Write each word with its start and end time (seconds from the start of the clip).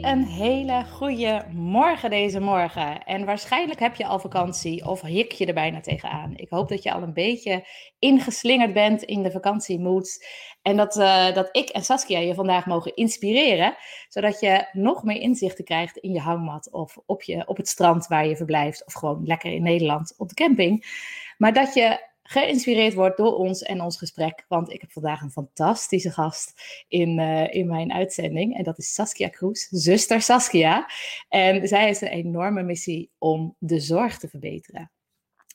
Een 0.00 0.24
hele 0.24 0.84
goede 0.84 1.44
morgen 1.52 2.10
deze 2.10 2.40
morgen. 2.40 3.04
En 3.04 3.24
waarschijnlijk 3.24 3.80
heb 3.80 3.94
je 3.94 4.06
al 4.06 4.18
vakantie 4.18 4.86
of 4.86 5.00
hik 5.00 5.32
je 5.32 5.46
er 5.46 5.54
bijna 5.54 5.80
tegenaan. 5.80 6.32
Ik 6.36 6.50
hoop 6.50 6.68
dat 6.68 6.82
je 6.82 6.92
al 6.92 7.02
een 7.02 7.12
beetje 7.12 7.66
ingeslingerd 7.98 8.72
bent 8.72 9.02
in 9.02 9.22
de 9.22 9.30
vakantiemoed. 9.30 10.26
En 10.62 10.76
dat, 10.76 10.96
uh, 10.96 11.34
dat 11.34 11.48
ik 11.52 11.68
en 11.68 11.84
Saskia 11.84 12.18
je 12.18 12.34
vandaag 12.34 12.66
mogen 12.66 12.94
inspireren, 12.96 13.76
zodat 14.08 14.40
je 14.40 14.68
nog 14.72 15.02
meer 15.02 15.20
inzichten 15.20 15.64
krijgt 15.64 15.96
in 15.96 16.12
je 16.12 16.20
hangmat 16.20 16.72
of 16.72 16.98
op, 17.06 17.22
je, 17.22 17.46
op 17.46 17.56
het 17.56 17.68
strand 17.68 18.06
waar 18.06 18.26
je 18.26 18.36
verblijft, 18.36 18.86
of 18.86 18.92
gewoon 18.92 19.26
lekker 19.26 19.52
in 19.52 19.62
Nederland 19.62 20.14
op 20.16 20.28
de 20.28 20.34
camping. 20.34 20.86
Maar 21.38 21.52
dat 21.52 21.74
je 21.74 22.07
geïnspireerd 22.30 22.94
wordt 22.94 23.16
door 23.16 23.36
ons 23.36 23.62
en 23.62 23.80
ons 23.80 23.98
gesprek. 23.98 24.44
Want 24.48 24.72
ik 24.72 24.80
heb 24.80 24.92
vandaag 24.92 25.20
een 25.20 25.30
fantastische 25.30 26.10
gast 26.10 26.52
in, 26.88 27.18
uh, 27.18 27.54
in 27.54 27.66
mijn 27.66 27.92
uitzending. 27.92 28.56
En 28.56 28.64
dat 28.64 28.78
is 28.78 28.94
Saskia 28.94 29.28
Kroes, 29.28 29.68
zuster 29.70 30.22
Saskia. 30.22 30.90
En 31.28 31.68
zij 31.68 31.84
heeft 31.84 32.00
een 32.00 32.08
enorme 32.08 32.62
missie 32.62 33.10
om 33.18 33.56
de 33.58 33.80
zorg 33.80 34.18
te 34.18 34.28
verbeteren. 34.28 34.90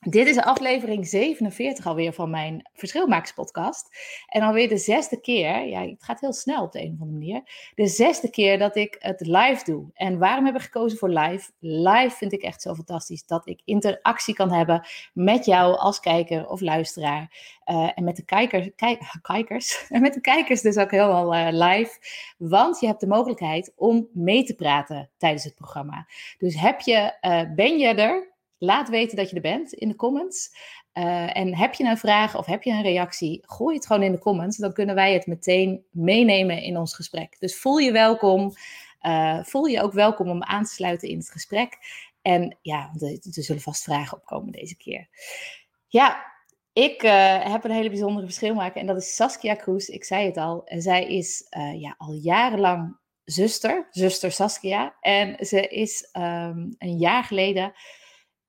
Dit 0.05 0.27
is 0.27 0.37
aflevering 0.37 1.07
47 1.07 1.85
alweer 1.85 2.13
van 2.13 2.29
mijn 2.29 2.69
Verschilmakerspodcast. 2.73 3.89
En 4.27 4.41
alweer 4.41 4.69
de 4.69 4.77
zesde 4.77 5.19
keer, 5.21 5.65
ja, 5.65 5.81
het 5.81 6.03
gaat 6.03 6.19
heel 6.19 6.33
snel 6.33 6.63
op 6.63 6.71
de 6.71 6.81
een 6.81 6.93
of 6.93 7.01
andere 7.01 7.19
manier. 7.19 7.71
De 7.75 7.87
zesde 7.87 8.29
keer 8.29 8.59
dat 8.59 8.75
ik 8.75 8.95
het 8.99 9.21
live 9.21 9.61
doe. 9.63 9.89
En 9.93 10.17
waarom 10.17 10.45
heb 10.45 10.55
ik 10.55 10.61
gekozen 10.61 10.97
voor 10.97 11.09
live? 11.09 11.51
Live 11.59 12.15
vind 12.15 12.33
ik 12.33 12.41
echt 12.41 12.61
zo 12.61 12.73
fantastisch 12.73 13.25
dat 13.25 13.47
ik 13.47 13.61
interactie 13.65 14.33
kan 14.33 14.51
hebben 14.51 14.87
met 15.13 15.45
jou 15.45 15.77
als 15.77 15.99
kijker 15.99 16.47
of 16.47 16.61
luisteraar. 16.61 17.31
Uh, 17.65 17.89
en 17.95 18.03
met 18.03 18.15
de 18.15 18.25
kijkers, 18.25 18.69
kijk, 18.75 18.99
kijkers, 19.21 19.85
en 19.89 20.01
met 20.01 20.13
de 20.13 20.21
kijkers 20.21 20.61
dus 20.61 20.77
ook 20.77 20.91
helemaal 20.91 21.35
uh, 21.35 21.47
live. 21.51 21.97
Want 22.37 22.79
je 22.79 22.87
hebt 22.87 22.99
de 22.99 23.07
mogelijkheid 23.07 23.73
om 23.75 24.07
mee 24.13 24.43
te 24.43 24.55
praten 24.55 25.09
tijdens 25.17 25.43
het 25.43 25.55
programma. 25.55 26.07
Dus 26.37 26.59
heb 26.59 26.79
je, 26.79 27.17
uh, 27.21 27.55
ben 27.55 27.77
je 27.77 27.87
er? 27.87 28.32
Laat 28.63 28.89
weten 28.89 29.17
dat 29.17 29.29
je 29.29 29.35
er 29.35 29.41
bent 29.41 29.73
in 29.73 29.87
de 29.87 29.95
comments. 29.95 30.55
Uh, 30.93 31.37
en 31.37 31.55
heb 31.55 31.73
je 31.73 31.83
een 31.83 31.97
vraag 31.97 32.37
of 32.37 32.45
heb 32.45 32.63
je 32.63 32.71
een 32.71 32.81
reactie, 32.81 33.43
gooi 33.45 33.75
het 33.75 33.85
gewoon 33.85 34.03
in 34.03 34.11
de 34.11 34.19
comments. 34.19 34.57
Dan 34.57 34.73
kunnen 34.73 34.95
wij 34.95 35.13
het 35.13 35.27
meteen 35.27 35.85
meenemen 35.91 36.61
in 36.61 36.77
ons 36.77 36.95
gesprek. 36.95 37.35
Dus 37.39 37.57
voel 37.57 37.77
je 37.77 37.91
welkom. 37.91 38.53
Uh, 39.01 39.43
voel 39.43 39.65
je 39.65 39.81
ook 39.81 39.93
welkom 39.93 40.29
om 40.29 40.43
aan 40.43 40.63
te 40.63 40.73
sluiten 40.73 41.07
in 41.07 41.17
het 41.17 41.29
gesprek. 41.29 41.77
En 42.21 42.57
ja, 42.61 42.91
er, 42.99 43.17
zullen 43.21 43.61
vast 43.61 43.83
vragen 43.83 44.17
opkomen 44.17 44.51
deze 44.51 44.77
keer. 44.77 45.07
Ja, 45.87 46.25
ik 46.73 47.03
uh, 47.03 47.51
heb 47.51 47.63
een 47.63 47.71
hele 47.71 47.89
bijzondere 47.89 48.25
verschil 48.25 48.53
maken 48.53 48.81
en 48.81 48.87
dat 48.87 48.97
is 48.97 49.15
Saskia 49.15 49.53
Kroes. 49.53 49.87
Ik 49.87 50.03
zei 50.03 50.25
het 50.25 50.37
al, 50.37 50.61
zij 50.65 51.07
is 51.07 51.47
ja, 51.75 51.95
al 51.97 52.13
jarenlang 52.13 52.97
zuster, 53.23 53.87
zuster 53.89 54.31
Saskia. 54.31 54.95
En 54.99 55.45
ze 55.45 55.67
is 55.67 56.09
um, 56.17 56.75
een 56.77 56.97
jaar 56.97 57.23
geleden 57.23 57.73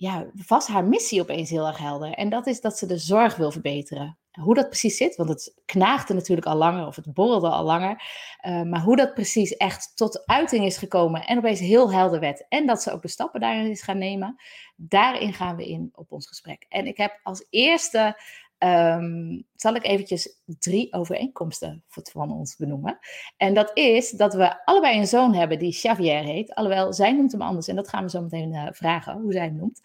ja, 0.04 0.26
was 0.46 0.66
haar 0.66 0.84
missie 0.84 1.20
opeens 1.20 1.50
heel 1.50 1.66
erg 1.66 1.78
helder. 1.78 2.12
En 2.12 2.28
dat 2.28 2.46
is 2.46 2.60
dat 2.60 2.78
ze 2.78 2.86
de 2.86 2.98
zorg 2.98 3.36
wil 3.36 3.50
verbeteren. 3.50 4.18
Hoe 4.30 4.54
dat 4.54 4.68
precies 4.68 4.96
zit, 4.96 5.16
want 5.16 5.28
het 5.28 5.54
knaagde 5.64 6.14
natuurlijk 6.14 6.46
al 6.46 6.56
langer 6.56 6.86
of 6.86 6.96
het 6.96 7.14
borrelde 7.14 7.48
al 7.48 7.64
langer. 7.64 8.02
Uh, 8.46 8.62
maar 8.62 8.80
hoe 8.80 8.96
dat 8.96 9.14
precies 9.14 9.56
echt 9.56 9.92
tot 9.94 10.26
uiting 10.26 10.64
is 10.64 10.76
gekomen 10.76 11.26
en 11.26 11.38
opeens 11.38 11.60
heel 11.60 11.92
helder 11.92 12.20
werd. 12.20 12.46
En 12.48 12.66
dat 12.66 12.82
ze 12.82 12.92
ook 12.92 13.02
de 13.02 13.08
stappen 13.08 13.40
daarin 13.40 13.70
is 13.70 13.82
gaan 13.82 13.98
nemen. 13.98 14.36
Daarin 14.76 15.32
gaan 15.32 15.56
we 15.56 15.68
in 15.68 15.90
op 15.94 16.12
ons 16.12 16.26
gesprek. 16.26 16.66
En 16.68 16.86
ik 16.86 16.96
heb 16.96 17.20
als 17.22 17.46
eerste 17.50 18.20
Um, 18.58 19.46
zal 19.54 19.74
ik 19.74 19.84
eventjes 19.84 20.40
drie 20.58 20.92
overeenkomsten 20.92 21.84
van 21.88 22.32
ons 22.32 22.56
benoemen. 22.56 22.98
En 23.36 23.54
dat 23.54 23.70
is 23.74 24.10
dat 24.10 24.34
we 24.34 24.64
allebei 24.64 24.98
een 24.98 25.06
zoon 25.06 25.34
hebben 25.34 25.58
die 25.58 25.72
Xavier 25.72 26.22
heet. 26.22 26.54
Alhoewel, 26.54 26.92
zij 26.92 27.12
noemt 27.12 27.32
hem 27.32 27.42
anders 27.42 27.68
en 27.68 27.76
dat 27.76 27.88
gaan 27.88 28.04
we 28.04 28.10
zo 28.10 28.22
meteen 28.22 28.52
uh, 28.52 28.66
vragen 28.70 29.20
hoe 29.20 29.32
zij 29.32 29.44
hem 29.44 29.56
noemt. 29.56 29.80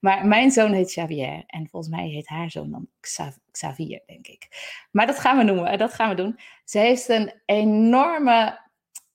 Maar 0.00 0.26
mijn 0.26 0.50
zoon 0.50 0.72
heet 0.72 0.86
Xavier 0.86 1.42
en 1.46 1.68
volgens 1.68 1.94
mij 1.94 2.08
heet 2.08 2.28
haar 2.28 2.50
zoon 2.50 2.70
dan 2.70 2.88
Xavier, 3.50 4.02
denk 4.06 4.26
ik. 4.26 4.48
Maar 4.90 5.06
dat 5.06 5.18
gaan 5.18 5.36
we 5.36 5.42
noemen, 5.42 5.78
dat 5.78 5.94
gaan 5.94 6.08
we 6.08 6.14
doen. 6.14 6.38
Ze 6.64 6.78
heeft 6.78 7.08
een 7.08 7.32
enorme 7.44 8.60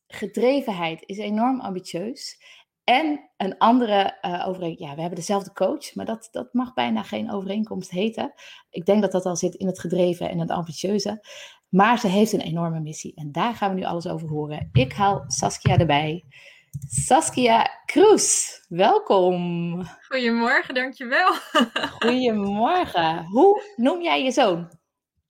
gedrevenheid, 0.07 1.03
is 1.05 1.17
enorm 1.17 1.59
ambitieus. 1.59 2.41
En 2.89 3.29
een 3.37 3.57
andere 3.57 4.17
uh, 4.21 4.47
overeenkomst. 4.47 4.89
Ja, 4.89 4.95
we 4.95 5.01
hebben 5.01 5.19
dezelfde 5.19 5.53
coach, 5.53 5.95
maar 5.95 6.05
dat, 6.05 6.29
dat 6.31 6.53
mag 6.53 6.73
bijna 6.73 7.03
geen 7.03 7.31
overeenkomst 7.31 7.89
heten. 7.91 8.33
Ik 8.69 8.85
denk 8.85 9.01
dat 9.01 9.11
dat 9.11 9.25
al 9.25 9.35
zit 9.35 9.55
in 9.55 9.67
het 9.67 9.79
gedreven 9.79 10.29
en 10.29 10.39
het 10.39 10.49
ambitieuze. 10.49 11.25
Maar 11.69 11.99
ze 11.99 12.07
heeft 12.07 12.33
een 12.33 12.41
enorme 12.41 12.79
missie 12.79 13.15
en 13.15 13.31
daar 13.31 13.55
gaan 13.55 13.69
we 13.69 13.79
nu 13.79 13.85
alles 13.85 14.07
over 14.07 14.27
horen. 14.29 14.69
Ik 14.73 14.93
haal 14.93 15.23
Saskia 15.27 15.77
erbij. 15.77 16.25
Saskia 16.87 17.81
Kroes, 17.85 18.59
welkom. 18.67 19.83
Goedemorgen, 20.07 20.73
dankjewel. 20.73 21.33
Goedemorgen. 21.99 23.25
Hoe 23.25 23.63
noem 23.75 24.01
jij 24.01 24.23
je 24.23 24.31
zoon? 24.31 24.71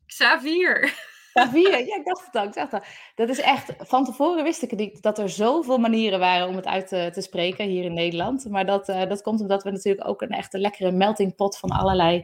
Xavier. 0.05 1.07
Ja, 1.39 1.77
ik 1.77 2.01
dacht 2.05 2.25
het 2.25 2.35
al, 2.35 2.43
ik 2.43 2.53
dacht 2.53 2.73
al. 2.73 2.81
Dat 3.15 3.29
is 3.29 3.39
echt, 3.39 3.73
van 3.77 4.05
tevoren 4.05 4.43
wist 4.43 4.61
ik 4.61 4.75
niet 4.75 5.01
dat 5.01 5.19
er 5.19 5.29
zoveel 5.29 5.77
manieren 5.77 6.19
waren 6.19 6.47
om 6.47 6.55
het 6.55 6.65
uit 6.65 6.87
te, 6.87 7.09
te 7.13 7.21
spreken 7.21 7.65
hier 7.65 7.83
in 7.83 7.93
Nederland. 7.93 8.49
Maar 8.49 8.65
dat, 8.65 8.89
uh, 8.89 9.07
dat 9.07 9.21
komt 9.21 9.41
omdat 9.41 9.63
we 9.63 9.71
natuurlijk 9.71 10.07
ook 10.07 10.21
een 10.21 10.29
echte 10.29 10.59
lekkere 10.59 10.91
melting 10.91 11.35
pot 11.35 11.57
van 11.57 11.69
allerlei 11.69 12.23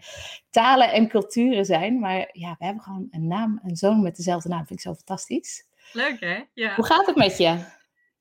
talen 0.50 0.92
en 0.92 1.08
culturen 1.08 1.66
zijn. 1.66 2.00
Maar 2.00 2.30
ja, 2.32 2.56
we 2.60 2.66
hebben 2.66 2.84
gewoon 2.84 3.08
een 3.12 3.28
naam, 3.28 3.60
een 3.64 3.76
zoon 3.76 4.02
met 4.02 4.16
dezelfde 4.16 4.50
naam, 4.50 4.66
vind 4.66 4.80
ik 4.80 4.86
zo 4.86 4.94
fantastisch. 4.94 5.66
Leuk 5.94 6.20
hè? 6.20 6.44
Ja. 6.54 6.76
Hoe 6.76 6.86
gaat 6.86 7.06
het 7.06 7.16
met 7.16 7.38
je? 7.38 7.66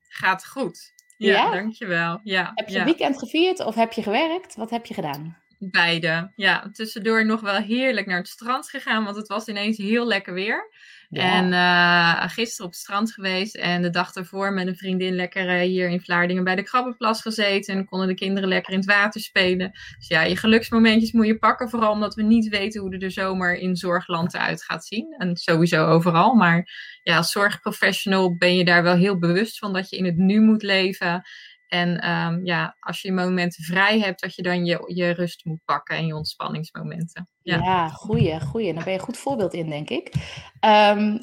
Gaat 0.09 0.47
goed. 0.47 0.93
Ja, 1.16 1.33
ja? 1.33 1.50
dankjewel. 1.50 2.21
Ja, 2.22 2.53
heb 2.54 2.69
je 2.69 2.78
ja. 2.78 2.84
weekend 2.84 3.19
gevierd 3.19 3.60
of 3.60 3.75
heb 3.75 3.93
je 3.93 4.03
gewerkt? 4.03 4.56
Wat 4.56 4.71
heb 4.71 4.87
je 4.87 4.94
gedaan? 4.94 5.43
Beide. 5.70 6.32
Ja, 6.36 6.70
tussendoor 6.72 7.26
nog 7.26 7.41
wel 7.41 7.56
heerlijk 7.56 8.06
naar 8.06 8.19
het 8.19 8.28
strand 8.28 8.69
gegaan, 8.69 9.04
want 9.04 9.16
het 9.16 9.28
was 9.28 9.48
ineens 9.48 9.76
heel 9.76 10.06
lekker 10.06 10.34
weer. 10.34 10.69
Ja. 11.08 11.34
En 11.34 11.52
uh, 11.52 12.30
gisteren 12.30 12.66
op 12.66 12.70
het 12.72 12.80
strand 12.80 13.12
geweest 13.12 13.56
en 13.56 13.82
de 13.82 13.91
dag 13.91 14.12
daarvoor 14.12 14.53
met 14.53 14.66
een 14.66 14.76
vriendin 14.76 15.14
lekker 15.14 15.60
uh, 15.60 15.60
hier 15.60 15.88
in 15.88 16.00
Vlaardingen 16.00 16.44
bij 16.44 16.54
de 16.54 16.62
Krabbenplas 16.62 17.20
gezeten. 17.20 17.74
En 17.74 17.84
konden 17.84 18.08
de 18.08 18.14
kinderen 18.14 18.48
lekker 18.48 18.72
in 18.72 18.78
het 18.78 18.88
water 18.88 19.20
spelen. 19.20 19.70
Dus 19.98 20.08
ja, 20.08 20.22
je 20.22 20.36
geluksmomentjes 20.36 21.12
moet 21.12 21.26
je 21.26 21.38
pakken, 21.38 21.69
vooral 21.69 21.92
omdat 21.92 22.14
we 22.14 22.22
niet 22.22 22.48
weten 22.48 22.80
hoe 22.80 22.92
er 22.92 22.98
de 22.98 23.10
zomer 23.10 23.56
in 23.56 23.76
zorgland 23.76 24.34
eruit 24.34 24.64
gaat 24.64 24.84
zien. 24.84 25.14
En 25.19 25.36
sowieso 25.36 25.86
overal. 25.86 26.34
Maar 26.34 26.69
ja, 27.03 27.16
als 27.16 27.32
zorgprofessional 27.32 28.36
ben 28.36 28.56
je 28.56 28.64
daar 28.64 28.82
wel 28.82 28.97
heel 28.97 29.19
bewust 29.19 29.58
van 29.58 29.72
dat 29.72 29.91
je 29.91 29.97
in 29.97 30.04
het 30.04 30.16
nu 30.16 30.41
moet 30.41 30.62
leven. 30.62 31.22
En 31.69 32.10
um, 32.10 32.47
ja, 32.47 32.76
als 32.80 33.02
je 33.02 33.12
momenten 33.12 33.65
vrij 33.65 34.00
hebt, 34.00 34.21
dat 34.21 34.34
je 34.34 34.42
dan 34.42 34.65
je, 34.65 34.92
je 34.94 35.10
rust 35.10 35.44
moet 35.44 35.65
pakken 35.65 35.97
en 35.97 36.06
je 36.06 36.15
ontspanningsmomenten. 36.15 37.28
Ja, 37.42 37.89
goeie, 37.89 38.41
goeie. 38.41 38.74
Daar 38.74 38.84
ben 38.84 38.92
je 38.92 38.98
een 38.98 39.04
goed 39.04 39.18
voorbeeld 39.18 39.54
in, 39.54 39.68
denk 39.68 39.91
ik. 39.91 40.12
Um, 40.60 41.18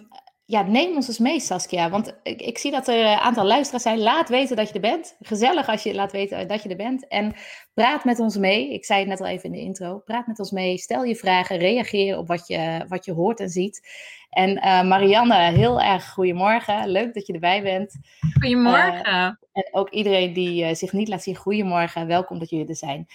ja, 0.51 0.61
neem 0.61 0.95
ons 0.95 1.07
eens 1.07 1.19
mee, 1.19 1.39
Saskia. 1.39 1.89
Want 1.89 2.19
ik, 2.23 2.41
ik, 2.41 2.57
zie 2.57 2.71
dat 2.71 2.87
er 2.87 3.05
een 3.05 3.17
aantal 3.17 3.45
luisteraars 3.45 3.83
zijn. 3.83 3.99
Laat 3.99 4.29
weten 4.29 4.55
dat 4.55 4.67
je 4.67 4.73
er 4.73 4.81
bent. 4.81 5.15
Gezellig 5.19 5.67
als 5.67 5.83
je 5.83 5.93
laat 5.93 6.11
weten 6.11 6.47
dat 6.47 6.63
je 6.63 6.69
er 6.69 6.75
bent. 6.75 7.07
En 7.07 7.33
praat 7.73 8.05
met 8.05 8.19
ons 8.19 8.37
mee. 8.37 8.73
Ik 8.73 8.85
zei 8.85 8.99
het 8.99 9.07
net 9.07 9.19
al 9.19 9.27
even 9.27 9.45
in 9.45 9.51
de 9.51 9.59
intro. 9.59 9.99
Praat 10.05 10.27
met 10.27 10.39
ons 10.39 10.51
mee. 10.51 10.77
Stel 10.77 11.03
je 11.03 11.15
vragen. 11.15 11.57
Reageer 11.57 12.17
op 12.17 12.27
wat 12.27 12.47
je, 12.47 12.85
wat 12.87 13.05
je 13.05 13.11
hoort 13.11 13.39
en 13.39 13.49
ziet. 13.49 13.89
En 14.29 14.49
uh, 14.57 14.83
Marianne, 14.83 15.35
heel 15.35 15.81
erg 15.81 16.09
goedemorgen. 16.09 16.89
Leuk 16.89 17.13
dat 17.13 17.27
je 17.27 17.33
erbij 17.33 17.61
bent. 17.61 17.95
Goedemorgen. 18.33 19.07
Uh, 19.07 19.25
en 19.51 19.67
ook 19.71 19.89
iedereen 19.89 20.33
die 20.33 20.63
uh, 20.63 20.73
zich 20.73 20.91
niet 20.91 21.07
laat 21.07 21.23
zien, 21.23 21.35
goedemorgen. 21.35 22.07
Welkom 22.07 22.39
dat 22.39 22.49
jullie 22.49 22.67
er 22.67 22.75
zijn. 22.75 23.07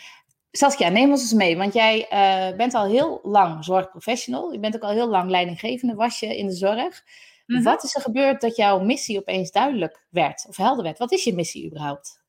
Saskia, 0.56 0.88
neem 0.88 1.10
ons 1.10 1.20
eens 1.20 1.32
mee, 1.32 1.56
want 1.56 1.74
jij 1.74 2.06
uh, 2.12 2.56
bent 2.56 2.74
al 2.74 2.86
heel 2.86 3.20
lang 3.22 3.64
zorgprofessional. 3.64 4.52
Je 4.52 4.58
bent 4.58 4.74
ook 4.76 4.82
al 4.82 4.90
heel 4.90 5.08
lang 5.08 5.30
leidinggevende, 5.30 5.94
was 5.94 6.20
je 6.20 6.36
in 6.36 6.46
de 6.46 6.54
zorg. 6.54 7.02
Mm 7.46 7.56
-hmm. 7.56 7.64
Wat 7.64 7.84
is 7.84 7.94
er 7.94 8.00
gebeurd 8.00 8.40
dat 8.40 8.56
jouw 8.56 8.78
missie 8.78 9.18
opeens 9.18 9.50
duidelijk 9.50 10.06
werd 10.10 10.46
of 10.48 10.56
helder 10.56 10.84
werd? 10.84 10.98
Wat 10.98 11.12
is 11.12 11.24
je 11.24 11.34
missie 11.34 11.66
überhaupt? 11.66 12.24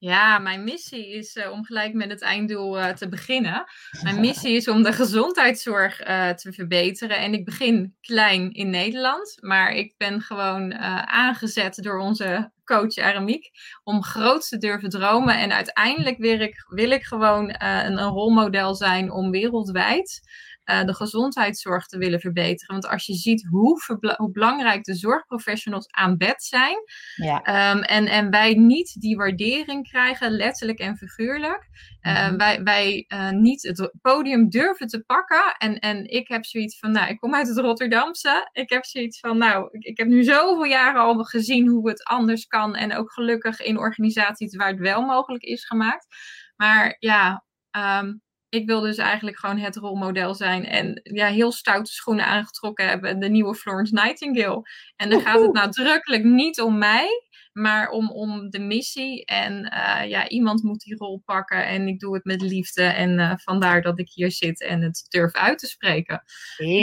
Ja, 0.00 0.38
mijn 0.38 0.64
missie 0.64 1.12
is 1.12 1.36
uh, 1.36 1.50
om 1.50 1.64
gelijk 1.64 1.94
met 1.94 2.10
het 2.10 2.22
einddoel 2.22 2.78
uh, 2.78 2.88
te 2.88 3.08
beginnen. 3.08 3.64
Mijn 4.02 4.20
missie 4.20 4.56
is 4.56 4.68
om 4.68 4.82
de 4.82 4.92
gezondheidszorg 4.92 6.08
uh, 6.08 6.28
te 6.28 6.52
verbeteren. 6.52 7.18
En 7.18 7.32
ik 7.32 7.44
begin 7.44 7.96
klein 8.00 8.52
in 8.52 8.70
Nederland, 8.70 9.36
maar 9.40 9.72
ik 9.72 9.94
ben 9.96 10.20
gewoon 10.20 10.74
aangezet 11.08 11.74
door 11.82 11.98
onze 11.98 12.52
coach 12.64 12.98
Aramiek 12.98 13.50
om 13.82 14.02
groot 14.02 14.48
te 14.48 14.58
durven 14.58 14.88
dromen. 14.88 15.38
En 15.38 15.52
uiteindelijk 15.52 16.18
wil 16.18 16.40
ik, 16.40 16.54
wil 16.68 16.90
ik 16.90 17.02
gewoon 17.02 17.48
een, 17.48 17.98
een 17.98 18.08
rolmodel 18.08 18.74
zijn 18.74 19.12
om 19.12 19.30
wereldwijd 19.30 20.20
uh, 20.64 20.84
de 20.84 20.94
gezondheidszorg 20.94 21.86
te 21.86 21.98
willen 21.98 22.20
verbeteren. 22.20 22.80
Want 22.80 22.88
als 22.88 23.06
je 23.06 23.14
ziet 23.14 23.46
hoe, 23.50 23.80
hoe 24.16 24.30
belangrijk 24.30 24.84
de 24.84 24.94
zorgprofessionals 24.94 25.88
aan 25.90 26.16
bed 26.16 26.42
zijn. 26.42 26.76
Ja. 27.16 27.70
Um, 27.72 27.82
en, 27.82 28.06
en 28.06 28.30
wij 28.30 28.54
niet 28.54 29.00
die 29.00 29.16
waardering 29.16 29.88
krijgen, 29.88 30.30
letterlijk 30.30 30.78
en 30.78 30.96
figuurlijk. 30.96 31.68
Uh, 32.00 32.32
Wij, 32.36 32.62
wij 32.62 33.04
uh, 33.08 33.30
niet 33.30 33.62
het 33.62 33.92
podium 34.02 34.48
durven 34.48 34.86
te 34.86 35.00
pakken. 35.00 35.54
En, 35.58 35.78
en 35.78 36.10
ik 36.10 36.28
heb 36.28 36.44
zoiets 36.44 36.78
van, 36.78 36.92
nou, 36.92 37.08
ik 37.08 37.18
kom 37.18 37.34
uit 37.34 37.48
het 37.48 37.58
Rotterdamse. 37.58 38.48
Ik 38.52 38.70
heb 38.70 38.84
zoiets 38.84 39.20
van, 39.20 39.38
nou, 39.38 39.68
ik, 39.70 39.84
ik 39.84 39.98
heb 39.98 40.06
nu 40.06 40.22
zoveel 40.22 40.64
jaren 40.64 41.00
al 41.00 41.24
gezien 41.24 41.68
hoe 41.68 41.88
het 41.88 42.04
anders 42.04 42.46
kan. 42.46 42.74
En 42.74 42.96
ook 42.96 43.12
gelukkig 43.12 43.60
in 43.60 43.78
organisaties 43.78 44.56
waar 44.56 44.68
het 44.68 44.78
wel 44.78 45.02
mogelijk 45.02 45.42
is 45.42 45.64
gemaakt. 45.66 46.06
Maar 46.56 46.96
ja, 46.98 47.44
um, 48.00 48.22
ik 48.50 48.66
wil 48.66 48.80
dus 48.80 48.96
eigenlijk 48.96 49.38
gewoon 49.38 49.58
het 49.58 49.76
rolmodel 49.76 50.34
zijn. 50.34 50.64
En 50.64 51.00
ja, 51.02 51.26
heel 51.26 51.52
stoute 51.52 51.92
schoenen 51.92 52.26
aangetrokken 52.26 52.88
hebben. 52.88 53.20
De 53.20 53.28
nieuwe 53.28 53.54
Florence 53.54 53.94
Nightingale. 53.94 54.62
En 54.96 55.10
dan 55.10 55.20
gaat 55.20 55.40
het 55.40 55.52
nadrukkelijk 55.52 56.24
niet 56.24 56.60
om 56.60 56.78
mij. 56.78 57.08
Maar 57.52 57.88
om, 57.88 58.10
om 58.10 58.50
de 58.50 58.58
missie. 58.58 59.24
En 59.24 59.72
uh, 59.74 60.08
ja, 60.08 60.28
iemand 60.28 60.62
moet 60.62 60.80
die 60.80 60.96
rol 60.96 61.22
pakken. 61.24 61.66
En 61.66 61.88
ik 61.88 62.00
doe 62.00 62.14
het 62.14 62.24
met 62.24 62.42
liefde. 62.42 62.82
En 62.82 63.18
uh, 63.18 63.32
vandaar 63.36 63.82
dat 63.82 63.98
ik 63.98 64.10
hier 64.14 64.32
zit 64.32 64.62
en 64.62 64.82
het 64.82 65.06
durf 65.08 65.32
uit 65.32 65.58
te 65.58 65.66
spreken. 65.66 66.22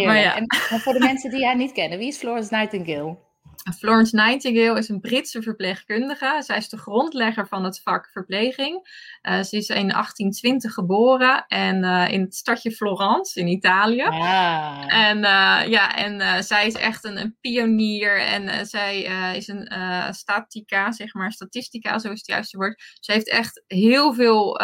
Maar 0.05 0.17
ja. 0.17 0.35
En 0.35 0.47
voor 0.79 0.93
de 0.93 0.99
mensen 0.99 1.29
die 1.29 1.45
haar 1.45 1.57
niet 1.57 1.71
kennen. 1.71 1.97
Wie 1.97 2.07
is 2.07 2.17
Florence 2.17 2.55
Nightingale? 2.55 3.26
Florence 3.73 4.15
Nightingale 4.15 4.77
is 4.77 4.89
een 4.89 4.99
Britse 4.99 5.41
verpleegkundige. 5.41 6.41
Zij 6.45 6.57
is 6.57 6.69
de 6.69 6.77
grondlegger 6.77 7.47
van 7.47 7.63
het 7.63 7.81
vak 7.81 8.09
verpleging. 8.11 8.75
Uh, 9.21 9.43
ze 9.43 9.57
is 9.57 9.69
in 9.69 9.87
1820 9.87 10.73
geboren 10.73 11.45
en 11.47 11.83
uh, 11.83 12.11
in 12.11 12.21
het 12.21 12.35
stadje 12.35 12.71
Florence 12.71 13.39
in 13.39 13.47
Italië. 13.47 14.03
Ah. 14.03 14.83
En, 14.87 15.17
uh, 15.17 15.63
ja, 15.67 15.95
en 15.95 16.43
zij 16.43 16.67
is 16.67 16.73
echt 16.73 17.03
een, 17.03 17.19
een 17.19 17.37
pionier 17.41 18.21
en 18.21 18.65
zij 18.65 19.01
is 19.35 19.47
een 19.47 19.67
statica, 20.13 20.91
zeg 20.91 21.13
maar, 21.13 21.31
statistica, 21.31 21.99
zo 21.99 22.11
is 22.11 22.17
het 22.17 22.27
juiste 22.27 22.57
woord. 22.57 22.83
Ze 22.99 23.11
heeft 23.11 23.29
echt 23.29 23.63
heel 23.67 24.13
veel 24.13 24.59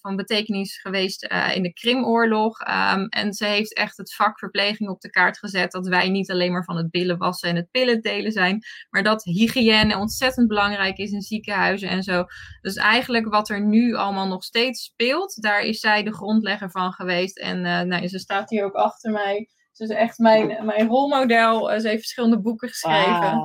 van 0.00 0.16
betekenis 0.16 0.80
geweest 0.80 1.22
in 1.54 1.62
de 1.62 1.72
Krimoorlog. 1.72 2.60
Um, 2.60 3.06
en 3.08 3.32
ze 3.32 3.44
heeft 3.44 3.74
echt 3.74 3.96
het 3.96 4.14
vak 4.14 4.38
verpleging 4.38 4.88
op 4.88 5.00
de 5.00 5.10
kaart 5.10 5.38
gezet 5.38 5.70
dat 5.70 5.88
wij 5.88 6.08
niet 6.08 6.30
alleen 6.30 6.52
maar 6.52 6.64
van 6.64 6.76
het 6.76 6.90
billen 6.90 7.18
wassen 7.18 7.48
en 7.48 7.56
het 7.56 7.70
pillen 7.70 8.02
zijn. 8.32 8.62
Maar 8.90 9.02
dat 9.02 9.24
hygiëne 9.24 9.96
ontzettend 9.96 10.48
belangrijk 10.48 10.98
is 10.98 11.10
in 11.10 11.20
ziekenhuizen 11.20 11.88
en 11.88 12.02
zo. 12.02 12.24
Dus 12.60 12.76
eigenlijk 12.76 13.28
wat 13.28 13.48
er 13.48 13.60
nu 13.60 13.94
allemaal 13.94 14.28
nog 14.28 14.44
steeds 14.44 14.82
speelt, 14.82 15.42
daar 15.42 15.60
is 15.60 15.80
zij 15.80 16.02
de 16.02 16.14
grondlegger 16.14 16.70
van 16.70 16.92
geweest. 16.92 17.38
En 17.38 17.56
uh, 17.56 17.80
nou, 17.80 18.08
ze 18.08 18.18
staat 18.18 18.50
hier 18.50 18.64
ook 18.64 18.74
achter 18.74 19.12
mij. 19.12 19.48
Is 19.80 19.88
echt 19.88 20.18
mijn, 20.18 20.64
mijn 20.64 20.88
rolmodel. 20.88 21.72
Eh, 21.72 21.80
ze 21.80 21.88
heeft 21.88 22.00
verschillende 22.00 22.40
boeken 22.40 22.68
geschreven. 22.68 23.42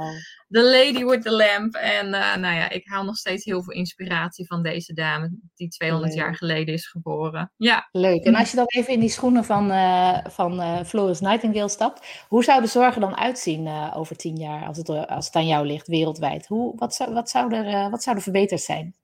The 0.50 0.64
Lady 0.64 1.06
with 1.06 1.22
the 1.22 1.32
Lamp. 1.32 1.76
En 1.76 2.06
uh, 2.06 2.36
nou 2.36 2.56
ja, 2.56 2.70
ik 2.70 2.88
haal 2.88 3.04
nog 3.04 3.16
steeds 3.16 3.46
heel 3.46 3.64
veel 3.64 3.74
inspiratie 3.74 4.48
van 4.48 4.64
deze 4.64 4.94
dame, 4.94 5.32
die 5.56 5.68
200 5.68 6.14
jaar 6.14 6.36
geleden 6.36 6.74
is 6.74 6.88
geboren. 6.88 7.52
Ja. 7.58 7.88
Leuk. 7.92 8.24
En 8.24 8.36
als 8.36 8.50
je 8.50 8.56
dan 8.56 8.66
even 8.68 8.94
in 8.94 9.00
die 9.00 9.10
schoenen 9.10 9.46
van, 9.46 9.72
uh, 9.72 10.18
van 10.24 10.86
Florence 10.86 11.24
Nightingale 11.24 11.70
stapt, 11.70 12.26
hoe 12.28 12.44
zou 12.44 12.62
de 12.62 12.68
zorg 12.68 12.96
er 12.96 13.02
dan 13.02 13.18
uitzien 13.18 13.68
over 13.94 14.16
tien 14.16 14.36
jaar, 14.36 14.66
als 14.66 14.78
het, 14.78 14.90
als 14.90 15.26
het 15.26 15.36
aan 15.36 15.48
jou 15.48 15.66
ligt, 15.66 15.88
wereldwijd? 15.88 16.48
Hoe, 16.48 16.76
wat, 16.76 16.96
zou, 16.96 17.14
wat, 17.14 17.30
zou 17.30 17.56
er, 17.56 17.90
wat 17.90 18.04
zou 18.04 18.16
er 18.16 18.22
verbeterd 18.22 18.62
zijn? 18.62 18.96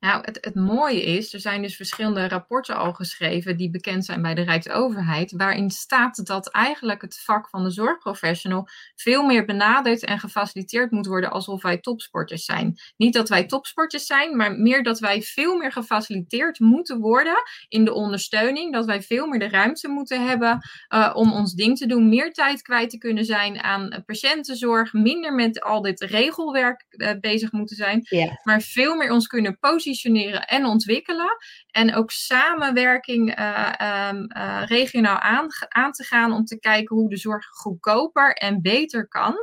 Nou, 0.00 0.22
het, 0.24 0.38
het 0.40 0.54
mooie 0.54 1.02
is, 1.02 1.34
er 1.34 1.40
zijn 1.40 1.62
dus 1.62 1.76
verschillende 1.76 2.28
rapporten 2.28 2.76
al 2.76 2.92
geschreven 2.92 3.56
die 3.56 3.70
bekend 3.70 4.04
zijn 4.04 4.22
bij 4.22 4.34
de 4.34 4.42
Rijksoverheid, 4.42 5.32
waarin 5.36 5.70
staat 5.70 6.26
dat 6.26 6.50
eigenlijk 6.50 7.02
het 7.02 7.20
vak 7.20 7.48
van 7.48 7.64
de 7.64 7.70
zorgprofessional 7.70 8.68
veel 8.94 9.22
meer 9.24 9.44
benaderd 9.44 10.04
en 10.04 10.18
gefaciliteerd 10.18 10.90
moet 10.90 11.06
worden 11.06 11.30
alsof 11.30 11.62
wij 11.62 11.78
topsporters 11.78 12.44
zijn. 12.44 12.78
Niet 12.96 13.14
dat 13.14 13.28
wij 13.28 13.46
topsporters 13.46 14.06
zijn, 14.06 14.36
maar 14.36 14.52
meer 14.52 14.82
dat 14.82 14.98
wij 14.98 15.22
veel 15.22 15.56
meer 15.56 15.72
gefaciliteerd 15.72 16.60
moeten 16.60 16.98
worden 16.98 17.42
in 17.68 17.84
de 17.84 17.92
ondersteuning, 17.92 18.72
dat 18.72 18.86
wij 18.86 19.02
veel 19.02 19.26
meer 19.26 19.38
de 19.38 19.48
ruimte 19.48 19.88
moeten 19.88 20.26
hebben 20.26 20.58
uh, 20.94 21.10
om 21.14 21.32
ons 21.32 21.54
ding 21.54 21.76
te 21.76 21.86
doen, 21.86 22.08
meer 22.08 22.32
tijd 22.32 22.62
kwijt 22.62 22.90
te 22.90 22.98
kunnen 22.98 23.24
zijn 23.24 23.62
aan 23.62 24.02
patiëntenzorg, 24.06 24.92
minder 24.92 25.34
met 25.34 25.60
al 25.60 25.82
dit 25.82 26.00
regelwerk 26.00 26.84
uh, 26.90 27.10
bezig 27.20 27.52
moeten 27.52 27.76
zijn, 27.76 28.00
yeah. 28.02 28.30
maar 28.42 28.60
veel 28.60 28.96
meer 28.96 29.12
ons 29.12 29.26
kunnen 29.26 29.58
positionieren 29.58 29.86
positioneren 29.88 30.46
en 30.46 30.64
ontwikkelen. 30.64 31.36
En 31.70 31.94
ook 31.94 32.10
samenwerking 32.10 33.38
uh, 33.38 33.72
um, 34.10 34.26
uh, 34.36 34.62
regionaal 34.64 35.18
aan, 35.18 35.46
aan 35.68 35.92
te 35.92 36.04
gaan 36.04 36.32
om 36.32 36.44
te 36.44 36.58
kijken 36.58 36.96
hoe 36.96 37.10
de 37.10 37.16
zorg 37.16 37.46
goedkoper 37.46 38.34
en 38.34 38.62
beter 38.62 39.08
kan. 39.08 39.36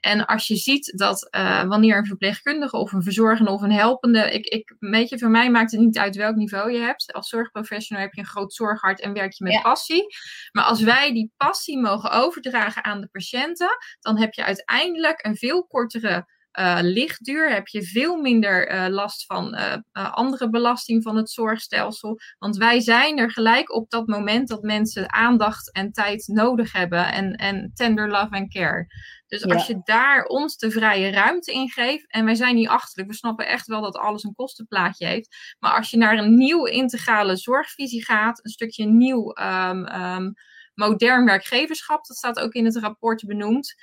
En 0.00 0.26
als 0.26 0.46
je 0.46 0.56
ziet 0.56 0.92
dat 0.96 1.28
uh, 1.30 1.64
wanneer 1.64 1.96
een 1.96 2.06
verpleegkundige 2.06 2.76
of 2.76 2.92
een 2.92 3.02
verzorgende 3.02 3.50
of 3.50 3.62
een 3.62 3.72
helpende, 3.72 4.30
ik, 4.30 4.46
ik, 4.46 4.74
weet 4.78 5.08
je, 5.08 5.18
voor 5.18 5.30
mij 5.30 5.50
maakt 5.50 5.70
het 5.70 5.80
niet 5.80 5.98
uit 5.98 6.16
welk 6.16 6.36
niveau 6.36 6.72
je 6.72 6.78
hebt. 6.78 7.12
Als 7.12 7.28
zorgprofessional 7.28 8.02
heb 8.02 8.12
je 8.12 8.20
een 8.20 8.26
groot 8.26 8.54
zorghart 8.54 9.00
en 9.00 9.12
werk 9.12 9.32
je 9.32 9.44
met 9.44 9.52
ja. 9.52 9.60
passie. 9.60 10.06
Maar 10.52 10.64
als 10.64 10.82
wij 10.82 11.12
die 11.12 11.32
passie 11.36 11.78
mogen 11.78 12.10
overdragen 12.10 12.84
aan 12.84 13.00
de 13.00 13.08
patiënten, 13.08 13.76
dan 14.00 14.18
heb 14.18 14.32
je 14.32 14.44
uiteindelijk 14.44 15.24
een 15.24 15.36
veel 15.36 15.66
kortere 15.66 16.26
uh, 16.58 16.78
lichtduur, 16.80 17.50
heb 17.50 17.66
je 17.66 17.82
veel 17.82 18.16
minder 18.16 18.74
uh, 18.74 18.86
last 18.88 19.26
van 19.26 19.54
uh, 19.54 20.12
andere 20.12 20.50
belasting 20.50 21.02
van 21.02 21.16
het 21.16 21.30
zorgstelsel. 21.30 22.18
Want 22.38 22.56
wij 22.56 22.80
zijn 22.80 23.18
er 23.18 23.30
gelijk 23.30 23.74
op 23.74 23.90
dat 23.90 24.06
moment 24.06 24.48
dat 24.48 24.62
mensen 24.62 25.12
aandacht 25.12 25.72
en 25.72 25.92
tijd 25.92 26.26
nodig 26.26 26.72
hebben 26.72 27.12
en, 27.12 27.32
en 27.32 27.70
tender 27.74 28.08
love 28.08 28.36
en 28.36 28.48
care. 28.48 28.86
Dus 29.26 29.44
als 29.44 29.66
je 29.66 29.80
daar 29.84 30.24
ons 30.24 30.56
de 30.56 30.70
vrije 30.70 31.10
ruimte 31.10 31.52
in 31.52 31.70
geeft, 31.70 32.10
en 32.10 32.24
wij 32.24 32.34
zijn 32.34 32.54
niet 32.54 32.68
achterlijk, 32.68 33.10
we 33.10 33.16
snappen 33.16 33.46
echt 33.46 33.66
wel 33.66 33.80
dat 33.80 33.96
alles 33.96 34.22
een 34.22 34.34
kostenplaatje 34.34 35.06
heeft. 35.06 35.56
Maar 35.58 35.76
als 35.76 35.90
je 35.90 35.96
naar 35.96 36.18
een 36.18 36.34
nieuwe 36.34 36.70
integrale 36.70 37.36
zorgvisie 37.36 38.04
gaat, 38.04 38.44
een 38.44 38.50
stukje 38.50 38.86
nieuw. 38.86 39.36
Um, 39.38 40.02
um, 40.02 40.34
modern 40.78 41.24
werkgeverschap, 41.24 42.06
dat 42.06 42.16
staat 42.16 42.38
ook 42.38 42.52
in 42.52 42.64
het 42.64 42.76
rapport 42.76 43.26
benoemd. 43.26 43.74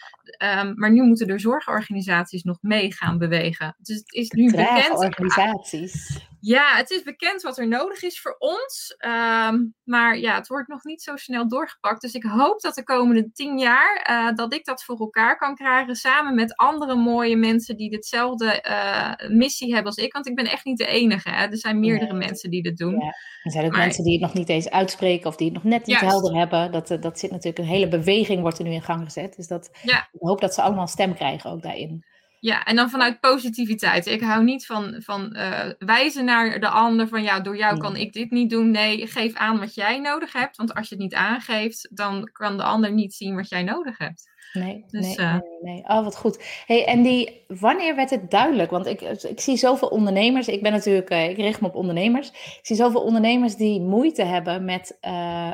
Um, 0.60 0.74
maar 0.76 0.92
nu 0.92 1.04
moeten 1.04 1.28
de 1.28 1.40
zorgorganisaties 1.40 2.44
nog 2.44 2.58
mee 2.62 2.94
gaan 2.94 3.18
bewegen. 3.18 3.76
Dus 3.80 3.98
het 3.98 4.14
is 4.14 4.30
nu 4.30 4.52
bekend. 4.52 4.90
organisaties. 4.90 6.28
Ja, 6.46 6.76
het 6.76 6.92
is 6.92 7.04
bekend 7.04 7.42
wat 7.42 7.58
er 7.58 7.68
nodig 7.68 8.04
is 8.04 8.22
voor 8.22 8.36
ons. 8.38 8.96
Um, 9.06 9.76
maar 9.84 10.18
ja, 10.18 10.36
het 10.36 10.48
wordt 10.48 10.68
nog 10.68 10.84
niet 10.84 11.02
zo 11.02 11.16
snel 11.16 11.48
doorgepakt. 11.48 12.02
Dus 12.02 12.14
ik 12.14 12.24
hoop 12.24 12.62
dat 12.62 12.76
de 12.76 12.84
komende 12.84 13.32
tien 13.32 13.58
jaar 13.58 14.08
uh, 14.10 14.36
dat 14.36 14.54
ik 14.54 14.66
dat 14.66 14.84
voor 14.84 15.00
elkaar 15.00 15.38
kan 15.38 15.56
krijgen. 15.56 15.96
Samen 15.96 16.36
met 16.36 16.56
andere 16.56 16.96
mooie 16.96 17.38
mensen 17.38 17.78
die 17.78 17.96
hetzelfde 17.96 18.66
uh, 18.70 19.30
missie 19.30 19.74
hebben 19.74 19.92
als 19.92 20.04
ik. 20.04 20.14
Want 20.14 20.28
ik 20.28 20.36
ben 20.36 20.46
echt 20.46 20.66
niet 20.66 20.78
de 20.78 20.86
enige. 20.86 21.30
Hè? 21.30 21.46
Er 21.46 21.58
zijn 21.58 21.80
meerdere 21.80 22.14
nee. 22.14 22.28
mensen 22.28 22.50
die 22.50 22.64
dit 22.64 22.78
doen. 22.78 23.00
Ja. 23.00 23.14
Er 23.44 23.52
zijn 23.52 23.66
ook 23.66 23.72
maar... 23.72 23.80
mensen 23.82 24.04
die 24.04 24.14
het 24.14 24.22
nog 24.22 24.34
niet 24.34 24.50
eens 24.50 24.70
uitspreken 24.70 25.28
of 25.28 25.36
die 25.36 25.46
het 25.46 25.56
nog 25.56 25.64
net 25.64 25.86
niet 25.86 26.00
Juist. 26.00 26.16
helder 26.16 26.36
hebben. 26.36 26.72
Dat, 26.72 26.92
uh, 26.92 27.02
dat 27.02 27.20
zit 27.20 27.32
natuurlijk 27.32 27.60
een 27.60 27.74
hele 27.74 27.88
beweging 27.88 28.42
wordt 28.42 28.58
er 28.58 28.64
nu 28.64 28.72
in 28.72 28.82
gang 28.82 29.04
gezet. 29.04 29.36
Dus 29.36 29.48
dat, 29.48 29.70
ja. 29.84 30.08
ik 30.12 30.20
hoop 30.20 30.42
dat 30.42 30.54
ze 30.54 30.62
allemaal 30.62 30.82
een 30.82 30.88
stem 30.88 31.14
krijgen 31.14 31.52
ook 31.52 31.62
daarin. 31.62 32.06
Ja, 32.46 32.64
en 32.64 32.76
dan 32.76 32.90
vanuit 32.90 33.20
positiviteit. 33.20 34.06
Ik 34.06 34.22
hou 34.22 34.44
niet 34.44 34.66
van, 34.66 34.96
van 34.98 35.36
uh, 35.38 35.70
wijzen 35.78 36.26
naar 36.26 36.60
de 36.60 36.68
ander 36.68 37.08
van 37.08 37.24
ja, 37.24 37.40
door 37.40 37.58
jou 37.58 37.78
kan 37.78 37.96
ik 37.96 38.14
dit 38.14 38.32
niet 38.32 38.50
doen. 38.50 38.72
Nee, 38.72 39.08
geef 39.08 39.34
aan 39.34 39.60
wat 39.60 39.76
jij 39.76 40.00
nodig 40.00 40.34
hebt. 40.34 40.58
Want 40.58 40.74
als 40.74 40.90
je 40.90 40.96
het 40.96 41.04
niet 41.04 41.14
aangeeft, 41.14 41.88
dan 41.92 42.30
kan 42.32 42.58
de 42.58 42.64
ander 42.64 42.92
niet 42.92 43.14
zien 43.14 43.36
wat 43.36 43.50
jij 43.50 43.64
nodig 43.64 43.98
hebt. 43.98 44.30
Nee, 44.54 44.84
dus, 44.88 45.16
nee, 45.16 45.26
uh, 45.26 45.32
nee, 45.34 45.74
nee, 45.74 45.84
Oh, 45.84 46.04
wat 46.04 46.18
goed. 46.18 46.64
Hey, 46.66 46.86
en 46.86 47.02
die, 47.02 47.44
wanneer 47.48 47.96
werd 47.96 48.10
het 48.10 48.32
duidelijk? 48.32 48.72
Want 48.72 48.86
ik, 48.86 49.02
ik 49.02 49.40
zie 49.40 49.58
zoveel 49.58 49.88
ondernemers. 49.88 50.48
Ik 50.48 50.62
ben 50.62 50.72
natuurlijk, 50.72 51.12
uh, 51.12 51.30
ik 51.30 51.38
richt 51.38 51.62
me 51.62 51.68
op 51.68 51.76
ondernemers. 51.76 52.30
Ik 52.30 52.60
zie 52.62 52.76
zoveel 52.76 53.02
ondernemers 53.02 53.56
die 53.56 53.82
moeite 53.82 54.24
hebben 54.24 54.66
met 54.66 54.98
uh, 55.02 55.52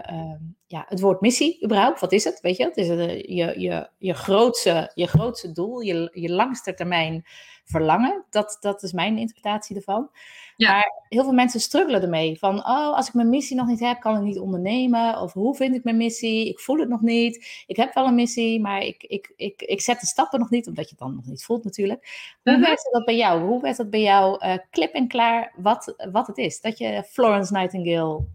ja, 0.72 0.86
het 0.88 1.00
woord 1.00 1.22
missie 1.22 1.64
überhaupt, 1.64 2.00
wat 2.00 2.12
is 2.12 2.24
het? 2.24 2.40
Weet 2.42 2.58
je, 2.58 2.64
het 2.64 2.78
is 2.78 2.88
je, 2.88 3.54
je, 3.60 3.90
je, 3.98 4.14
grootste, 4.14 4.92
je 4.94 5.08
grootste 5.08 5.52
doel, 5.52 5.80
je, 5.80 6.10
je 6.14 6.32
langste 6.32 6.74
termijn 6.74 7.26
verlangen. 7.66 8.26
Dat, 8.30 8.58
dat 8.60 8.84
is 8.84 8.92
mijn 8.92 9.18
interpretatie 9.18 9.76
ervan. 9.76 10.10
Ja. 10.56 10.72
Maar 10.72 11.06
heel 11.10 11.24
veel 11.24 11.34
mensen 11.34 11.60
struggelen 11.60 12.02
ermee. 12.02 12.40
Van, 12.40 12.58
oh, 12.58 12.96
als 12.96 13.08
ik 13.08 13.14
mijn 13.14 13.30
missie 13.30 13.56
nog 13.56 13.68
niet 13.68 13.80
heb, 13.80 14.00
kan 14.00 14.16
ik 14.16 14.22
niet 14.22 14.40
ondernemen. 14.40 15.20
Of 15.20 15.34
hoe 15.34 15.56
vind 15.56 15.76
ik 15.76 15.84
mijn 15.84 15.98
missie? 15.98 16.48
Ik 16.48 16.60
voel 16.60 16.78
het 16.80 16.90
nog 16.90 17.02
niet. 17.02 17.64
Ik 17.68 17.76
heb 17.76 17.94
wel 17.94 18.08
een 18.08 18.16
missie, 18.16 18.62
maar 18.62 18.82
ik, 18.82 19.04
ik, 19.04 19.34
ik, 19.36 19.62
ik 19.62 19.82
zet 19.82 20.00
de 20.00 20.06
stappen 20.06 20.40
nog 20.40 20.50
niet, 20.50 20.68
omdat 20.68 20.84
je 20.84 20.90
het 20.90 21.00
dan 21.00 21.16
nog 21.16 21.26
niet 21.26 21.44
voelt 21.46 21.64
natuurlijk. 21.64 22.36
Hoe 22.44 22.56
mm 22.56 22.62
werkt 22.62 22.90
dat 22.92 23.06
bij 23.06 23.18
jou? 23.18 23.42
Hoe 23.42 23.62
werd 23.62 23.78
dat 23.78 23.90
bij 23.90 24.02
jou 24.02 24.46
uh, 24.46 24.58
klip 24.70 24.94
en 24.94 25.08
klaar 25.08 25.54
wat, 25.56 25.96
wat 26.12 26.28
het 26.28 26.38
is? 26.38 26.62
Dat 26.62 26.78
je 26.78 27.04
Florence 27.04 27.54
Nightingale 27.54 28.26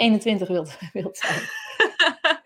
2021 0.00 0.48
wilt, 0.48 0.78
wilt 1.02 1.16
zijn. 1.16 1.40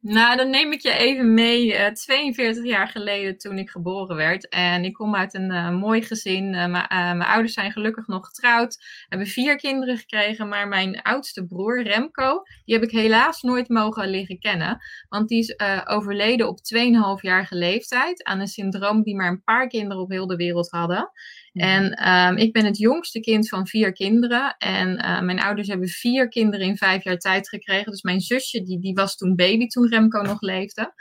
Nou, 0.00 0.36
dan 0.36 0.50
neem 0.50 0.72
ik 0.72 0.82
je 0.82 0.92
even 0.92 1.34
mee. 1.34 1.66
Uh, 1.66 1.86
eh, 1.86 1.92
42 1.92 2.64
jaar 2.64 2.88
geleden 2.88 3.38
toen 3.38 3.58
ik 3.58 3.70
geboren 3.70 4.16
werd. 4.16 4.48
En 4.48 4.84
ik 4.84 4.92
kom 4.92 5.14
uit 5.14 5.34
een 5.34 5.50
uh, 5.50 5.70
mooi 5.70 6.02
gezin. 6.02 6.54
Uh, 6.54 6.66
mijn 6.66 7.22
ouders 7.22 7.54
zijn 7.54 7.72
gelukkig 7.72 8.06
nog 8.06 8.26
getrouwd. 8.26 8.84
Hebben 9.08 9.28
vier 9.28 9.56
kinderen 9.56 9.96
gekregen. 9.96 10.48
Maar 10.48 10.68
mijn 10.68 11.02
oudste 11.02 11.46
broer, 11.46 11.82
Remco, 11.82 12.42
die 12.64 12.74
heb 12.74 12.84
ik 12.84 12.90
helaas 12.90 13.42
nooit 13.42 13.68
mogen 13.68 14.08
leren 14.08 14.38
kennen. 14.38 14.78
Want 15.08 15.28
die 15.28 15.38
is 15.38 15.58
overleden 15.84 16.48
op 16.48 16.58
2,5-jarige 16.58 17.56
leeftijd. 17.56 18.24
Aan 18.24 18.40
een 18.40 18.46
syndroom 18.46 19.02
die 19.02 19.16
maar 19.16 19.30
een 19.30 19.42
paar 19.42 19.68
kinderen 19.68 20.02
op 20.02 20.10
heel 20.10 20.26
de 20.26 20.36
wereld 20.36 20.70
hadden. 20.70 21.10
En 21.58 21.92
ehm, 21.92 22.36
ik 22.36 22.52
ben 22.52 22.64
het 22.64 22.78
jongste 22.78 23.20
kind 23.20 23.48
van 23.48 23.66
vier 23.66 23.92
kinderen. 23.92 24.56
En 24.58 24.88
uh, 24.88 25.20
mijn 25.20 25.40
ouders 25.40 25.68
hebben 25.68 25.88
vier 25.88 26.28
kinderen 26.28 26.66
in 26.66 26.76
vijf 26.76 27.04
jaar 27.04 27.18
tijd 27.18 27.48
gekregen. 27.48 27.90
Dus 27.90 28.02
mijn 28.02 28.20
zusje, 28.20 28.62
die, 28.62 28.80
die 28.80 28.94
was 28.94 29.16
toen 29.16 29.36
baby 29.36 29.66
toen 29.66 29.88
Remco 29.88 30.22
nog 30.22 30.40
leefde. 30.40 30.92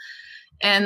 En 0.57 0.83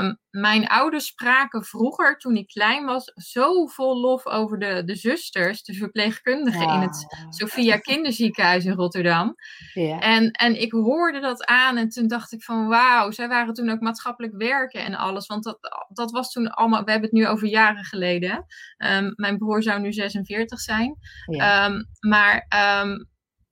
um, 0.00 0.18
mijn 0.30 0.66
ouders 0.66 1.06
spraken 1.06 1.64
vroeger, 1.64 2.18
toen 2.18 2.36
ik 2.36 2.46
klein 2.46 2.84
was, 2.84 3.12
zo 3.14 3.66
vol 3.66 4.00
lof 4.00 4.26
over 4.26 4.58
de, 4.58 4.82
de 4.84 4.96
zusters, 4.96 5.62
de 5.62 5.74
verpleegkundigen 5.74 6.68
in 6.68 6.80
het 6.80 7.06
Sophia 7.28 7.76
Kinderziekenhuis 7.76 8.64
in 8.64 8.72
Rotterdam. 8.72 9.34
Ja. 9.74 10.00
En, 10.00 10.30
en 10.30 10.60
ik 10.60 10.72
hoorde 10.72 11.20
dat 11.20 11.44
aan 11.44 11.76
en 11.76 11.88
toen 11.88 12.08
dacht 12.08 12.32
ik 12.32 12.42
van 12.42 12.66
wauw, 12.66 13.10
zij 13.10 13.28
waren 13.28 13.54
toen 13.54 13.70
ook 13.70 13.80
maatschappelijk 13.80 14.34
werken 14.36 14.84
en 14.84 14.94
alles. 14.94 15.26
Want 15.26 15.44
dat, 15.44 15.58
dat 15.88 16.10
was 16.10 16.32
toen 16.32 16.50
allemaal, 16.50 16.84
we 16.84 16.90
hebben 16.90 17.10
het 17.10 17.18
nu 17.18 17.26
over 17.26 17.48
jaren 17.48 17.84
geleden. 17.84 18.46
Um, 18.78 19.12
mijn 19.16 19.38
broer 19.38 19.62
zou 19.62 19.80
nu 19.80 19.92
46 19.92 20.60
zijn. 20.60 20.96
Ja. 21.26 21.66
Um, 21.66 21.88
maar 22.00 22.46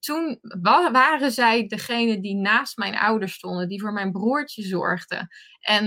toen 0.05 0.39
waren 0.93 1.33
zij 1.33 1.67
degene 1.67 2.21
die 2.21 2.37
naast 2.37 2.77
mijn 2.77 2.99
ouders 2.99 3.33
stonden, 3.33 3.69
die 3.69 3.81
voor 3.81 3.93
mijn 3.93 4.13
broertje 4.13 4.63
zorgden. 4.63 5.29
En 5.61 5.85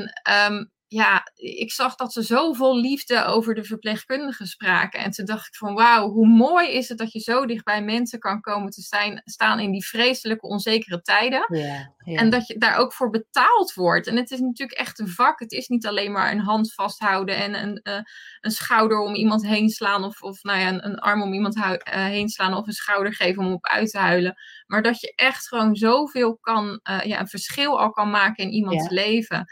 um, 0.52 0.72
ja, 0.88 1.32
ik 1.36 1.72
zag 1.72 1.96
dat 1.96 2.14
ze 2.14 2.24
zo 2.24 2.54
vol 2.54 2.78
liefde 2.78 3.24
over 3.24 3.56
de 3.56 3.64
verpleegkundigen 3.64 4.48
spraken. 4.48 5.00
En 5.00 5.12
toen 5.12 5.26
dacht 5.26 5.48
ik 5.48 5.56
van 5.56 5.74
wauw, 5.74 6.10
hoe 6.10 6.28
mooi 6.28 6.72
is 6.72 6.90
het 6.90 6.98
dat 6.98 7.12
je 7.12 7.20
zo 7.20 7.46
dicht 7.46 7.64
bij 7.64 7.84
mensen 7.84 8.20
kan 8.20 8.42
komen 8.42 8.72
te 8.72 8.82
zijn, 8.82 9.22
staan 9.26 9.60
in 9.60 9.72
die 9.72 9.86
vreselijke 9.86 10.48
onzekere 10.48 11.02
tijden. 11.02 11.46
En 12.04 12.30
dat 12.30 12.48
je 12.48 12.58
daar 12.58 12.78
ook 12.78 12.94
voor 12.94 13.10
betaald 13.10 13.74
wordt. 13.74 14.08
En 14.08 14.16
het 14.16 14.32
is 14.32 14.40
natuurlijk 14.40 14.80
echt 14.80 15.00
een 15.00 15.08
vak. 15.08 15.40
Het 15.40 15.52
is 15.52 15.68
niet 15.68 15.88
alleen 15.88 16.12
maar 16.12 16.32
een 16.32 16.40
hand 16.40 16.74
vasthouden 16.74 17.36
en 17.36 17.54
een, 17.64 17.80
uh, 17.84 18.00
een 18.42 18.52
schouder 18.52 19.00
om 19.00 19.16
iemand 19.16 19.46
heen 19.46 19.70
slaan. 19.70 20.04
Of, 20.04 20.22
of 20.22 20.44
nou 20.44 20.60
ja, 20.60 20.68
een, 20.68 20.86
een 20.86 21.00
arm 21.00 21.22
om 21.22 21.34
iemand 21.34 21.56
uh, 21.56 21.74
heen 21.84 22.30
slaan 22.30 22.54
of 22.54 22.68
een 22.68 22.74
schouder 22.74 23.14
geven 23.14 23.44
om 23.44 23.54
op 23.54 23.66
uit 23.66 23.90
te 23.90 23.98
huilen. 23.98 24.36
Maar 24.68 24.82
dat 24.82 25.00
je 25.00 25.14
echt 25.16 25.48
gewoon 25.48 25.76
zoveel 25.76 26.38
kan, 26.38 26.80
uh, 26.90 27.02
ja, 27.04 27.20
een 27.20 27.28
verschil 27.28 27.80
al 27.80 27.92
kan 27.92 28.10
maken 28.10 28.44
in 28.44 28.52
iemands 28.52 28.90
leven. 28.90 29.46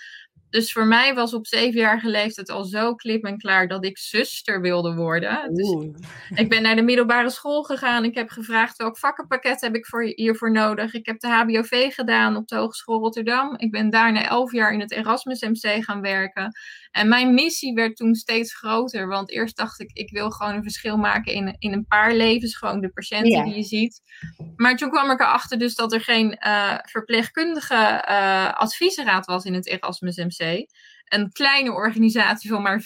Dus 0.53 0.71
voor 0.71 0.85
mij 0.85 1.13
was 1.13 1.33
op 1.33 1.47
zevenjarige 1.47 2.09
leeftijd 2.09 2.49
al 2.49 2.63
zo 2.63 2.95
klip 2.95 3.23
en 3.23 3.37
klaar 3.37 3.67
dat 3.67 3.85
ik 3.85 3.97
zuster 3.97 4.61
wilde 4.61 4.95
worden. 4.95 5.53
Dus 5.53 5.91
ik 6.35 6.49
ben 6.49 6.61
naar 6.61 6.75
de 6.75 6.81
middelbare 6.81 7.29
school 7.29 7.63
gegaan. 7.63 8.03
Ik 8.03 8.15
heb 8.15 8.29
gevraagd 8.29 8.77
welk 8.77 8.97
vakkenpakket 8.97 9.61
heb 9.61 9.75
ik 9.75 9.85
voor, 9.85 10.03
hiervoor 10.03 10.51
nodig. 10.51 10.93
Ik 10.93 11.05
heb 11.05 11.19
de 11.19 11.27
HBOV 11.27 11.93
gedaan 11.93 12.35
op 12.35 12.47
de 12.47 12.55
Hogeschool 12.55 12.99
Rotterdam. 12.99 13.57
Ik 13.57 13.71
ben 13.71 13.89
daarna 13.89 14.27
elf 14.27 14.51
jaar 14.51 14.73
in 14.73 14.79
het 14.79 14.91
Erasmus 14.91 15.41
MC 15.41 15.83
gaan 15.83 16.01
werken. 16.01 16.51
En 16.93 17.07
mijn 17.07 17.33
missie 17.33 17.73
werd 17.73 17.95
toen 17.95 18.15
steeds 18.15 18.55
groter. 18.55 19.07
Want 19.07 19.31
eerst 19.31 19.57
dacht 19.57 19.79
ik, 19.79 19.91
ik 19.93 20.11
wil 20.11 20.31
gewoon 20.31 20.53
een 20.53 20.63
verschil 20.63 20.97
maken 20.97 21.33
in, 21.33 21.55
in 21.59 21.73
een 21.73 21.85
paar 21.87 22.13
levens. 22.13 22.57
Gewoon 22.57 22.81
de 22.81 22.91
patiënten 22.91 23.43
die 23.43 23.55
je 23.55 23.63
ziet. 23.63 24.01
Maar 24.55 24.75
toen 24.75 24.89
kwam 24.89 25.11
ik 25.11 25.19
erachter 25.19 25.57
dus 25.57 25.75
dat 25.75 25.93
er 25.93 26.01
geen 26.01 26.37
uh, 26.45 26.77
verpleegkundige 26.81 28.05
uh, 28.09 28.53
adviesraad 28.53 29.25
was 29.25 29.45
in 29.45 29.53
het 29.53 29.67
Erasmus 29.67 30.15
MC. 30.15 30.65
Een 31.03 31.31
kleine 31.31 31.71
organisatie 31.71 32.49
van 32.49 32.61
maar 32.61 32.81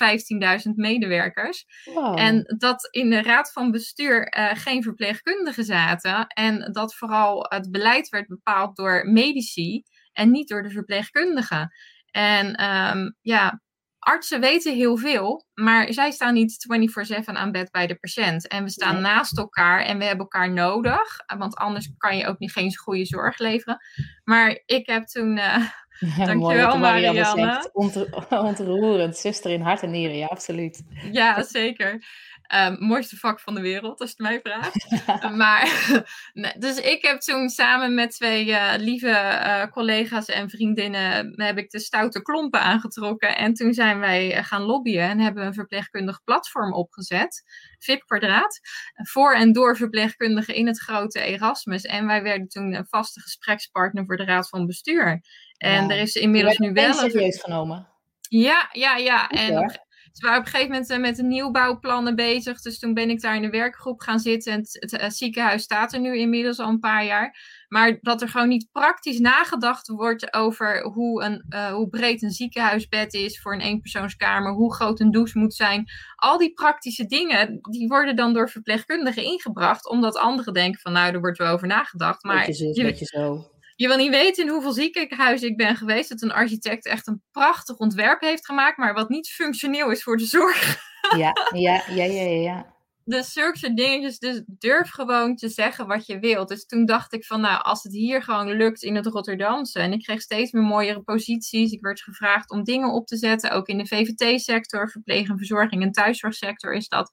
15.000 0.66 0.72
medewerkers. 0.76 1.66
En 2.16 2.56
dat 2.58 2.88
in 2.92 3.10
de 3.10 3.22
raad 3.22 3.52
van 3.52 3.72
bestuur 3.72 4.38
uh, 4.38 4.52
geen 4.54 4.84
verpleegkundigen 4.84 5.64
zaten. 5.64 6.28
En 6.28 6.72
dat 6.72 6.96
vooral 6.96 7.46
het 7.50 7.72
beleid 7.72 8.10
werd 8.10 8.28
bepaald 8.28 8.76
door 8.76 9.10
medici 9.12 9.84
en 10.14 10.32
niet 10.32 10.48
door 10.48 10.64
de 10.64 10.70
verpleegkundigen. 10.70 11.72
En 12.12 12.64
um, 12.64 13.16
ja, 13.22 13.62
artsen 14.08 14.40
weten 14.40 14.76
heel 14.76 14.98
veel, 14.98 15.46
maar 15.54 15.94
zij 15.94 16.12
staan 16.12 16.34
niet 16.34 16.66
24/7 16.68 17.36
aan 17.36 17.52
bed 17.52 17.72
bij 17.72 17.88
de 17.88 17.96
patiënt. 17.96 18.48
En 18.48 18.64
we 18.64 18.70
staan 18.70 19.02
naast 19.02 19.38
elkaar 19.38 19.82
en 19.82 19.98
we 19.98 20.04
hebben 20.04 20.26
elkaar 20.26 20.52
nodig, 20.52 21.24
want 21.38 21.56
anders 21.56 21.90
kan 21.98 22.18
je 22.18 22.28
ook 22.28 22.40
niet 22.40 22.52
geen 22.52 22.78
goede 22.78 23.06
zorg 23.06 23.38
leveren. 23.38 23.78
Maar 24.24 24.62
ik 24.66 24.88
heb 24.88 25.06
toen. 25.06 25.40
Uh, 26.00 26.18
ja, 26.18 26.26
dankjewel, 26.26 26.78
Marianne. 26.78 27.22
Marianne. 27.22 27.72
ontroerend, 28.44 29.18
zuster 29.18 29.52
in 29.52 29.62
hart 29.62 29.84
en 29.84 29.92
nieren, 29.92 30.18
ja, 30.18 30.26
absoluut. 30.26 30.84
Ja, 31.12 31.44
zeker. 31.44 32.04
Um, 32.56 32.78
mooiste 32.80 33.18
vak 33.18 33.40
van 33.40 33.56
de 33.56 33.62
wereld, 33.62 34.02
als 34.02 34.14
je 34.18 34.24
het 34.24 34.32
mij 34.32 34.40
vraagt. 34.42 35.32
maar, 35.42 35.92
dus 36.60 36.78
ik 36.78 37.02
heb 37.02 37.20
toen 37.20 37.50
samen 37.50 37.94
met 37.94 38.12
twee 38.12 38.48
uh, 38.48 38.74
lieve 38.78 39.08
uh, 39.08 39.66
collega's 39.72 40.26
en 40.26 40.50
vriendinnen, 40.50 41.34
heb 41.36 41.58
ik 41.58 41.70
de 41.70 41.80
stoute 41.80 42.22
klompen 42.22 42.62
aangetrokken. 42.62 43.38
En 43.38 43.54
toen 43.54 43.74
zijn 43.74 44.00
wij 44.00 44.34
eh, 44.34 44.44
gaan 44.44 44.62
lobbyen 44.62 45.10
en 45.10 45.20
hebben 45.20 45.46
een 45.46 45.54
verpleegkundig 45.54 46.24
platform 46.24 46.74
opgezet. 46.74 47.44
VIP 47.80 48.04
Kwadraat. 48.06 48.60
Voor 48.94 49.34
en 49.34 49.54
door 49.54 49.78
verpleegkundigen 49.78 50.56
in 50.56 50.68
het 50.68 50.80
grote 50.80 51.20
Erasmus. 51.20 51.84
En 51.84 52.06
wij 52.06 52.24
werden 52.24 52.48
toen 52.48 52.74
een 52.74 52.88
vaste 52.88 53.20
gesprekspartner 53.20 54.06
voor 54.06 54.18
de 54.18 54.26
Raad 54.26 54.50
van 54.50 54.66
Bestuur. 54.66 55.22
En 55.58 55.92
er 55.92 56.00
is 56.00 56.16
inmiddels 56.16 56.58
nu 56.58 56.74
wel. 56.74 56.94
serieus 56.94 57.42
genomen. 57.42 57.88
Ja, 58.30 58.70
ja, 58.72 58.96
ja. 58.96 59.30
En 59.30 59.80
ze 60.12 60.26
waren 60.26 60.40
op 60.40 60.46
een 60.46 60.52
gegeven 60.52 60.72
moment 60.72 60.90
eh, 60.90 61.00
met 61.00 61.16
de 61.16 61.24
nieuwbouwplannen 61.24 62.16
bezig. 62.16 62.62
Dus 62.62 62.80
toen 62.80 62.94
ben 62.94 63.10
ik 63.10 63.22
daar 63.22 63.36
in 63.36 63.42
de 63.42 63.50
werkgroep 63.50 64.02
gaan 64.02 64.20
zitten. 64.20 64.54
En 64.54 64.60
het, 64.60 64.98
het, 65.02 65.16
ziekenhuis 65.16 65.64
staat 65.64 65.94
er 65.94 66.00
nu 66.00 66.18
inmiddels 66.18 66.60
al 66.60 66.70
een 66.70 66.80
paar 66.80 67.06
jaar. 67.06 67.38
Maar 67.68 67.98
dat 68.02 68.22
er 68.22 68.30
gewoon 68.30 68.48
niet 68.48 68.68
praktisch 68.72 69.20
nagedacht 69.20 69.88
wordt 69.88 70.34
over 70.34 70.82
hoe, 70.82 71.24
een, 71.24 71.46
uh, 71.50 71.68
hoe 71.68 71.90
breed 71.90 72.22
een 72.22 72.32
ziekenhuisbed 72.32 73.14
is 73.14 73.42
voor 73.42 73.54
een 73.54 73.62
eenpersoonskamer. 73.62 74.52
Hoe 74.52 74.74
groot 74.74 75.00
een 75.00 75.12
douche 75.12 75.40
moet 75.40 75.54
zijn. 75.54 75.86
Al 76.16 76.38
die 76.38 76.54
praktische 76.54 77.06
dingen, 77.06 77.60
die 77.62 77.88
worden 77.88 78.16
dan 78.16 78.34
door 78.34 78.50
verpleegkundigen 78.50 79.24
ingebracht. 79.24 79.90
Omdat 79.90 80.18
anderen 80.18 80.54
denken 80.54 80.80
van 80.80 80.92
nou, 80.92 81.14
er 81.14 81.20
wordt 81.20 81.38
wel 81.38 81.54
over 81.54 81.68
nagedacht. 81.68 82.24
Maar 82.24 82.46
beetje 82.46 82.74
zo, 82.74 82.84
beetje 82.84 83.06
zo. 83.06 83.56
Je 83.78 83.88
wil 83.88 83.98
niet 83.98 84.10
weten 84.10 84.44
in 84.44 84.50
hoeveel 84.50 84.72
ziekenhuizen 84.72 85.48
ik 85.48 85.58
ben 85.58 85.76
geweest. 85.76 86.10
Dat 86.10 86.22
een 86.22 86.32
architect 86.32 86.86
echt 86.86 87.08
een 87.08 87.22
prachtig 87.32 87.78
ontwerp 87.78 88.22
heeft 88.22 88.46
gemaakt. 88.46 88.78
Maar 88.78 88.94
wat 88.94 89.10
niet 89.10 89.30
functioneel 89.30 89.92
is 89.92 90.04
voor 90.04 90.18
de 90.18 90.26
zorg. 90.26 90.80
Ja, 91.18 91.34
ja, 91.54 91.84
ja, 91.96 92.04
ja, 92.04 92.22
ja. 92.22 92.76
Dus 93.06 93.34
zulke 93.34 93.74
dingetjes, 93.74 94.20
dus 94.20 94.42
durf 94.46 94.90
gewoon 94.90 95.36
te 95.36 95.50
zeggen 95.50 95.88
wat 95.88 96.06
je 96.06 96.20
wilt. 96.20 96.48
Dus 96.48 96.66
toen 96.66 96.86
dacht 96.86 97.14
ik 97.14 97.26
van, 97.26 97.42
nou, 97.42 97.64
als 97.64 97.84
het 97.84 97.94
hier 97.94 98.24
gewoon 98.24 98.52
lukt 98.52 98.84
in 98.84 98.96
het 98.96 99.06
Rotterdamse. 99.06 99.80
En 99.80 99.94
ik 99.94 100.04
kreeg 100.04 100.22
steeds 100.22 100.52
meer 100.52 100.64
mooiere 100.64 101.02
posities. 101.02 101.72
Ik 101.72 101.82
werd 101.82 102.02
gevraagd 102.02 102.52
om 102.52 102.64
dingen 102.64 102.94
op 102.94 103.08
te 103.08 103.18
zetten, 103.18 103.52
ook 103.52 103.68
in 103.68 103.78
de 103.78 103.86
VVT-sector, 103.86 104.90
verpleeg 104.90 105.30
en 105.30 105.38
verzorging 105.38 105.84
en 105.84 105.92
thuiszorgsector 105.92 106.74
is 106.74 106.88
dat. 106.88 107.12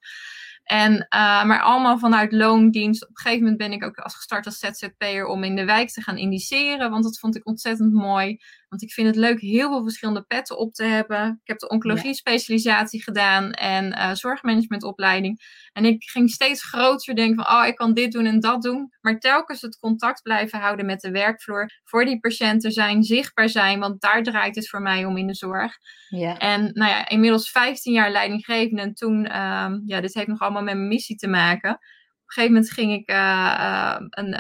En, 0.65 0.93
uh, 0.93 1.45
maar 1.45 1.63
allemaal 1.63 1.99
vanuit 1.99 2.33
loondienst. 2.33 3.03
Op 3.03 3.09
een 3.09 3.17
gegeven 3.17 3.43
moment 3.43 3.59
ben 3.59 3.73
ik 3.73 3.85
ook 3.85 3.99
als 3.99 4.15
gestart 4.15 4.47
als 4.47 4.59
ZZP'er 4.59 5.27
om 5.27 5.45
in 5.45 5.57
de 5.57 5.65
wijk 5.65 5.91
te 5.91 6.03
gaan 6.03 6.17
indiceren. 6.17 6.91
Want 6.91 7.05
dat 7.05 7.19
vond 7.19 7.37
ik 7.37 7.47
ontzettend 7.47 7.93
mooi. 7.93 8.41
Want 8.75 8.87
ik 8.87 8.93
vind 8.93 9.07
het 9.07 9.17
leuk 9.17 9.41
heel 9.41 9.69
veel 9.69 9.83
verschillende 9.83 10.23
petten 10.23 10.59
op 10.59 10.73
te 10.73 10.85
hebben. 10.85 11.41
Ik 11.43 11.49
heb 11.49 11.59
de 11.59 11.69
oncologie 11.69 12.15
specialisatie 12.15 13.03
gedaan 13.03 13.51
en 13.53 13.87
uh, 13.87 14.15
zorgmanagementopleiding. 14.15 15.41
En 15.73 15.85
ik 15.85 16.05
ging 16.05 16.31
steeds 16.31 16.65
groter 16.65 17.15
denken 17.15 17.45
van, 17.45 17.57
oh, 17.57 17.67
ik 17.67 17.77
kan 17.77 17.95
dit 17.95 18.13
doen 18.13 18.27
en 18.27 18.41
dat 18.41 18.63
doen. 18.63 18.93
Maar 19.01 19.19
telkens 19.19 19.61
het 19.61 19.79
contact 19.79 20.23
blijven 20.23 20.59
houden 20.59 20.87
met 20.87 21.01
de 21.01 21.11
werkvloer. 21.11 21.71
Voor 21.85 22.05
die 22.05 22.21
patiënten 22.21 22.73
zijn, 22.73 23.03
zichtbaar 23.03 23.49
zijn. 23.49 23.79
Want 23.79 24.01
daar 24.01 24.23
draait 24.23 24.55
het 24.55 24.69
voor 24.69 24.83
mij 24.83 25.05
om 25.05 25.17
in 25.17 25.27
de 25.27 25.35
zorg. 25.35 25.73
Ja. 26.09 26.39
En 26.39 26.71
nou 26.73 26.91
ja, 26.91 27.09
inmiddels 27.09 27.51
15 27.51 27.93
jaar 27.93 28.11
leidinggevende. 28.11 28.83
En 28.83 28.95
toen, 28.95 29.41
um, 29.41 29.83
ja, 29.87 30.01
dit 30.01 30.15
heeft 30.15 30.27
nog 30.27 30.41
allemaal 30.41 30.63
met 30.63 30.75
mijn 30.75 30.89
missie 30.89 31.17
te 31.17 31.29
maken. 31.29 31.71
Op 31.71 31.77
een 31.77 32.43
gegeven 32.43 32.53
moment 32.55 32.73
ging 32.73 32.93
ik 32.93 33.11
uh, 33.11 33.17
uh, 33.17 33.97
een 34.11 34.35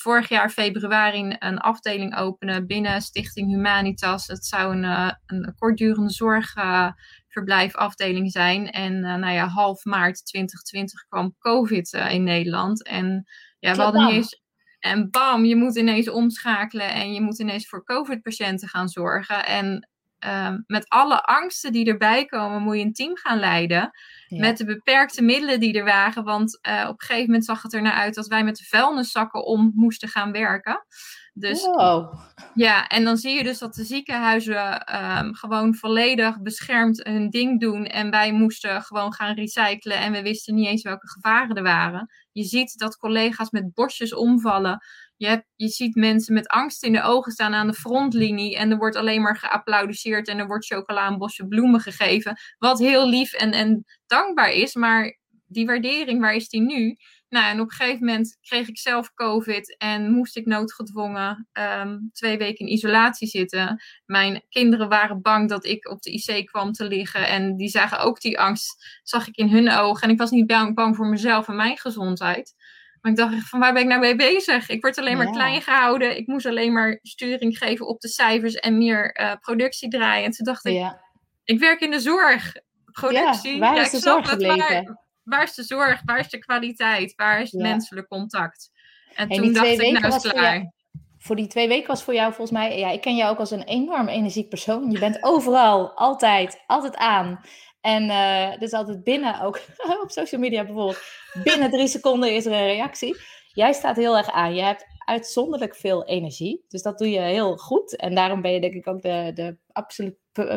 vorig 0.00 0.28
jaar 0.28 0.50
februari 0.50 1.36
een 1.38 1.58
afdeling 1.58 2.16
openen 2.16 2.66
binnen 2.66 3.02
Stichting 3.02 3.48
Humanitas. 3.48 4.26
Het 4.26 4.44
zou 4.44 4.76
een, 4.76 4.84
uh, 4.84 5.10
een 5.26 5.54
kortdurende 5.58 6.10
zorgverblijfafdeling 6.10 8.30
zijn. 8.30 8.70
En 8.70 9.00
nou 9.00 9.32
ja, 9.32 9.46
half 9.46 9.84
maart 9.84 10.26
2020 10.26 11.06
kwam 11.08 11.36
COVID 11.38 11.92
in 11.92 12.22
Nederland. 12.22 12.84
En 12.84 13.26
ja, 13.58 13.74
we 13.74 13.82
hadden 13.82 14.04
niet 14.04 14.14
eens 14.14 14.42
en 14.78 15.10
bam, 15.10 15.44
je 15.44 15.56
moet 15.56 15.76
ineens 15.76 16.08
omschakelen 16.08 16.92
en 16.92 17.12
je 17.12 17.20
moet 17.20 17.38
ineens 17.38 17.68
voor 17.68 17.84
COVID-patiënten 17.84 18.68
gaan 18.68 18.88
zorgen. 18.88 19.46
En 19.46 19.88
um, 20.26 20.64
met 20.66 20.88
alle 20.88 21.22
angsten 21.22 21.72
die 21.72 21.86
erbij 21.86 22.24
komen, 22.24 22.62
moet 22.62 22.76
je 22.76 22.82
een 22.82 22.92
team 22.92 23.16
gaan 23.16 23.38
leiden. 23.38 23.90
Met 24.28 24.58
de 24.58 24.64
beperkte 24.64 25.22
middelen 25.22 25.60
die 25.60 25.78
er 25.78 25.84
waren. 25.84 26.24
Want 26.24 26.58
uh, 26.68 26.84
op 26.88 27.00
een 27.00 27.06
gegeven 27.06 27.26
moment 27.26 27.44
zag 27.44 27.62
het 27.62 27.72
er 27.72 27.82
naar 27.82 27.92
uit 27.92 28.14
dat 28.14 28.26
wij 28.26 28.44
met 28.44 28.56
de 28.56 28.64
vuilniszakken 28.64 29.44
om 29.44 29.72
moesten 29.74 30.08
gaan 30.08 30.32
werken. 30.32 30.86
Dus 31.32 31.64
wow. 31.64 32.14
ja, 32.54 32.86
en 32.86 33.04
dan 33.04 33.16
zie 33.16 33.34
je 33.34 33.42
dus 33.42 33.58
dat 33.58 33.74
de 33.74 33.84
ziekenhuizen 33.84 34.94
um, 34.96 35.34
gewoon 35.34 35.74
volledig 35.74 36.40
beschermd 36.40 37.04
hun 37.04 37.30
ding 37.30 37.60
doen. 37.60 37.84
En 37.84 38.10
wij 38.10 38.32
moesten 38.32 38.82
gewoon 38.82 39.12
gaan 39.12 39.34
recyclen 39.34 39.98
en 39.98 40.12
we 40.12 40.22
wisten 40.22 40.54
niet 40.54 40.66
eens 40.66 40.82
welke 40.82 41.08
gevaren 41.08 41.56
er 41.56 41.62
waren. 41.62 42.10
Je 42.32 42.44
ziet 42.44 42.78
dat 42.78 42.96
collega's 42.96 43.50
met 43.50 43.74
bosjes 43.74 44.14
omvallen. 44.14 44.84
Je, 45.18 45.44
je 45.54 45.68
ziet 45.68 45.94
mensen 45.94 46.34
met 46.34 46.48
angst 46.48 46.82
in 46.82 46.92
de 46.92 47.02
ogen 47.02 47.32
staan 47.32 47.54
aan 47.54 47.66
de 47.66 47.74
frontlinie. 47.74 48.56
En 48.56 48.70
er 48.70 48.76
wordt 48.76 48.96
alleen 48.96 49.22
maar 49.22 49.36
geapplaudiseerd 49.36 50.28
en 50.28 50.38
er 50.38 50.46
wordt 50.46 50.66
chocola 50.66 51.06
en 51.06 51.18
bosje 51.18 51.46
bloemen 51.46 51.80
gegeven. 51.80 52.38
Wat 52.58 52.78
heel 52.78 53.08
lief 53.08 53.32
en, 53.32 53.52
en 53.52 53.84
dankbaar 54.06 54.50
is. 54.50 54.74
Maar 54.74 55.18
die 55.46 55.66
waardering, 55.66 56.20
waar 56.20 56.34
is 56.34 56.48
die 56.48 56.60
nu? 56.60 56.96
Nou, 57.28 57.50
en 57.50 57.60
op 57.60 57.70
een 57.70 57.76
gegeven 57.76 58.06
moment 58.06 58.36
kreeg 58.40 58.68
ik 58.68 58.78
zelf 58.78 59.14
COVID 59.14 59.76
en 59.78 60.10
moest 60.10 60.36
ik 60.36 60.46
noodgedwongen 60.46 61.48
um, 61.52 62.10
twee 62.12 62.38
weken 62.38 62.66
in 62.66 62.72
isolatie 62.72 63.28
zitten. 63.28 63.82
Mijn 64.06 64.44
kinderen 64.48 64.88
waren 64.88 65.22
bang 65.22 65.48
dat 65.48 65.64
ik 65.64 65.88
op 65.88 66.02
de 66.02 66.12
IC 66.12 66.46
kwam 66.46 66.72
te 66.72 66.84
liggen 66.84 67.28
en 67.28 67.56
die 67.56 67.68
zagen 67.68 67.98
ook 67.98 68.20
die 68.20 68.38
angst, 68.38 69.00
zag 69.02 69.28
ik 69.28 69.36
in 69.36 69.48
hun 69.48 69.70
ogen. 69.70 70.02
En 70.02 70.10
ik 70.10 70.18
was 70.18 70.30
niet 70.30 70.46
bang 70.74 70.96
voor 70.96 71.06
mezelf 71.06 71.48
en 71.48 71.56
mijn 71.56 71.78
gezondheid. 71.78 72.54
Maar 73.00 73.12
ik 73.12 73.18
dacht 73.18 73.48
van 73.48 73.60
waar 73.60 73.72
ben 73.72 73.82
ik 73.82 73.88
nou 73.88 74.00
mee 74.00 74.16
bezig? 74.16 74.68
Ik 74.68 74.80
word 74.80 74.98
alleen 74.98 75.16
maar 75.16 75.30
klein 75.30 75.62
gehouden. 75.62 76.16
Ik 76.16 76.26
moest 76.26 76.46
alleen 76.46 76.72
maar 76.72 76.98
sturing 77.02 77.58
geven 77.58 77.86
op 77.86 78.00
de 78.00 78.08
cijfers 78.08 78.54
en 78.54 78.78
meer 78.78 79.20
uh, 79.20 79.32
productie 79.40 79.88
draaien. 79.88 80.24
En 80.24 80.30
toen 80.30 80.44
dacht 80.44 80.64
ik, 80.64 80.74
ja. 80.74 81.00
ik 81.44 81.58
werk 81.58 81.80
in 81.80 81.90
de 81.90 82.00
zorg. 82.00 82.54
Productie. 82.92 83.52
Ja, 83.52 83.58
waar 83.58 83.80
is 83.80 83.90
de 83.90 83.98
zorg 83.98 84.28
gebleven? 84.28 84.98
waar 85.22 85.42
is 85.42 85.54
de 85.54 85.62
zorg? 85.62 86.02
Waar 86.04 86.18
is 86.18 86.28
de 86.28 86.38
kwaliteit? 86.38 87.14
Waar 87.16 87.40
is 87.40 87.52
het 87.52 87.60
menselijk 87.60 88.08
contact? 88.08 88.70
En, 89.14 89.28
toen 89.28 89.52
dacht 89.52 89.66
ik, 89.66 90.00
nou 90.00 90.14
is 90.14 90.22
klaar. 90.22 90.72
Voor, 91.18 91.36
die 91.36 91.46
twee 91.46 91.68
weken 91.68 91.88
was 91.88 92.02
voor 92.02 92.14
jou 92.14 92.32
volgens 92.32 92.58
mij, 92.58 92.78
ja, 92.78 92.90
ik 92.90 93.00
ken 93.00 93.16
jou 93.16 93.30
ook 93.32 93.38
als 93.38 93.50
een 93.50 93.62
enorm 93.62 94.08
energiek 94.08 94.48
persoon. 94.48 94.90
Je 94.90 94.98
bent 94.98 95.22
overal, 95.22 95.92
altijd, 95.96 96.62
altijd 96.66 96.96
aan. 96.96 97.40
En 97.80 98.04
uh, 98.04 98.58
dus 98.58 98.72
altijd 98.72 99.04
binnen, 99.04 99.40
ook 99.40 99.60
op 100.02 100.10
social 100.10 100.40
media 100.40 100.64
bijvoorbeeld, 100.64 101.02
binnen 101.42 101.70
drie 101.70 101.88
seconden 101.88 102.34
is 102.34 102.46
er 102.46 102.52
een 102.52 102.66
reactie. 102.66 103.16
Jij 103.52 103.72
staat 103.72 103.96
heel 103.96 104.16
erg 104.16 104.30
aan. 104.30 104.54
Je 104.54 104.62
hebt 104.62 104.86
uitzonderlijk 105.08 105.74
veel 105.74 106.04
energie. 106.04 106.64
Dus 106.68 106.82
dat 106.82 106.98
doe 106.98 107.10
je 107.10 107.20
heel 107.20 107.56
goed. 107.56 107.96
En 107.96 108.14
daarom 108.14 108.42
ben 108.42 108.52
je 108.52 108.60
denk 108.60 108.74
ik 108.74 108.86
ook 108.86 109.02
de, 109.02 109.30
de 109.34 109.56
absoluut 109.72 110.16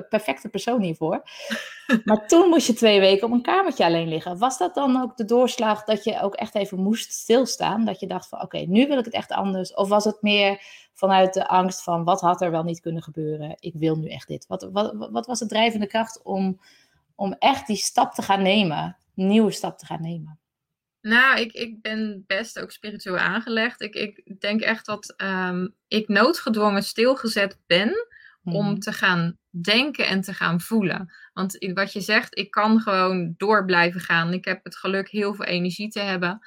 perfecte 0.09 0.49
persoon 0.49 0.81
hiervoor. 0.81 1.23
maar 2.05 2.27
toen 2.27 2.49
moest 2.49 2.67
je 2.67 2.73
twee 2.73 2.99
weken 2.99 3.27
op 3.27 3.33
een 3.33 3.41
kamertje 3.41 3.85
alleen 3.85 4.07
liggen. 4.07 4.37
Was 4.37 4.57
dat 4.57 4.75
dan 4.75 5.01
ook 5.01 5.17
de 5.17 5.25
doorslag 5.25 5.83
dat 5.83 6.03
je 6.03 6.21
ook 6.21 6.35
echt 6.35 6.55
even 6.55 6.79
moest 6.79 7.11
stilstaan? 7.11 7.85
Dat 7.85 7.99
je 7.99 8.07
dacht 8.07 8.27
van 8.27 8.41
oké, 8.41 8.57
nu 8.57 8.87
wil 8.87 8.97
ik 8.97 9.05
het 9.05 9.13
echt 9.13 9.31
anders. 9.31 9.73
Of 9.73 9.89
was 9.89 10.03
het 10.03 10.21
meer 10.21 10.61
vanuit 10.93 11.33
de 11.33 11.47
angst 11.47 11.83
van 11.83 12.03
wat 12.03 12.21
had 12.21 12.41
er 12.41 12.51
wel 12.51 12.63
niet 12.63 12.79
kunnen 12.79 13.03
gebeuren? 13.03 13.55
Ik 13.59 13.73
wil 13.75 13.95
nu 13.95 14.09
echt 14.09 14.27
dit. 14.27 14.47
Wat, 14.47 14.69
wat, 14.71 15.09
wat 15.11 15.25
was 15.25 15.39
de 15.39 15.45
drijvende 15.47 15.87
kracht 15.87 16.23
om, 16.23 16.59
om 17.21 17.35
echt 17.39 17.67
die 17.67 17.75
stap 17.75 18.13
te 18.13 18.21
gaan 18.21 18.41
nemen? 18.41 18.97
Nieuwe 19.13 19.51
stap 19.51 19.77
te 19.77 19.85
gaan 19.85 20.01
nemen? 20.01 20.39
Nou, 21.01 21.39
ik, 21.39 21.51
ik 21.51 21.81
ben 21.81 22.23
best 22.27 22.59
ook 22.59 22.71
spiritueel 22.71 23.17
aangelegd. 23.17 23.81
Ik, 23.81 23.95
ik 23.95 24.39
denk 24.39 24.61
echt 24.61 24.85
dat 24.85 25.13
ehm, 25.17 25.67
ik 25.87 26.07
noodgedwongen 26.07 26.83
stilgezet 26.83 27.59
ben 27.65 28.07
om 28.43 28.65
mhm. 28.65 28.79
te 28.79 28.93
gaan 28.93 29.37
denken 29.49 30.07
en 30.07 30.21
te 30.21 30.33
gaan 30.33 30.61
voelen. 30.61 31.13
Want 31.33 31.71
wat 31.73 31.93
je 31.93 32.01
zegt, 32.01 32.37
ik 32.37 32.51
kan 32.51 32.79
gewoon 32.79 33.33
door 33.37 33.65
blijven 33.65 34.01
gaan. 34.01 34.33
Ik 34.33 34.45
heb 34.45 34.63
het 34.63 34.77
geluk 34.77 35.09
heel 35.09 35.33
veel 35.33 35.45
energie 35.45 35.89
te 35.89 35.99
hebben. 35.99 36.39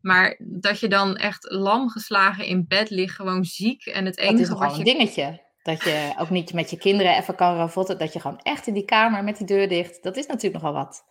Maar 0.00 0.40
dat 0.42 0.80
je 0.80 0.88
dan 0.88 1.16
echt 1.16 1.50
lam 1.50 1.88
geslagen 1.88 2.46
in 2.46 2.66
bed 2.66 2.90
ligt, 2.90 3.14
gewoon 3.14 3.44
ziek. 3.44 3.86
En 3.86 4.04
het 4.04 4.18
enige 4.18 4.54
dat 4.54 4.62
is 4.62 4.72
je... 4.72 4.78
een 4.78 4.84
dingetje. 4.84 5.46
Dat 5.68 5.84
je 5.84 6.14
ook 6.18 6.30
niet 6.30 6.52
met 6.52 6.70
je 6.70 6.78
kinderen 6.78 7.16
even 7.16 7.34
kan 7.34 7.56
ravotten. 7.56 7.98
Dat 7.98 8.12
je 8.12 8.20
gewoon 8.20 8.40
echt 8.42 8.66
in 8.66 8.74
die 8.74 8.84
kamer 8.84 9.24
met 9.24 9.36
die 9.36 9.46
deur 9.46 9.68
dicht. 9.68 10.02
Dat 10.02 10.16
is 10.16 10.26
natuurlijk 10.26 10.62
nogal 10.62 10.72
wat. 10.72 11.04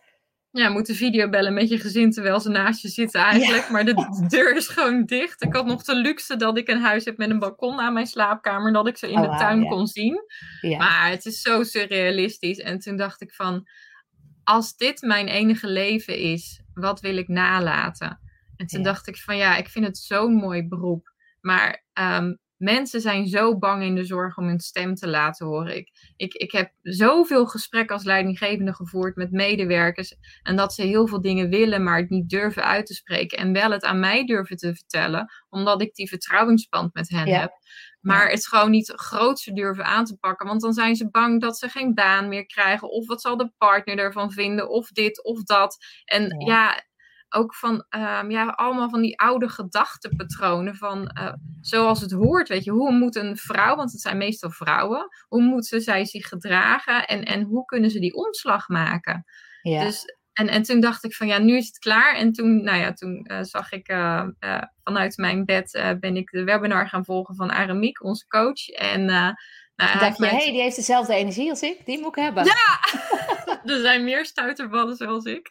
Ja, 0.50 0.68
moet 0.68 0.90
video 0.92 1.28
bellen 1.28 1.54
met 1.54 1.68
je 1.68 1.78
gezin 1.78 2.10
terwijl 2.10 2.40
ze 2.40 2.48
naast 2.48 2.82
je 2.82 2.88
zitten 2.88 3.20
eigenlijk. 3.20 3.70
Maar 3.70 3.84
de 3.84 3.94
deur 4.28 4.56
is 4.56 4.68
gewoon 4.68 5.04
dicht. 5.04 5.42
Ik 5.42 5.52
had 5.52 5.66
nog 5.66 5.82
de 5.82 5.94
luxe 5.94 6.36
dat 6.36 6.58
ik 6.58 6.68
een 6.68 6.80
huis 6.80 7.04
heb 7.04 7.16
met 7.16 7.30
een 7.30 7.38
balkon 7.38 7.80
aan 7.80 7.92
mijn 7.92 8.06
slaapkamer. 8.06 8.72
Dat 8.72 8.86
ik 8.86 8.96
ze 8.96 9.10
in 9.10 9.18
oh, 9.18 9.30
de 9.30 9.38
tuin 9.38 9.68
kon 9.68 9.86
zien. 9.86 10.20
Maar 10.78 11.10
het 11.10 11.26
is 11.26 11.40
zo 11.40 11.62
surrealistisch. 11.62 12.58
En 12.58 12.78
toen 12.78 12.96
dacht 12.96 13.20
ik 13.20 13.34
van, 13.34 13.68
als 14.44 14.76
dit 14.76 15.00
mijn 15.00 15.28
enige 15.28 15.68
leven 15.68 16.18
is, 16.18 16.62
wat 16.74 17.00
wil 17.00 17.16
ik 17.16 17.28
nalaten? 17.28 18.20
En 18.56 18.66
toen 18.66 18.82
dacht 18.82 19.06
ik 19.06 19.16
van, 19.16 19.36
ja, 19.36 19.56
ik 19.56 19.68
vind 19.68 19.86
het 19.86 19.98
zo'n 19.98 20.34
mooi 20.34 20.68
beroep. 20.68 21.12
Maar 21.40 21.84
um, 22.00 22.38
Mensen 22.58 23.00
zijn 23.00 23.26
zo 23.26 23.58
bang 23.58 23.82
in 23.82 23.94
de 23.94 24.04
zorg 24.04 24.36
om 24.36 24.46
hun 24.46 24.60
stem 24.60 24.94
te 24.94 25.08
laten 25.08 25.46
horen. 25.46 25.76
Ik, 25.76 25.90
ik, 26.16 26.34
ik 26.34 26.52
heb 26.52 26.72
zoveel 26.82 27.46
gesprekken 27.46 27.96
als 27.96 28.04
leidinggevende 28.04 28.74
gevoerd 28.74 29.16
met 29.16 29.30
medewerkers. 29.30 30.14
En 30.42 30.56
dat 30.56 30.74
ze 30.74 30.82
heel 30.82 31.06
veel 31.06 31.20
dingen 31.20 31.48
willen, 31.48 31.82
maar 31.82 31.98
het 31.98 32.10
niet 32.10 32.28
durven 32.28 32.64
uit 32.64 32.86
te 32.86 32.94
spreken. 32.94 33.38
En 33.38 33.52
wel 33.52 33.70
het 33.70 33.84
aan 33.84 34.00
mij 34.00 34.26
durven 34.26 34.56
te 34.56 34.74
vertellen, 34.74 35.32
omdat 35.48 35.82
ik 35.82 35.94
die 35.94 36.08
vertrouwensband 36.08 36.94
met 36.94 37.08
hen 37.08 37.28
heb. 37.28 37.52
Maar 38.00 38.30
het 38.30 38.46
gewoon 38.46 38.70
niet 38.70 38.92
grootse 38.96 39.52
durven 39.52 39.84
aan 39.84 40.04
te 40.04 40.16
pakken. 40.16 40.46
Want 40.46 40.60
dan 40.60 40.72
zijn 40.72 40.96
ze 40.96 41.10
bang 41.10 41.40
dat 41.40 41.58
ze 41.58 41.68
geen 41.68 41.94
baan 41.94 42.28
meer 42.28 42.46
krijgen. 42.46 42.90
Of 42.90 43.06
wat 43.06 43.20
zal 43.20 43.36
de 43.36 43.52
partner 43.58 43.98
ervan 43.98 44.32
vinden? 44.32 44.68
Of 44.68 44.88
dit 44.88 45.24
of 45.24 45.42
dat. 45.42 45.76
En 46.04 46.44
ja 46.46 46.86
ook 47.28 47.54
van, 47.54 47.84
um, 47.90 48.30
ja, 48.30 48.46
allemaal 48.46 48.90
van 48.90 49.00
die 49.00 49.20
oude 49.20 49.48
gedachtenpatronen 49.48 50.76
van 50.76 51.10
uh, 51.18 51.32
zoals 51.60 52.00
het 52.00 52.10
hoort, 52.10 52.48
weet 52.48 52.64
je, 52.64 52.70
hoe 52.70 52.92
moet 52.92 53.16
een 53.16 53.36
vrouw, 53.36 53.76
want 53.76 53.92
het 53.92 54.00
zijn 54.00 54.16
meestal 54.16 54.50
vrouwen, 54.50 55.08
hoe 55.28 55.42
moeten 55.42 55.80
zij 55.80 56.04
zich 56.04 56.28
gedragen 56.28 57.06
en, 57.06 57.24
en 57.24 57.42
hoe 57.42 57.64
kunnen 57.64 57.90
ze 57.90 58.00
die 58.00 58.14
omslag 58.14 58.68
maken? 58.68 59.24
Ja. 59.62 59.84
Dus, 59.84 60.04
en, 60.32 60.48
en 60.48 60.62
toen 60.62 60.80
dacht 60.80 61.04
ik 61.04 61.14
van, 61.14 61.26
ja, 61.26 61.38
nu 61.38 61.56
is 61.56 61.66
het 61.66 61.78
klaar. 61.78 62.14
En 62.14 62.32
toen, 62.32 62.62
nou 62.62 62.78
ja, 62.78 62.92
toen 62.92 63.26
uh, 63.30 63.38
zag 63.42 63.72
ik 63.72 63.88
uh, 63.88 64.26
vanuit 64.84 65.16
mijn 65.16 65.44
bed, 65.44 65.96
ben 66.00 66.16
ik 66.16 66.30
de 66.30 66.44
webinar 66.44 66.88
gaan 66.88 67.04
volgen 67.04 67.34
van 67.34 67.50
Aramiek, 67.50 68.04
onze 68.04 68.26
coach. 68.26 68.68
En 68.68 69.04
nou, 69.04 69.98
dacht 69.98 70.18
je, 70.18 70.26
hé, 70.26 70.36
hey, 70.36 70.50
die 70.50 70.60
heeft 70.60 70.76
dezelfde 70.76 71.14
energie 71.14 71.50
als 71.50 71.62
ik, 71.62 71.86
die 71.86 72.00
moet 72.00 72.16
ik 72.16 72.22
hebben. 72.22 72.44
Ja, 72.44 72.80
er 73.74 73.80
zijn 73.80 74.04
meer 74.04 74.24
stuiterballen 74.24 74.96
zoals 74.96 75.24
ik. 75.24 75.48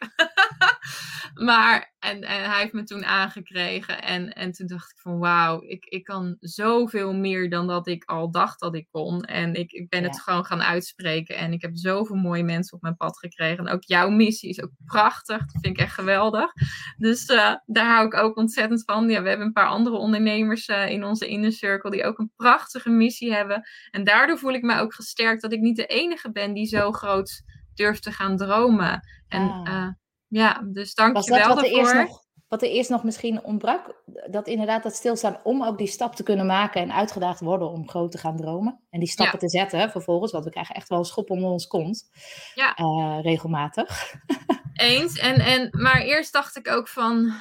Maar, 1.38 1.94
en, 1.98 2.22
en 2.22 2.50
hij 2.50 2.60
heeft 2.60 2.72
me 2.72 2.82
toen 2.82 3.04
aangekregen. 3.04 4.02
En, 4.02 4.32
en 4.32 4.52
toen 4.52 4.66
dacht 4.66 4.90
ik 4.90 4.98
van, 4.98 5.18
wauw, 5.18 5.62
ik, 5.62 5.84
ik 5.84 6.04
kan 6.04 6.36
zoveel 6.40 7.14
meer 7.14 7.50
dan 7.50 7.66
dat 7.66 7.86
ik 7.86 8.04
al 8.04 8.30
dacht 8.30 8.60
dat 8.60 8.74
ik 8.74 8.86
kon. 8.90 9.22
En 9.22 9.54
ik, 9.54 9.72
ik 9.72 9.88
ben 9.88 10.02
het 10.02 10.20
gewoon 10.20 10.44
gaan 10.44 10.62
uitspreken. 10.62 11.36
En 11.36 11.52
ik 11.52 11.62
heb 11.62 11.70
zoveel 11.74 12.16
mooie 12.16 12.42
mensen 12.42 12.76
op 12.76 12.82
mijn 12.82 12.96
pad 12.96 13.18
gekregen. 13.18 13.66
En 13.66 13.72
ook 13.72 13.84
jouw 13.84 14.10
missie 14.10 14.48
is 14.48 14.62
ook 14.62 14.70
prachtig. 14.84 15.38
Dat 15.38 15.60
vind 15.60 15.78
ik 15.78 15.78
echt 15.78 15.94
geweldig. 15.94 16.52
Dus 16.96 17.28
uh, 17.28 17.54
daar 17.66 17.94
hou 17.94 18.06
ik 18.06 18.14
ook 18.14 18.36
ontzettend 18.36 18.82
van. 18.84 19.08
Ja, 19.08 19.22
we 19.22 19.28
hebben 19.28 19.46
een 19.46 19.52
paar 19.52 19.68
andere 19.68 19.96
ondernemers 19.96 20.68
uh, 20.68 20.88
in 20.88 21.04
onze 21.04 21.26
inner 21.26 21.52
circle 21.52 21.90
die 21.90 22.04
ook 22.04 22.18
een 22.18 22.32
prachtige 22.36 22.90
missie 22.90 23.32
hebben. 23.32 23.68
En 23.90 24.04
daardoor 24.04 24.38
voel 24.38 24.52
ik 24.52 24.62
me 24.62 24.80
ook 24.80 24.94
gesterkt 24.94 25.42
dat 25.42 25.52
ik 25.52 25.60
niet 25.60 25.76
de 25.76 25.86
enige 25.86 26.32
ben 26.32 26.52
die 26.52 26.66
zo 26.66 26.92
groot 26.92 27.42
durft 27.74 28.02
te 28.02 28.12
gaan 28.12 28.36
dromen. 28.36 29.00
En 29.28 29.50
ah. 29.50 29.68
uh, 29.68 29.88
ja, 30.28 30.62
dus 30.64 30.94
dank 30.94 31.14
Was 31.14 31.24
je 31.24 31.30
wel 31.30 31.54
wat 31.54 31.56
daarvoor. 31.56 31.78
Er 31.78 31.84
eerst 31.84 31.94
nog, 31.94 32.24
wat 32.48 32.62
er 32.62 32.68
eerst 32.68 32.90
nog 32.90 33.04
misschien 33.04 33.44
ontbrak, 33.44 34.02
dat 34.30 34.46
inderdaad 34.46 34.82
dat 34.82 34.94
stilstaan 34.94 35.40
om 35.42 35.64
ook 35.64 35.78
die 35.78 35.86
stap 35.86 36.14
te 36.14 36.22
kunnen 36.22 36.46
maken 36.46 36.82
en 36.82 36.92
uitgedaagd 36.92 37.40
worden 37.40 37.70
om 37.70 37.88
groot 37.88 38.10
te 38.10 38.18
gaan 38.18 38.36
dromen. 38.36 38.80
En 38.90 39.00
die 39.00 39.08
stappen 39.08 39.38
te 39.38 39.48
zetten 39.48 39.90
vervolgens, 39.90 40.32
want 40.32 40.44
we 40.44 40.50
krijgen 40.50 40.74
echt 40.74 40.88
wel 40.88 40.98
een 40.98 41.04
schop 41.04 41.30
onder 41.30 41.50
ons 41.50 41.66
kont. 41.66 42.10
Ja. 42.54 42.78
Uh, 42.78 43.18
regelmatig. 43.22 44.14
Eens. 44.72 45.18
En, 45.18 45.34
en, 45.34 45.68
maar 45.70 46.00
eerst 46.00 46.32
dacht 46.32 46.56
ik 46.56 46.68
ook 46.68 46.88
van, 46.88 47.32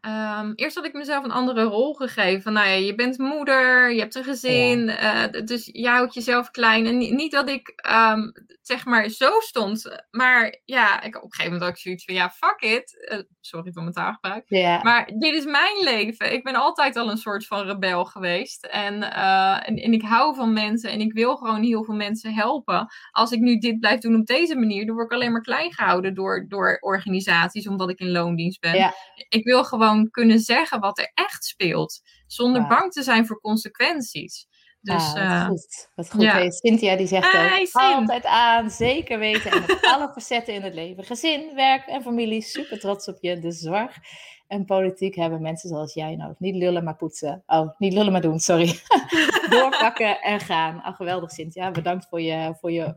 Um, 0.00 0.52
eerst 0.54 0.76
had 0.76 0.84
ik 0.84 0.92
mezelf 0.92 1.24
een 1.24 1.30
andere 1.30 1.62
rol 1.62 1.94
gegeven. 1.94 2.42
Van, 2.42 2.52
nou 2.52 2.66
ja, 2.66 2.74
je 2.74 2.94
bent 2.94 3.18
moeder, 3.18 3.92
je 3.92 4.00
hebt 4.00 4.14
een 4.14 4.24
gezin, 4.24 4.88
uh, 4.88 5.24
dus 5.44 5.68
je 5.72 5.88
houdt 5.88 6.14
jezelf 6.14 6.50
klein. 6.50 6.86
En 6.86 6.98
niet, 6.98 7.32
dat 7.32 7.48
ik 7.48 7.74
um, 7.90 8.32
zeg 8.62 8.84
maar 8.84 9.08
zo 9.08 9.40
stond, 9.40 10.04
maar 10.10 10.60
ja, 10.64 11.02
ik, 11.02 11.16
op 11.16 11.22
een 11.22 11.32
gegeven 11.32 11.52
moment 11.52 11.62
had 11.62 11.70
ik 11.70 11.82
zoiets 11.82 12.04
van, 12.04 12.14
ja, 12.14 12.30
fuck 12.30 12.60
it. 12.60 13.08
Uh, 13.12 13.18
Sorry 13.46 13.72
voor 13.72 13.82
mijn 13.82 13.94
taalgebruik. 13.94 14.44
Maar 14.82 15.06
dit 15.06 15.34
is 15.34 15.44
mijn 15.44 15.82
leven. 15.82 16.32
Ik 16.32 16.44
ben 16.44 16.54
altijd 16.54 16.96
al 16.96 17.10
een 17.10 17.16
soort 17.16 17.46
van 17.46 17.66
rebel 17.66 18.04
geweest. 18.04 18.64
En, 18.64 19.12
eh, 19.12 19.68
en, 19.68 19.76
en 19.76 19.92
ik 19.92 20.02
hou 20.02 20.34
van 20.34 20.52
mensen 20.52 20.90
en 20.90 21.00
ik 21.00 21.12
wil 21.12 21.36
gewoon 21.36 21.62
heel 21.62 21.84
veel 21.84 21.94
mensen 21.94 22.34
helpen. 22.34 22.86
Als 23.10 23.32
ik 23.32 23.40
nu 23.40 23.58
dit 23.58 23.80
blijf 23.80 24.00
doen 24.00 24.20
op 24.20 24.26
deze 24.26 24.56
manier, 24.56 24.86
dan 24.86 24.94
word 24.94 25.06
ik 25.06 25.12
alleen 25.12 25.32
maar 25.32 25.40
klein 25.40 25.72
gehouden 25.72 26.14
door, 26.14 26.44
door 26.48 26.78
organisaties, 26.80 27.68
omdat 27.68 27.90
ik 27.90 27.98
in 27.98 28.10
loondienst 28.10 28.60
ben. 28.60 28.94
Ik 29.28 29.44
wil 29.44 29.64
gewoon 29.64 30.10
kunnen 30.10 30.38
zeggen 30.38 30.80
wat 30.80 30.98
er 30.98 31.10
echt 31.14 31.44
speelt, 31.44 32.00
zonder 32.26 32.66
bang 32.66 32.92
te 32.92 33.02
zijn 33.02 33.26
voor 33.26 33.40
consequenties. 33.40 34.46
Dus 34.84 35.14
ah, 35.14 35.14
wat 35.14 35.22
eh, 35.22 35.46
goed. 35.46 35.88
Wat 35.94 36.10
goed. 36.10 36.22
ja. 36.22 36.50
Cynthia 36.50 36.96
die 36.96 37.06
zegt 37.06 37.32
Hey, 37.32 37.66
Sim. 37.66 37.80
altijd 37.80 38.24
aan, 38.24 38.70
zeker 38.70 39.18
weten. 39.18 39.50
En 39.50 39.64
alle 39.80 40.10
facetten 40.12 40.54
in 40.54 40.62
het 40.62 40.74
leven. 40.74 41.04
Gezin, 41.04 41.54
werk 41.54 41.86
en 41.86 42.02
familie, 42.02 42.42
super 42.42 42.80
trots 42.80 43.08
op 43.08 43.18
je. 43.20 43.38
De 43.38 43.52
zorg 43.52 43.98
en 44.46 44.64
politiek 44.64 45.14
hebben 45.14 45.42
mensen 45.42 45.68
zoals 45.68 45.94
jij 45.94 46.16
nodig. 46.16 46.38
Niet 46.38 46.54
lullen, 46.54 46.84
maar 46.84 46.96
poetsen. 46.96 47.42
Oh, 47.46 47.68
niet 47.78 47.92
lullen, 47.92 48.12
maar 48.12 48.20
doen, 48.20 48.38
sorry. 48.38 48.78
Doorpakken 49.50 50.20
en 50.20 50.40
gaan. 50.40 50.82
Ah, 50.82 50.96
geweldig 50.96 51.30
Cynthia. 51.30 51.70
Bedankt 51.70 52.06
voor 52.08 52.20
je, 52.20 52.54
voor 52.60 52.72
je 52.72 52.94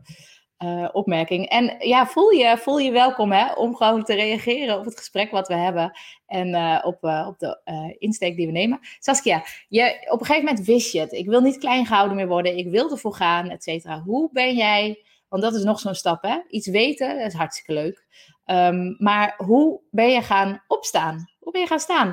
eh, 0.58 0.88
opmerking. 0.92 1.48
En 1.48 1.76
ja, 1.78 2.06
voel 2.06 2.30
je, 2.30 2.58
voel 2.58 2.78
je 2.78 2.90
welkom 2.90 3.32
hè, 3.32 3.52
om 3.52 3.76
gewoon 3.76 4.04
te 4.04 4.14
reageren 4.14 4.78
op 4.78 4.84
het 4.84 4.98
gesprek 4.98 5.30
wat 5.30 5.48
we 5.48 5.54
hebben. 5.54 5.98
En 6.26 6.54
eh, 6.54 6.78
op, 6.82 7.04
eh, 7.04 7.26
op 7.28 7.38
de 7.38 7.96
insteek 7.98 8.36
die 8.36 8.46
we 8.46 8.52
nemen. 8.52 8.78
Saskia, 8.98 9.44
je, 9.68 10.06
op 10.10 10.20
een 10.20 10.26
gegeven 10.26 10.48
moment 10.48 10.66
wist 10.66 10.92
je 10.92 11.00
het. 11.00 11.12
Ik 11.12 11.26
wil 11.26 11.40
niet 11.40 11.58
klein 11.58 11.86
gehouden 11.86 12.16
meer 12.16 12.28
worden. 12.28 12.56
Ik 12.56 12.68
wil 12.68 12.90
ervoor 12.90 13.14
gaan, 13.14 13.50
et 13.50 13.62
cetera. 13.62 14.00
Hoe 14.00 14.28
ben 14.32 14.54
jij, 14.54 15.04
want 15.28 15.42
dat 15.42 15.54
is 15.54 15.62
nog 15.62 15.80
zo'n 15.80 15.94
stap 15.94 16.22
hè. 16.22 16.38
Iets 16.48 16.66
weten, 16.66 17.18
dat 17.18 17.26
is 17.26 17.34
hartstikke 17.34 17.72
leuk. 17.72 18.06
Ehm, 18.44 18.94
maar 18.98 19.34
hoe 19.36 19.80
ben 19.90 20.10
je 20.10 20.22
gaan 20.22 20.64
opstaan? 20.66 21.28
Hoe 21.38 21.52
ben 21.52 21.60
je 21.60 21.66
gaan 21.66 21.80
staan? 21.80 22.08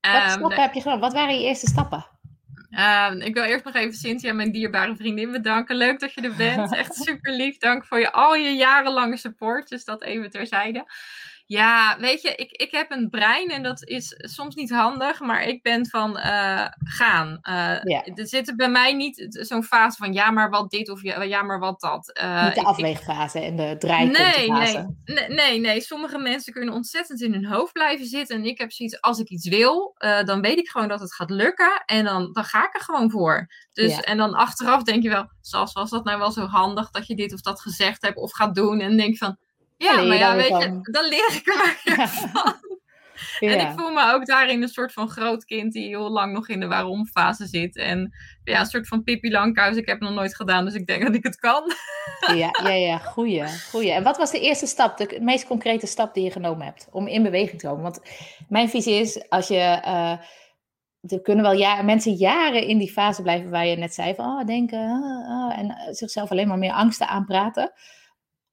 Wat 0.00 0.22
ehm, 0.22 0.30
stappen 0.30 0.62
heb 0.62 0.74
je 0.74 0.80
genomen? 0.80 1.02
Wat 1.02 1.12
waren 1.12 1.34
je 1.34 1.46
eerste 1.46 1.66
stappen? 1.66 2.06
Ehm, 2.76 3.20
ik 3.20 3.34
wil 3.34 3.42
eerst 3.42 3.64
nog 3.64 3.74
even 3.74 3.94
Cynthia, 3.94 4.32
mijn 4.32 4.52
dierbare 4.52 4.96
vriendin, 4.96 5.30
bedanken. 5.30 5.76
Leuk 5.76 6.00
dat 6.00 6.12
je 6.12 6.20
er 6.20 6.34
bent. 6.36 6.74
Echt 6.76 6.94
super 6.94 7.32
lief. 7.32 7.58
Dank 7.58 7.84
voor 7.84 7.98
je, 7.98 8.12
al 8.12 8.34
je 8.34 8.50
jarenlange 8.50 9.16
support. 9.16 9.68
Dus 9.68 9.84
dat 9.84 10.02
even 10.02 10.30
terzijde. 10.30 10.84
Ja, 11.48 11.96
weet 12.00 12.22
je, 12.22 12.34
ik, 12.34 12.50
ik 12.50 12.70
heb 12.70 12.90
een 12.90 13.08
brein 13.10 13.48
en 13.48 13.62
dat 13.62 13.84
is 13.84 14.14
soms 14.16 14.54
niet 14.54 14.70
handig, 14.70 15.20
maar 15.20 15.42
ik 15.42 15.62
ben 15.62 15.86
van 15.86 16.18
eh, 16.18 16.66
gaan. 16.84 17.38
Eh, 17.42 17.54
Ja. 17.82 18.04
Er 18.14 18.26
zit 18.26 18.56
bij 18.56 18.68
mij 18.68 18.92
niet 18.94 19.26
zo'n 19.30 19.64
fase 19.64 19.96
van 19.96 20.12
ja, 20.12 20.30
maar 20.30 20.50
wat 20.50 20.70
dit 20.70 20.90
of 20.90 21.02
ja, 21.02 21.22
ja 21.22 21.42
maar 21.42 21.58
wat 21.58 21.80
dat. 21.80 22.12
Eh, 22.12 22.44
Niet 22.44 22.54
de 22.54 22.60
ik- 22.60 22.66
afweegfase 22.66 23.38
en 23.40 23.56
de 23.56 23.76
draaipuntenfase. 23.78 24.94
nee, 25.04 25.16
nee, 25.16 25.28
nee, 25.28 25.60
nee. 25.60 25.80
Sommige 25.80 26.18
mensen 26.18 26.52
kunnen 26.52 26.74
ontzettend 26.74 27.22
in 27.22 27.32
hun 27.32 27.46
hoofd 27.46 27.72
blijven 27.72 28.06
zitten. 28.06 28.36
En 28.36 28.44
ik 28.44 28.58
heb 28.58 28.72
zoiets, 28.72 29.00
als 29.00 29.18
ik 29.18 29.28
iets 29.28 29.48
wil, 29.48 29.94
dan 30.24 30.40
weet 30.40 30.58
ik 30.58 30.68
gewoon 30.68 30.88
dat 30.88 31.00
het 31.00 31.14
gaat 31.14 31.30
lukken. 31.30 31.82
En 31.86 32.04
dan, 32.04 32.32
dan 32.32 32.44
ga 32.44 32.64
ik 32.66 32.74
er 32.74 32.80
gewoon 32.80 33.10
voor. 33.10 33.46
Dus, 33.72 33.94
Ja. 33.96 34.00
En 34.00 34.16
dan 34.16 34.34
achteraf 34.34 34.82
denk 34.82 35.02
je 35.02 35.08
wel, 35.08 35.30
zoals 35.40 35.72
was 35.72 35.90
dat 35.90 36.04
nou 36.04 36.18
wel 36.18 36.30
zo 36.32 36.46
handig 36.46 36.90
dat 36.90 37.06
je 37.06 37.14
dit 37.16 37.32
of 37.32 37.40
dat 37.40 37.60
gezegd 37.60 38.02
hebt 38.02 38.16
of 38.16 38.32
gaat 38.32 38.54
doen. 38.54 38.80
En 38.80 38.96
denk 38.96 39.10
je 39.10 39.16
van, 39.16 39.36
ja, 39.76 40.02
maar 40.02 40.16
ja, 40.16 40.36
weet 40.36 40.48
je, 40.48 40.78
dan 40.90 41.08
leer 41.08 41.32
ik 41.32 41.46
er 41.48 41.56
maar 41.56 41.80
weer 41.84 42.08
van. 42.32 42.54
En 43.40 43.50
Ja. 43.50 43.70
ik 43.70 43.78
voel 43.78 43.90
me 43.90 44.12
ook 44.12 44.26
daarin 44.26 44.62
een 44.62 44.68
soort 44.68 44.92
van 44.92 45.08
groot 45.08 45.44
kind 45.44 45.72
die 45.72 45.86
heel 45.86 46.10
lang 46.10 46.32
nog 46.32 46.48
in 46.48 46.60
de 46.60 46.66
waarom-fase 46.66 47.46
zit. 47.46 47.76
En 47.76 48.14
ja, 48.44 48.60
een 48.60 48.66
soort 48.66 48.88
van 48.88 49.02
Pippi 49.02 49.30
Langkous. 49.30 49.76
Ik 49.76 49.86
heb 49.86 50.00
het 50.00 50.08
nog 50.08 50.18
nooit 50.18 50.36
gedaan, 50.36 50.64
dus 50.64 50.74
ik 50.74 50.86
denk 50.86 51.02
dat 51.02 51.14
ik 51.14 51.22
het 51.22 51.36
kan. 51.36 51.62
Ja, 52.34 52.50
ja, 52.62 52.72
ja, 52.90 52.98
goeie, 52.98 53.44
goeie. 53.70 53.92
En 53.92 54.02
wat 54.02 54.16
was 54.16 54.30
de 54.30 54.40
eerste 54.40 54.66
stap, 54.66 54.96
de 54.96 55.18
meest 55.20 55.46
concrete 55.46 55.86
stap 55.86 56.14
die 56.14 56.24
je 56.24 56.30
genomen 56.30 56.64
hebt 56.64 56.88
om 56.90 57.06
in 57.06 57.22
beweging 57.22 57.60
te 57.60 57.66
komen? 57.66 57.82
Want 57.82 58.00
mijn 58.48 58.68
visie 58.68 58.94
is, 58.94 59.28
als 59.28 59.48
je, 59.48 59.58
eh, 59.58 60.18
er 61.00 61.22
kunnen 61.22 61.44
wel 61.44 61.54
ja, 61.54 61.82
mensen 61.82 62.12
jaren 62.12 62.66
in 62.66 62.78
die 62.78 62.92
fase 62.92 63.22
blijven 63.22 63.50
waar 63.50 63.66
je 63.66 63.76
net 63.76 63.94
zei 63.94 64.14
van, 64.14 64.26
oh, 64.26 64.46
denken, 64.46 64.88
ah, 65.28 65.58
en 65.58 65.70
eh, 65.70 65.92
zichzelf 65.92 66.30
alleen 66.30 66.48
maar 66.48 66.58
meer 66.58 66.72
angsten 66.72 67.08
aanpraten, 67.08 67.72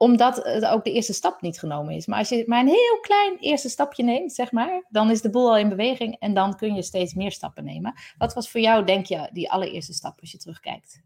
omdat 0.03 0.43
het 0.43 0.65
ook 0.65 0.83
de 0.83 0.91
eerste 0.91 1.13
stap 1.13 1.41
niet 1.41 1.59
genomen 1.59 1.95
is. 1.95 2.05
Maar 2.05 2.19
als 2.19 2.29
je 2.29 2.43
maar 2.47 2.59
een 2.59 2.67
heel 2.67 2.99
klein 3.01 3.37
eerste 3.39 3.69
stapje 3.69 4.03
neemt, 4.03 4.33
zeg 4.33 4.51
maar, 4.51 4.85
dan 4.89 5.11
is 5.11 5.21
de 5.21 5.29
boel 5.29 5.49
al 5.49 5.57
in 5.57 5.69
beweging 5.69 6.15
en 6.19 6.33
dan 6.33 6.55
kun 6.55 6.75
je 6.75 6.81
steeds 6.81 7.13
meer 7.13 7.31
stappen 7.31 7.63
nemen. 7.63 7.93
Wat 8.17 8.33
was 8.33 8.49
voor 8.49 8.61
jou, 8.61 8.85
denk 8.85 9.05
je, 9.05 9.29
die 9.31 9.51
allereerste 9.51 9.93
stap 9.93 10.19
als 10.19 10.31
je 10.31 10.37
terugkijkt? 10.37 11.01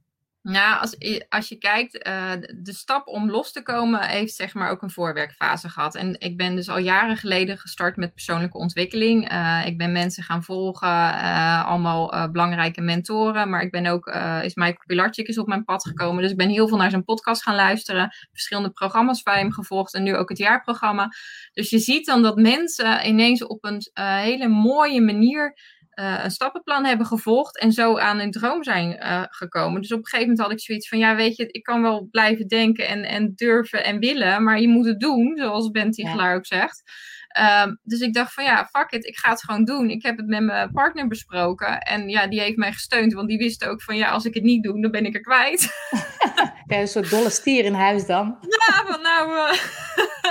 Nou, 0.50 0.80
als, 0.80 0.98
als 1.30 1.50
je 1.50 1.58
kijkt, 1.58 2.02
eh, 2.02 2.32
de 2.56 2.74
stap 2.74 3.08
om 3.08 3.30
los 3.30 3.52
te 3.52 3.64
komen 3.64 4.02
heeft 4.02 4.34
zeg 4.34 4.54
maar 4.54 4.70
ook 4.70 4.82
een 4.82 4.92
voorwerkfase 4.92 5.70
gehad. 5.70 5.96
En 5.96 6.20
ik 6.20 6.38
ben 6.38 6.56
dus 6.56 6.70
al 6.70 6.78
jaren 6.78 7.18
geleden 7.18 7.58
gestart 7.58 7.96
met 7.96 8.14
persoonlijke 8.14 8.58
ontwikkeling. 8.58 9.30
Eh, 9.30 9.62
ik 9.66 9.78
ben 9.78 9.92
mensen 9.92 10.24
gaan 10.24 10.44
volgen, 10.44 10.88
eh, 10.88 11.66
allemaal 11.66 12.32
belangrijke 12.32 12.82
mentoren. 12.82 13.50
Maar 13.50 13.62
ik 13.62 13.72
ben 13.72 13.86
ook, 13.86 14.08
is 14.42 14.56
Michael 14.56 14.84
Pilarczyk 14.86 15.28
is 15.28 15.38
op 15.38 15.48
mijn 15.48 15.64
pad 15.64 15.88
gekomen. 15.88 16.22
Dus 16.22 16.32
ik 16.32 16.38
ben 16.38 16.50
heel 16.50 16.68
veel 16.68 16.78
naar 16.78 16.90
zijn 16.90 17.04
podcast 17.04 17.44
gaan 17.44 17.56
luisteren. 17.56 18.16
Verschillende 18.32 18.70
programma's 18.70 19.24
bij 19.24 19.40
hem 19.40 19.52
gevolgd 19.52 19.94
en 19.94 20.04
nu 20.04 20.16
ook 20.16 20.30
het 20.30 20.38
jaarprogramma. 20.38 21.10
Dus 21.54 21.70
je 21.70 21.80
ziet 21.80 22.06
dan 22.06 22.22
dat 22.22 22.36
mensen 22.36 23.08
ineens 23.08 23.46
op 23.46 23.64
een 23.64 23.82
hele 23.94 24.48
mooie 24.48 25.02
manier 25.02 25.56
eh, 25.98 26.20
een 26.24 26.32
stappenplan 26.32 26.86
hebben 26.86 27.06
gevolgd 27.06 27.60
en 27.60 27.72
zo 27.72 27.98
aan 27.98 28.20
hun 28.20 28.32
droom 28.32 28.64
zijn 28.64 28.98
eh, 28.98 29.24
gekomen. 29.30 29.82
Dus 29.82 29.92
op 29.92 29.98
een 29.98 30.06
gegeven 30.06 30.28
moment 30.30 30.48
had 30.48 30.52
ik 30.52 30.66
zoiets 30.66 30.88
van, 30.88 30.98
ja 30.98 31.16
weet 31.16 31.36
je, 31.36 31.48
ik 31.48 31.64
kan 31.64 31.82
wel 31.82 32.08
blijven 32.12 32.48
denken 32.48 32.88
en, 32.88 33.04
en 33.04 33.32
durven 33.36 33.84
en 33.84 34.00
willen, 34.00 34.44
maar 34.44 34.60
je 34.60 34.68
moet 34.68 34.86
het 34.86 35.00
doen, 35.00 35.38
zoals 35.38 35.72
Ben 35.72 35.92
Tichelaar 35.92 36.36
ook 36.36 36.46
zegt. 36.46 36.84
Ehm, 37.28 37.76
dus 37.84 38.00
ik 38.00 38.14
dacht 38.14 38.34
van 38.34 38.44
ja, 38.44 38.66
fuck 38.72 38.92
it, 38.92 39.06
ik 39.06 39.18
ga 39.18 39.30
het 39.30 39.44
gewoon 39.44 39.66
doen. 39.66 39.90
Ik 39.90 40.04
heb 40.04 40.18
het 40.18 40.28
met 40.28 40.44
mijn 40.44 40.72
partner 40.72 41.08
besproken 41.08 41.80
en 41.80 42.10
ja, 42.10 42.28
die 42.28 42.42
heeft 42.42 42.58
mij 42.58 42.72
gesteund, 42.74 43.14
want 43.14 43.28
die 43.28 43.38
wist 43.38 43.66
ook 43.66 43.82
van 43.82 43.96
ja, 43.96 44.10
als 44.10 44.26
ik 44.26 44.34
het 44.34 44.44
niet 44.44 44.64
doe, 44.64 44.82
dan 44.82 44.92
ben 44.92 45.06
ik 45.06 45.16
er 45.16 45.22
kwijt. 45.22 45.70
Ja, 46.68 46.80
een 46.80 46.88
soort 46.88 47.10
dolle 47.10 47.30
stier 47.30 47.66
in 47.66 47.74
huis 47.74 48.06
dan. 48.06 48.38
ja, 48.42 48.86
van 48.86 49.02
nou... 49.02 49.38
eh, 49.38 49.60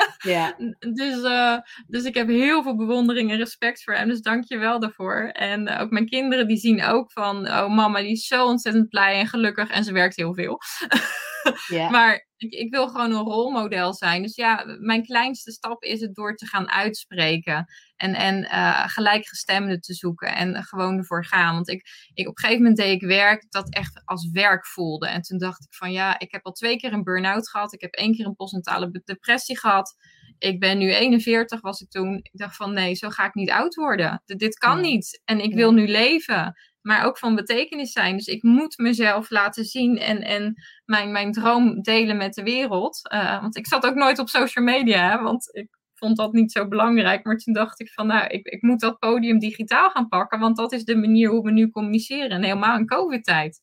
Ja. 0.26 0.56
Dus, 0.78 1.22
eh, 1.22 1.56
dus 1.86 2.04
ik 2.04 2.14
heb 2.14 2.28
heel 2.28 2.62
veel 2.62 2.76
bewondering 2.76 3.30
en 3.30 3.36
respect 3.36 3.82
voor 3.82 3.94
hem. 3.94 4.08
Dus 4.08 4.20
dank 4.20 4.44
je 4.44 4.58
wel 4.58 4.80
daarvoor. 4.80 5.30
En 5.32 5.66
eh, 5.66 5.80
ook 5.80 5.90
mijn 5.90 6.06
kinderen 6.06 6.48
die 6.48 6.56
zien 6.56 6.84
ook 6.84 7.12
van... 7.12 7.48
Oh 7.48 7.74
mama, 7.74 8.00
die 8.00 8.12
is 8.12 8.26
zo 8.26 8.46
ontzettend 8.46 8.88
blij 8.88 9.18
en 9.18 9.26
gelukkig. 9.26 9.70
En 9.70 9.84
ze 9.84 9.92
werkt 9.92 10.16
heel 10.16 10.34
veel. 10.34 10.58
Maar 11.90 12.26
ik, 12.36 12.52
ik 12.52 12.70
wil 12.70 12.88
gewoon 12.88 13.10
een 13.10 13.24
rolmodel 13.24 13.94
zijn. 13.94 14.22
Dus 14.22 14.34
ja, 14.34 14.64
mijn 14.78 15.04
kleinste 15.04 15.52
stap 15.52 15.82
is 15.82 16.00
het 16.00 16.14
door 16.14 16.34
te 16.34 16.46
gaan 16.46 16.70
uitspreken. 16.70 17.66
En, 17.96 18.14
en 18.14 18.44
eh, 18.44 18.88
gelijkgestemden 18.88 19.80
te 19.80 19.94
zoeken. 19.94 20.34
En 20.34 20.64
gewoon 20.64 20.98
ervoor 20.98 21.24
gaan. 21.24 21.54
Want 21.54 21.68
ik, 21.68 21.86
ik, 22.14 22.28
op 22.28 22.36
een 22.36 22.42
gegeven 22.42 22.62
moment 22.62 22.76
deed 22.76 23.02
ik 23.02 23.08
werk 23.08 23.46
dat 23.48 23.74
echt 23.74 24.02
als 24.04 24.30
werk 24.30 24.66
voelde. 24.66 25.08
En 25.08 25.22
toen 25.22 25.38
dacht 25.38 25.64
ik 25.64 25.74
van 25.74 25.92
ja, 25.92 26.18
ik 26.18 26.32
heb 26.32 26.44
al 26.44 26.52
twee 26.52 26.76
keer 26.76 26.92
een 26.92 27.02
burn-out 27.04 27.48
gehad. 27.48 27.72
Ik 27.72 27.80
heb 27.80 27.94
één 27.94 28.14
keer 28.14 28.26
een 28.26 28.36
postnatale 28.36 29.02
depressie 29.04 29.58
gehad. 29.58 29.94
Ik 30.38 30.60
ben 30.60 30.78
nu 30.78 30.92
41, 30.92 31.60
was 31.60 31.80
ik 31.80 31.90
toen. 31.90 32.16
Ik 32.16 32.30
dacht 32.32 32.56
van 32.56 32.72
nee, 32.72 32.94
zo 32.94 33.08
ga 33.08 33.26
ik 33.26 33.34
niet 33.34 33.50
oud 33.50 33.74
worden. 33.74 34.22
D- 34.24 34.38
dit 34.38 34.58
kan 34.58 34.80
niet. 34.80 35.20
En 35.24 35.40
ik 35.40 35.54
wil 35.54 35.72
nu 35.72 35.88
leven. 35.88 36.54
Maar 36.86 37.04
ook 37.04 37.18
van 37.18 37.34
betekenis 37.34 37.92
zijn. 37.92 38.16
Dus 38.16 38.26
ik 38.26 38.42
moet 38.42 38.78
mezelf 38.78 39.30
laten 39.30 39.64
zien 39.64 39.98
en, 39.98 40.22
en 40.22 40.54
mijn, 40.84 41.12
mijn 41.12 41.32
droom 41.32 41.82
delen 41.82 42.16
met 42.16 42.34
de 42.34 42.42
wereld. 42.42 43.08
Eh, 43.08 43.40
want 43.40 43.56
ik 43.56 43.66
zat 43.66 43.86
ook 43.86 43.94
nooit 43.94 44.18
op 44.18 44.28
social 44.28 44.64
media, 44.64 45.10
hè, 45.10 45.22
want 45.22 45.48
ik 45.52 45.68
vond 45.94 46.16
dat 46.16 46.32
niet 46.32 46.52
zo 46.52 46.68
belangrijk. 46.68 47.24
Maar 47.24 47.36
toen 47.36 47.54
dacht 47.54 47.80
ik 47.80 47.92
van, 47.92 48.06
nou, 48.06 48.26
ik, 48.26 48.46
ik 48.46 48.62
moet 48.62 48.80
dat 48.80 48.98
podium 48.98 49.38
digitaal 49.38 49.90
gaan 49.90 50.08
pakken, 50.08 50.38
want 50.38 50.56
dat 50.56 50.72
is 50.72 50.84
de 50.84 50.96
manier 50.96 51.30
hoe 51.30 51.42
we 51.42 51.50
nu 51.50 51.70
communiceren. 51.70 52.30
En 52.30 52.42
helemaal 52.42 52.78
in 52.78 52.86
covid-tijd. 52.86 53.60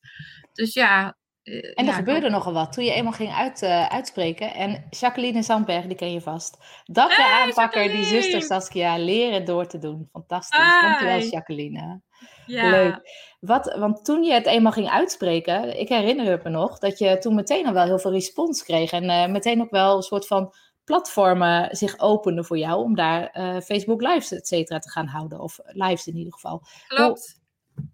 Dus 0.53 0.73
ja. 0.73 1.17
eh, 1.43 1.55
En 1.55 1.73
er 1.75 1.85
ja, 1.85 1.93
gebeurde 1.93 2.29
nogal 2.29 2.53
wat 2.53 2.73
toen 2.73 2.83
je 2.85 2.93
eenmaal 2.93 3.11
ging 3.11 3.33
uit, 3.33 3.61
eh, 3.61 3.87
uitspreken. 3.87 4.53
En 4.53 4.87
Jacqueline 4.89 5.41
Zandberg, 5.41 5.85
die 5.85 5.95
ken 5.95 6.11
je 6.11 6.21
vast. 6.21 6.57
Dappere 6.83 7.21
Hey, 7.21 7.43
aanpakker, 7.43 7.91
die 7.91 8.03
zuster 8.03 8.41
Saskia, 8.41 8.97
leren 8.97 9.45
door 9.45 9.67
te 9.67 9.77
doen. 9.77 10.09
Fantastisch. 10.11 10.59
Hi! 10.59 10.81
Dankjewel, 10.81 11.19
Jacqueline. 11.19 12.01
Ja. 12.45 12.69
Leuk. 12.69 13.01
Wat, 13.39 13.75
want 13.77 14.05
toen 14.05 14.23
je 14.23 14.33
het 14.33 14.45
eenmaal 14.45 14.71
ging 14.71 14.89
uitspreken, 14.89 15.79
ik 15.79 15.89
herinner 15.89 16.31
het 16.31 16.43
me 16.43 16.49
nog, 16.49 16.79
dat 16.79 16.97
je 16.97 17.17
toen 17.17 17.35
meteen 17.35 17.67
al 17.67 17.73
wel 17.73 17.85
heel 17.85 17.99
veel 17.99 18.11
respons 18.11 18.63
kreeg. 18.63 18.91
En 18.91 19.09
eh, 19.09 19.27
meteen 19.27 19.61
ook 19.61 19.71
wel 19.71 19.95
een 19.95 20.01
soort 20.01 20.27
van 20.27 20.53
platformen 20.83 21.75
zich 21.75 21.99
openden 21.99 22.45
voor 22.45 22.57
jou 22.57 22.83
om 22.83 22.95
daar 22.95 23.29
eh, 23.29 23.61
Facebook 23.61 24.01
Lives, 24.01 24.31
et 24.31 24.47
cetera, 24.47 24.79
te 24.79 24.89
gaan 24.89 25.07
houden. 25.07 25.39
Of 25.39 25.59
lives 25.63 26.07
in 26.07 26.17
ieder 26.17 26.33
geval. 26.33 26.61
Klopt. 26.87 27.41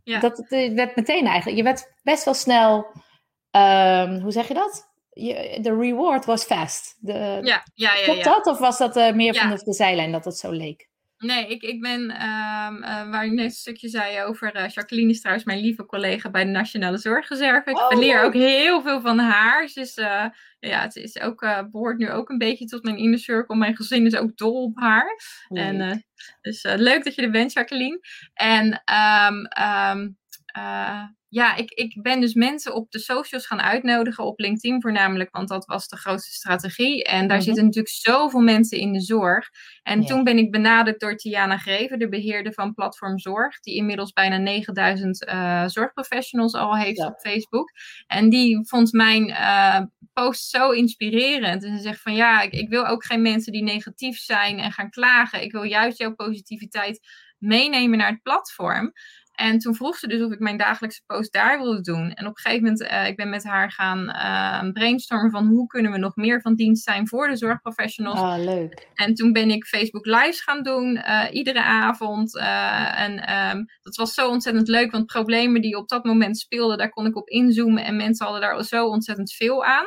Ja. 0.03 0.19
Dat 0.19 0.37
het 0.37 0.51
eh, 0.51 0.73
werd 0.73 0.95
meteen 0.95 1.25
eigenlijk, 1.25 1.57
je 1.57 1.63
werd 1.63 1.93
best 2.03 2.25
wel 2.25 2.33
snel, 2.33 2.85
ehm, 3.51 4.19
hoe 4.19 4.31
zeg 4.31 4.47
je 4.47 4.53
dat? 4.53 4.87
Je, 5.09 5.59
de 5.61 5.75
reward 5.75 6.25
was 6.25 6.43
fast. 6.43 6.97
De, 6.99 7.13
Ja, 7.41 7.63
ja, 7.73 7.95
ja. 7.95 8.03
Klopt 8.03 8.23
ja. 8.23 8.23
dat? 8.23 8.47
Of 8.47 8.59
was 8.59 8.77
dat 8.77 9.15
meer 9.15 9.35
van 9.35 9.49
de, 9.49 9.63
de 9.63 9.73
zijlijn 9.73 10.11
dat 10.11 10.25
het 10.25 10.37
zo 10.37 10.51
leek? 10.51 10.88
Nee, 11.19 11.47
ik, 11.47 11.61
ik 11.61 11.81
ben, 11.81 12.01
um, 12.01 12.83
uh, 12.83 13.09
waar 13.09 13.25
je 13.25 13.31
net 13.31 13.45
een 13.45 13.51
stukje 13.51 13.89
zei 13.89 14.23
over 14.23 14.55
uh, 14.55 14.67
Jacqueline 14.67 15.09
is 15.09 15.19
trouwens 15.19 15.45
mijn 15.45 15.59
lieve 15.59 15.85
collega 15.85 16.29
bij 16.29 16.43
de 16.43 16.49
Nationale 16.49 16.97
Zorgreserve. 16.97 17.69
Ik 17.69 17.77
oh, 17.77 17.99
leer 17.99 18.23
ook 18.23 18.33
heel 18.33 18.81
veel 18.81 19.01
van 19.01 19.19
haar. 19.19 19.69
Dus 19.73 19.97
uh, 19.97 20.25
ja, 20.59 20.81
het 20.81 20.95
is 20.95 21.19
ook, 21.19 21.39
behoort 21.71 21.97
nu 21.97 22.09
ook 22.09 22.29
een 22.29 22.37
beetje 22.37 22.65
tot 22.65 22.83
mijn 22.83 22.97
inner 22.97 23.19
circle. 23.19 23.55
Mijn 23.55 23.75
gezin 23.75 24.05
is 24.05 24.15
ook 24.15 24.37
dol 24.37 24.63
op 24.63 24.79
haar. 24.79 25.19
En, 25.47 26.05
dus 26.41 26.63
leuk 26.63 27.03
dat 27.03 27.15
je 27.15 27.21
er 27.21 27.31
bent, 27.31 27.53
Jacqueline. 27.53 27.99
En 28.33 28.83
um, 29.27 29.47
um, 29.65 30.18
ja, 31.29 31.55
ik, 31.55 31.71
ik 31.71 32.01
ben 32.01 32.21
dus 32.21 32.33
mensen 32.33 32.73
op 32.73 32.91
de 32.91 32.99
socials 32.99 33.45
gaan 33.45 33.61
uitnodigen, 33.61 34.23
op 34.23 34.39
LinkedIn 34.39 34.81
voornamelijk, 34.81 35.31
want 35.31 35.47
dat 35.47 35.65
was 35.65 35.87
de 35.87 35.97
grootste 35.97 36.31
strategie. 36.31 37.03
En 37.03 37.27
daar 37.27 37.37
mhm. 37.37 37.45
zitten 37.45 37.63
natuurlijk 37.63 37.93
zoveel 37.95 38.39
mensen 38.39 38.77
in 38.77 38.93
de 38.93 39.01
zorg. 39.01 39.49
En 39.83 40.05
toen 40.05 40.23
ben 40.23 40.37
ik 40.37 40.51
benaderd 40.51 40.99
door 40.99 41.15
Tiana 41.15 41.57
Greven, 41.57 41.99
de 41.99 42.09
beheerder 42.09 42.53
van 42.53 42.73
Platform 42.73 43.19
Zorg, 43.19 43.59
die 43.59 43.75
inmiddels 43.75 44.11
bijna 44.11 44.37
9000 44.37 45.27
uh, 45.27 45.61
eh, 45.63 45.69
zorgprofessionals 45.69 46.53
al 46.53 46.77
heeft 46.77 47.05
op 47.05 47.19
Facebook. 47.19 47.71
En 48.07 48.29
die 48.29 48.67
vond 48.67 48.91
mijn 48.91 49.29
uh, 49.29 49.81
post 50.13 50.49
zo 50.49 50.71
inspirerend. 50.71 51.63
En 51.63 51.77
ze 51.77 51.83
zegt 51.83 52.01
van 52.01 52.15
ja, 52.15 52.41
ik, 52.41 52.53
ik 52.53 52.69
wil 52.69 52.87
ook 52.87 53.05
geen 53.05 53.21
mensen 53.21 53.51
die 53.51 53.63
negatief 53.63 54.17
zijn 54.17 54.59
en 54.59 54.71
gaan 54.71 54.89
klagen. 54.89 55.43
Ik 55.43 55.51
wil 55.51 55.63
juist 55.63 55.97
jouw 55.97 56.15
positiviteit 56.15 56.99
meenemen 57.39 57.97
naar 57.97 58.11
het 58.11 58.21
platform. 58.21 58.93
En 59.39 59.59
toen 59.59 59.75
vroeg 59.75 59.97
ze 59.97 60.07
dus 60.07 60.21
of 60.21 60.31
ik 60.31 60.39
mijn 60.39 60.57
dagelijkse 60.57 61.01
post 61.05 61.33
daar 61.33 61.59
wilde 61.59 61.81
doen. 61.81 62.11
En 62.11 62.25
op 62.25 62.37
een 62.37 62.41
gegeven 62.41 62.63
moment, 62.63 62.81
uh, 62.81 63.07
ik 63.07 63.15
ben 63.15 63.29
met 63.29 63.43
haar 63.43 63.71
gaan 63.71 63.99
uh, 63.99 64.71
brainstormen 64.71 65.31
van 65.31 65.47
hoe 65.47 65.67
kunnen 65.67 65.91
we 65.91 65.97
nog 65.97 66.15
meer 66.15 66.41
van 66.41 66.55
dienst 66.55 66.83
zijn 66.83 67.07
voor 67.07 67.27
de 67.27 67.37
zorgprofessionals. 67.37 68.19
Ah, 68.19 68.43
leuk. 68.43 68.87
En 68.93 69.13
toen 69.13 69.31
ben 69.31 69.49
ik 69.49 69.65
Facebook 69.65 70.05
Lives 70.05 70.41
gaan 70.41 70.63
doen, 70.63 70.95
uh, 70.95 71.25
iedere 71.31 71.63
avond. 71.63 72.37
en 72.37 73.33
um, 73.35 73.65
dat 73.81 73.95
was 73.95 74.13
zo 74.13 74.29
ontzettend 74.29 74.67
leuk, 74.67 74.91
want 74.91 75.05
problemen 75.05 75.61
die 75.61 75.77
op 75.77 75.89
dat 75.89 76.03
moment 76.03 76.37
speelden, 76.37 76.77
daar 76.77 76.89
kon 76.89 77.05
ik 77.05 77.15
op 77.15 77.29
inzoomen. 77.29 77.83
En 77.83 77.95
mensen 77.95 78.25
hadden 78.25 78.43
daar 78.43 78.63
zo 78.63 78.87
ontzettend 78.87 79.33
veel 79.33 79.65
aan. 79.65 79.85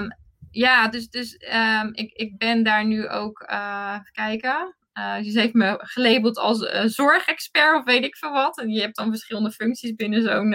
Um, 0.00 0.08
ja, 0.50 0.88
dus, 0.88 1.08
dus 1.08 1.44
um, 1.54 1.90
ik, 1.94 2.12
ik 2.12 2.38
ben 2.38 2.62
daar 2.62 2.86
nu 2.86 3.08
ook, 3.08 3.40
even 3.42 4.10
kijken. 4.12 4.74
Uh, 4.98 5.16
dus 5.16 5.32
ze 5.32 5.40
heeft 5.40 5.54
me 5.54 5.78
gelabeld 5.78 6.38
als 6.38 6.60
uh, 6.60 6.82
zorgexpert 6.84 7.78
of 7.78 7.84
weet 7.84 8.04
ik 8.04 8.16
veel 8.16 8.32
wat. 8.32 8.58
En 8.58 8.68
je 8.68 8.80
hebt 8.80 8.96
dan 8.96 9.10
verschillende 9.10 9.50
functies 9.50 9.94
binnen 9.94 10.22
zo'n 10.22 10.54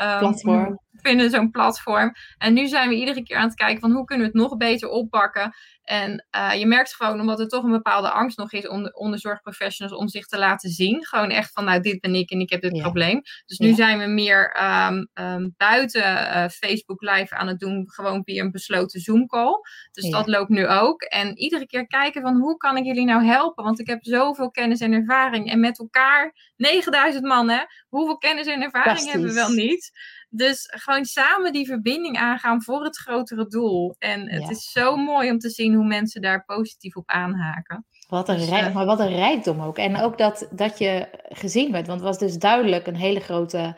uh, 0.00 0.18
platform. 0.18 0.80
Binnen 1.02 1.30
zo'n 1.30 1.50
platform. 1.50 2.12
En 2.38 2.54
nu 2.54 2.66
zijn 2.66 2.88
we 2.88 2.94
iedere 2.94 3.22
keer 3.22 3.36
aan 3.36 3.46
het 3.46 3.54
kijken 3.54 3.80
van 3.80 3.90
hoe 3.90 4.04
kunnen 4.04 4.26
we 4.26 4.32
het 4.32 4.42
nog 4.42 4.56
beter 4.56 4.88
oppakken. 4.88 5.54
En 5.88 6.26
uh, 6.36 6.54
je 6.54 6.66
merkt 6.66 6.94
gewoon, 6.94 7.20
omdat 7.20 7.40
er 7.40 7.48
toch 7.48 7.64
een 7.64 7.70
bepaalde 7.70 8.10
angst 8.10 8.38
nog 8.38 8.52
is 8.52 8.68
onder, 8.68 8.92
onder 8.92 9.18
zorgprofessionals 9.18 9.98
om 9.98 10.08
zich 10.08 10.26
te 10.26 10.38
laten 10.38 10.70
zien. 10.70 11.06
Gewoon 11.06 11.30
echt 11.30 11.52
van, 11.52 11.64
nou, 11.64 11.80
dit 11.80 12.00
ben 12.00 12.14
ik 12.14 12.30
en 12.30 12.40
ik 12.40 12.50
heb 12.50 12.60
dit 12.60 12.78
probleem. 12.82 13.20
Dus 13.46 13.58
nu 13.58 13.74
zijn 13.74 13.98
we 13.98 14.06
meer 14.06 14.56
um, 14.62 15.08
um, 15.14 15.54
buiten 15.56 16.02
uh, 16.02 16.48
Facebook 16.48 17.02
Live 17.02 17.34
aan 17.34 17.46
het 17.46 17.58
doen, 17.58 17.90
gewoon 17.90 18.24
via 18.24 18.42
een 18.42 18.50
besloten 18.50 19.00
Zoom-call. 19.00 19.60
Dus 19.92 20.10
dat 20.10 20.26
loopt 20.26 20.48
nu 20.48 20.66
ook. 20.66 21.02
En 21.02 21.38
iedere 21.38 21.66
keer 21.66 21.86
kijken 21.86 22.22
van, 22.22 22.36
hoe 22.40 22.56
kan 22.56 22.76
ik 22.76 22.84
jullie 22.84 23.04
nou 23.04 23.24
helpen? 23.24 23.64
Want 23.64 23.80
ik 23.80 23.86
heb 23.86 23.98
zoveel 24.00 24.50
kennis 24.50 24.80
en 24.80 24.92
ervaring. 24.92 25.50
En 25.50 25.60
met 25.60 25.78
elkaar, 25.78 26.52
9000 26.56 27.24
man, 27.24 27.48
hè? 27.48 27.60
Hoeveel 27.88 28.18
kennis 28.18 28.46
en 28.46 28.62
ervaring 28.62 29.10
hebben 29.10 29.28
we 29.28 29.34
wel 29.34 29.50
niet? 29.50 29.87
Dus 30.28 30.68
gewoon 30.76 31.04
samen 31.04 31.52
die 31.52 31.66
verbinding 31.66 32.16
aangaan 32.16 32.62
voor 32.62 32.84
het 32.84 32.96
grotere 32.96 33.46
doel. 33.46 33.94
En 33.98 34.30
het 34.30 34.50
is 34.50 34.70
zo 34.70 34.96
mooi 34.96 35.30
om 35.30 35.38
te 35.38 35.50
zien 35.50 35.74
hoe 35.74 35.86
mensen 35.86 36.22
daar 36.22 36.44
positief 36.44 36.96
op 36.96 37.08
aanhaken. 37.10 37.86
Wat 38.08 38.28
een, 38.28 38.36
dus, 38.36 38.48
rijk, 38.48 38.66
eh, 38.66 38.74
maar 38.74 38.86
wat 38.86 39.00
een 39.00 39.14
rijkdom 39.14 39.60
ook. 39.60 39.78
En 39.78 39.96
ook 39.96 40.18
dat, 40.18 40.48
dat 40.50 40.78
je 40.78 41.08
gezien 41.28 41.72
werd. 41.72 41.86
Want 41.86 42.00
het 42.00 42.08
was 42.08 42.18
dus 42.18 42.36
duidelijk 42.36 42.86
een 42.86 42.96
hele 42.96 43.20
grote 43.20 43.76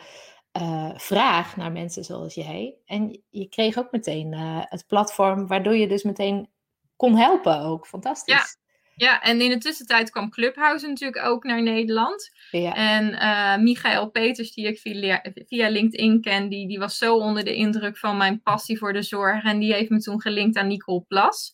uh, 0.60 0.90
vraag 0.94 1.56
naar 1.56 1.72
mensen 1.72 2.04
zoals 2.04 2.34
jij. 2.34 2.74
En 2.84 3.22
je 3.28 3.48
kreeg 3.48 3.78
ook 3.78 3.90
meteen 3.90 4.32
uh, 4.32 4.60
het 4.60 4.86
platform 4.86 5.46
waardoor 5.46 5.76
je 5.76 5.88
dus 5.88 6.02
meteen 6.02 6.48
kon 6.96 7.16
helpen 7.16 7.60
ook. 7.60 7.86
Fantastisch. 7.86 8.58
Ja. 9.00 9.20
En 9.20 9.40
in 9.40 9.50
de 9.50 9.58
tussentijd 9.58 10.10
kwam 10.10 10.30
Clubhouse 10.30 10.86
natuurlijk 10.86 11.24
ook 11.24 11.44
naar 11.44 11.62
Nederland. 11.62 12.30
Ja. 12.50 12.74
En 12.74 13.12
uh, 13.12 13.64
Michael 13.64 14.10
Peters, 14.10 14.52
die 14.52 14.66
ik 14.66 14.78
via, 14.78 15.22
via 15.46 15.68
LinkedIn 15.68 16.20
ken, 16.20 16.48
die, 16.48 16.68
die 16.68 16.78
was 16.78 16.98
zo 16.98 17.16
onder 17.16 17.44
de 17.44 17.54
indruk 17.54 17.98
van 17.98 18.16
mijn 18.16 18.42
passie 18.42 18.78
voor 18.78 18.92
de 18.92 19.02
zorg. 19.02 19.44
En 19.44 19.58
die 19.58 19.72
heeft 19.72 19.90
me 19.90 20.00
toen 20.00 20.20
gelinkt 20.20 20.56
aan 20.56 20.66
Nicole 20.66 21.04
Plas. 21.08 21.52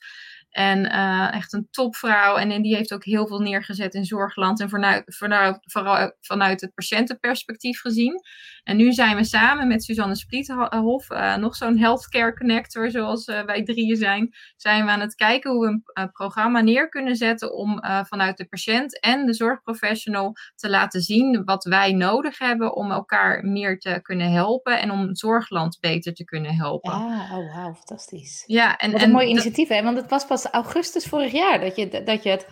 En 0.57 0.85
uh, 0.85 1.35
echt 1.35 1.53
een 1.53 1.69
topvrouw. 1.71 2.37
En, 2.37 2.51
en 2.51 2.63
die 2.63 2.75
heeft 2.75 2.93
ook 2.93 3.05
heel 3.05 3.27
veel 3.27 3.39
neergezet 3.39 3.95
in 3.95 4.05
zorgland. 4.05 4.61
En 4.61 4.69
vanuit, 4.69 5.03
vanuit, 5.07 5.59
vooral 5.63 6.13
vanuit 6.21 6.61
het 6.61 6.75
patiëntenperspectief 6.75 7.81
gezien. 7.81 8.21
En 8.63 8.77
nu 8.77 8.93
zijn 8.93 9.17
we 9.17 9.25
samen 9.25 9.69
met 9.69 9.85
Suzanne 9.85 10.17
Spriethof, 10.17 11.11
uh, 11.11 11.37
nog 11.37 11.57
zo'n 11.57 11.79
healthcare 11.79 12.37
connector 12.37 12.91
zoals 12.91 13.27
uh, 13.27 13.43
wij 13.43 13.63
drieën 13.63 13.97
zijn. 13.97 14.35
Zijn 14.57 14.85
we 14.85 14.91
aan 14.91 15.01
het 15.01 15.15
kijken 15.15 15.51
hoe 15.51 15.67
we 15.67 15.93
een 15.93 16.11
programma 16.13 16.61
neer 16.61 16.89
kunnen 16.89 17.17
zetten 17.17 17.55
om 17.55 17.81
vanuit 18.07 18.37
de 18.37 18.47
patiënt 18.47 19.01
en 19.01 19.27
de 19.27 19.35
zorgprofessional 19.35 20.35
te 20.55 20.71
laten 20.71 21.01
zien 21.01 21.45
wat 21.45 21.65
wij 21.65 21.93
nodig 21.93 22.39
hebben 22.39 22.77
om 22.77 22.91
elkaar 22.91 23.45
meer 23.45 23.79
te 23.79 23.99
kunnen 24.03 24.31
helpen. 24.31 24.81
En 24.81 24.91
om 24.91 25.15
zorgland 25.15 25.81
beter 25.81 26.15
te 26.15 26.25
kunnen 26.25 26.55
helpen. 26.55 26.93
Ah, 26.93 27.33
oh 27.33 27.55
wow, 27.55 27.75
fantastisch. 27.75 28.45
Ja, 28.47 28.77
en, 28.77 28.93
wat 28.93 29.03
een 29.03 29.11
mooi 29.11 29.29
initiatief 29.29 29.69
hè, 29.69 29.83
want 29.83 29.97
het 29.97 30.11
was 30.11 30.27
pas 30.27 30.46
augustus 30.51 31.07
vorig 31.07 31.33
jaar 31.33 31.61
dat 31.61 31.77
je, 31.77 32.03
dat 32.03 32.23
je 32.23 32.31
het 32.31 32.47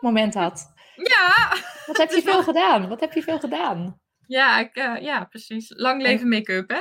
moment 0.00 0.34
had. 0.34 0.72
Ja. 0.94 1.56
Wat 1.86 1.96
heb 1.96 2.10
je 2.10 2.22
veel 2.30 2.42
gedaan? 2.42 2.88
Wat 2.88 3.00
heb 3.00 3.12
je 3.12 3.22
veel 3.22 3.38
gedaan? 3.38 4.00
Ja, 4.26 4.58
ik, 4.58 4.76
uh, 4.76 5.00
ja 5.00 5.24
precies. 5.24 5.72
Lang 5.76 6.02
leven 6.02 6.28
make-up, 6.28 6.70
hè? 6.70 6.80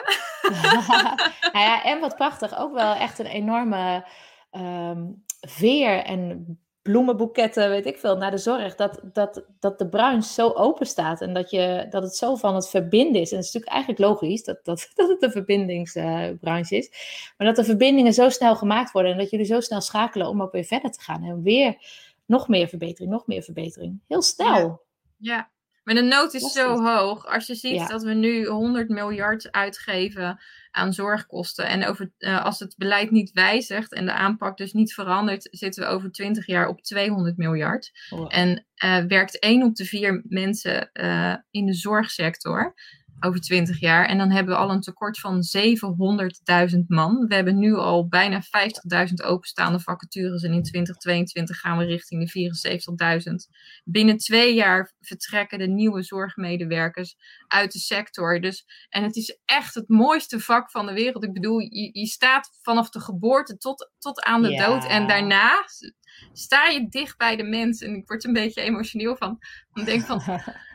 nou 1.52 1.66
ja, 1.66 1.84
en 1.84 2.00
wat 2.00 2.16
prachtig, 2.16 2.58
ook 2.58 2.74
wel 2.74 2.96
echt 2.96 3.20
een 3.20 3.26
enorme 3.26 4.06
um, 4.52 5.24
veer 5.48 6.04
en 6.04 6.58
bloemenboeketten, 6.84 7.70
weet 7.70 7.86
ik 7.86 7.98
veel, 7.98 8.18
naar 8.18 8.32
de 8.32 8.38
zorg. 8.38 8.76
Dat, 8.76 9.00
dat, 9.04 9.44
dat 9.60 9.80
de 9.80 9.90
branche 9.90 10.34
zo 10.34 10.50
open 10.50 10.86
staat 10.86 11.22
en 11.22 11.34
dat, 11.34 11.50
je, 11.50 11.88
dat 11.90 12.04
het 12.04 12.16
zo 12.16 12.36
van 12.36 12.56
het 12.56 12.70
verbinden 12.70 13.22
is. 13.22 13.32
En 13.32 13.38
het 13.38 13.46
is 13.46 13.54
natuurlijk 13.54 13.72
eigenlijk 13.72 14.00
logisch 14.00 14.44
dat, 14.44 14.60
dat, 14.64 14.90
dat 14.96 15.10
het 15.10 15.24
een 15.24 15.32
verbindingsbranche 15.32 16.76
is. 16.76 16.90
Maar 17.38 17.48
dat 17.48 17.56
de 17.56 17.64
verbindingen 17.64 18.14
zo 18.14 18.30
snel 18.30 18.56
gemaakt 18.56 18.92
worden 18.92 19.12
en 19.12 19.18
dat 19.18 19.30
jullie 19.30 19.46
zo 19.46 19.60
snel 19.60 19.82
schakelen 19.82 20.28
om 20.28 20.42
ook 20.42 20.52
weer 20.52 20.64
verder 20.64 20.92
te 20.92 21.02
gaan. 21.02 21.24
En 21.24 21.44
weer 21.44 21.78
nog 22.26 22.48
meer 22.48 22.68
verbetering, 22.68 23.12
nog 23.12 23.28
meer 23.28 23.44
verbetering. 23.44 24.02
Heel 24.08 24.22
snel. 24.22 24.58
Ja, 25.18 25.36
ja. 25.36 25.50
maar 25.84 25.96
de 25.96 26.02
nood 26.02 26.34
is 26.34 26.52
zo 26.52 26.82
hoog. 26.82 27.26
Als 27.26 27.48
je 27.48 27.56
ziet 27.56 27.88
dat 27.88 28.04
we 28.04 28.14
nu 28.14 28.46
100 28.46 28.90
miljard 28.90 29.52
uitgeven 29.52 30.40
aan 30.74 30.94
zorgkosten. 30.94 31.68
En 31.68 31.86
over, 31.86 32.12
uh, 32.20 32.46
als 32.46 32.60
het 32.60 32.76
beleid 32.78 33.12
niet 33.12 33.32
wijzigt 33.32 33.94
en 33.94 34.06
de 34.06 34.14
aanpak 34.14 34.58
dus 34.58 34.74
niet 34.74 34.94
verandert, 34.94 35.48
zitten 35.52 35.84
we 35.84 35.90
over 35.90 36.12
20 36.12 36.48
jaar 36.48 36.68
op 36.68 36.82
200 36.82 37.38
miljard. 37.38 37.92
En 38.28 38.66
uh, 38.84 39.04
werkt 39.04 39.40
één 39.40 39.64
op 39.64 39.76
de 39.76 39.86
vier 39.86 40.24
mensen 40.28 40.90
uh, 40.94 41.36
in 41.52 41.66
de 41.66 41.74
zorgsector 41.74 42.74
over 43.24 43.42
20 43.42 43.80
jaar. 43.80 44.06
En 44.06 44.18
dan 44.18 44.32
hebben 44.32 44.54
we 44.54 44.60
al 44.60 44.72
een 44.72 44.82
tekort 44.82 45.20
van 45.20 45.44
700.000 46.72 46.78
man. 46.88 47.26
We 47.28 47.36
hebben 47.36 47.60
nu 47.60 47.76
al 47.76 48.08
bijna 48.08 48.42
50.000 48.42 49.14
openstaande 49.26 49.80
vacatures. 49.80 50.44
En 50.44 50.54
in 50.54 50.64
2022 50.64 51.60
gaan 51.60 51.78
we 51.78 51.86
richting 51.86 52.32
de 52.32 52.52
74.000. 53.30 53.34
Binnen 53.84 54.18
twee 54.18 54.54
jaar 54.54 54.94
vertrekken 55.02 55.60
de 55.60 55.68
nieuwe 55.68 56.04
zorgmedewerkers 56.04 57.16
uit 57.48 57.72
de 57.72 57.80
sector. 57.80 58.42
Dus, 58.42 58.66
en 58.90 59.04
het 59.04 59.16
is 59.16 59.40
echt 59.46 59.74
het 59.74 59.90
mooiste 59.90 60.40
vak 60.40 60.72
van 60.72 60.86
de 60.86 60.94
wereld. 60.94 61.24
Ik 61.24 61.34
bedoel, 61.34 61.60
je, 61.60 61.90
je 62.00 62.06
staat 62.06 62.50
vanaf 62.62 62.90
de 62.90 63.00
geboorte 63.00 63.58
tot, 63.58 63.92
tot 64.00 64.24
aan 64.24 64.42
de 64.42 64.56
dood. 64.56 64.88
En 64.88 65.08
daarna 65.08 65.66
sta 66.34 66.68
je 66.68 66.88
dicht 66.90 67.18
bij 67.18 67.36
de 67.36 67.44
mensen. 67.44 67.88
En 67.88 67.96
ik 67.96 68.08
word 68.08 68.24
er 68.24 68.28
een 68.28 68.36
beetje 68.36 68.62
emotioneel 68.62 69.16
van. 69.16 69.40
Ik 69.74 69.86
denk 69.86 70.02
van... 70.02 70.22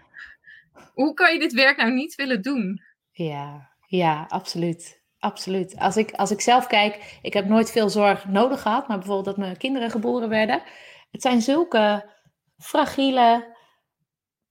hoe 0.95 1.15
kan 1.15 1.33
je 1.33 1.39
dit 1.39 1.53
werk 1.53 1.77
nou 1.77 1.93
niet 1.93 2.15
willen 2.15 2.43
doen? 2.43 2.83
Ja, 3.13 3.71
ja, 3.87 4.27
absoluut. 4.29 4.99
Absoluut. 5.19 5.77
Als 5.79 5.97
ik, 5.97 6.13
als 6.13 6.31
ik 6.31 6.41
zelf 6.41 6.67
kijk, 6.67 7.19
ik 7.23 7.33
heb 7.33 7.49
nooit 7.49 7.71
veel 7.71 7.89
zorg 7.89 8.25
nodig 8.25 8.63
gehad, 8.63 8.89
maar 8.89 8.97
bijvoorbeeld 8.97 9.27
dat 9.27 9.37
mijn 9.37 9.57
kinderen 9.57 9.91
geboren 9.91 10.29
werden. 10.29 10.63
Het 11.11 11.23
zijn 11.23 11.43
zulke 11.43 12.11
fragiele, 12.57 13.57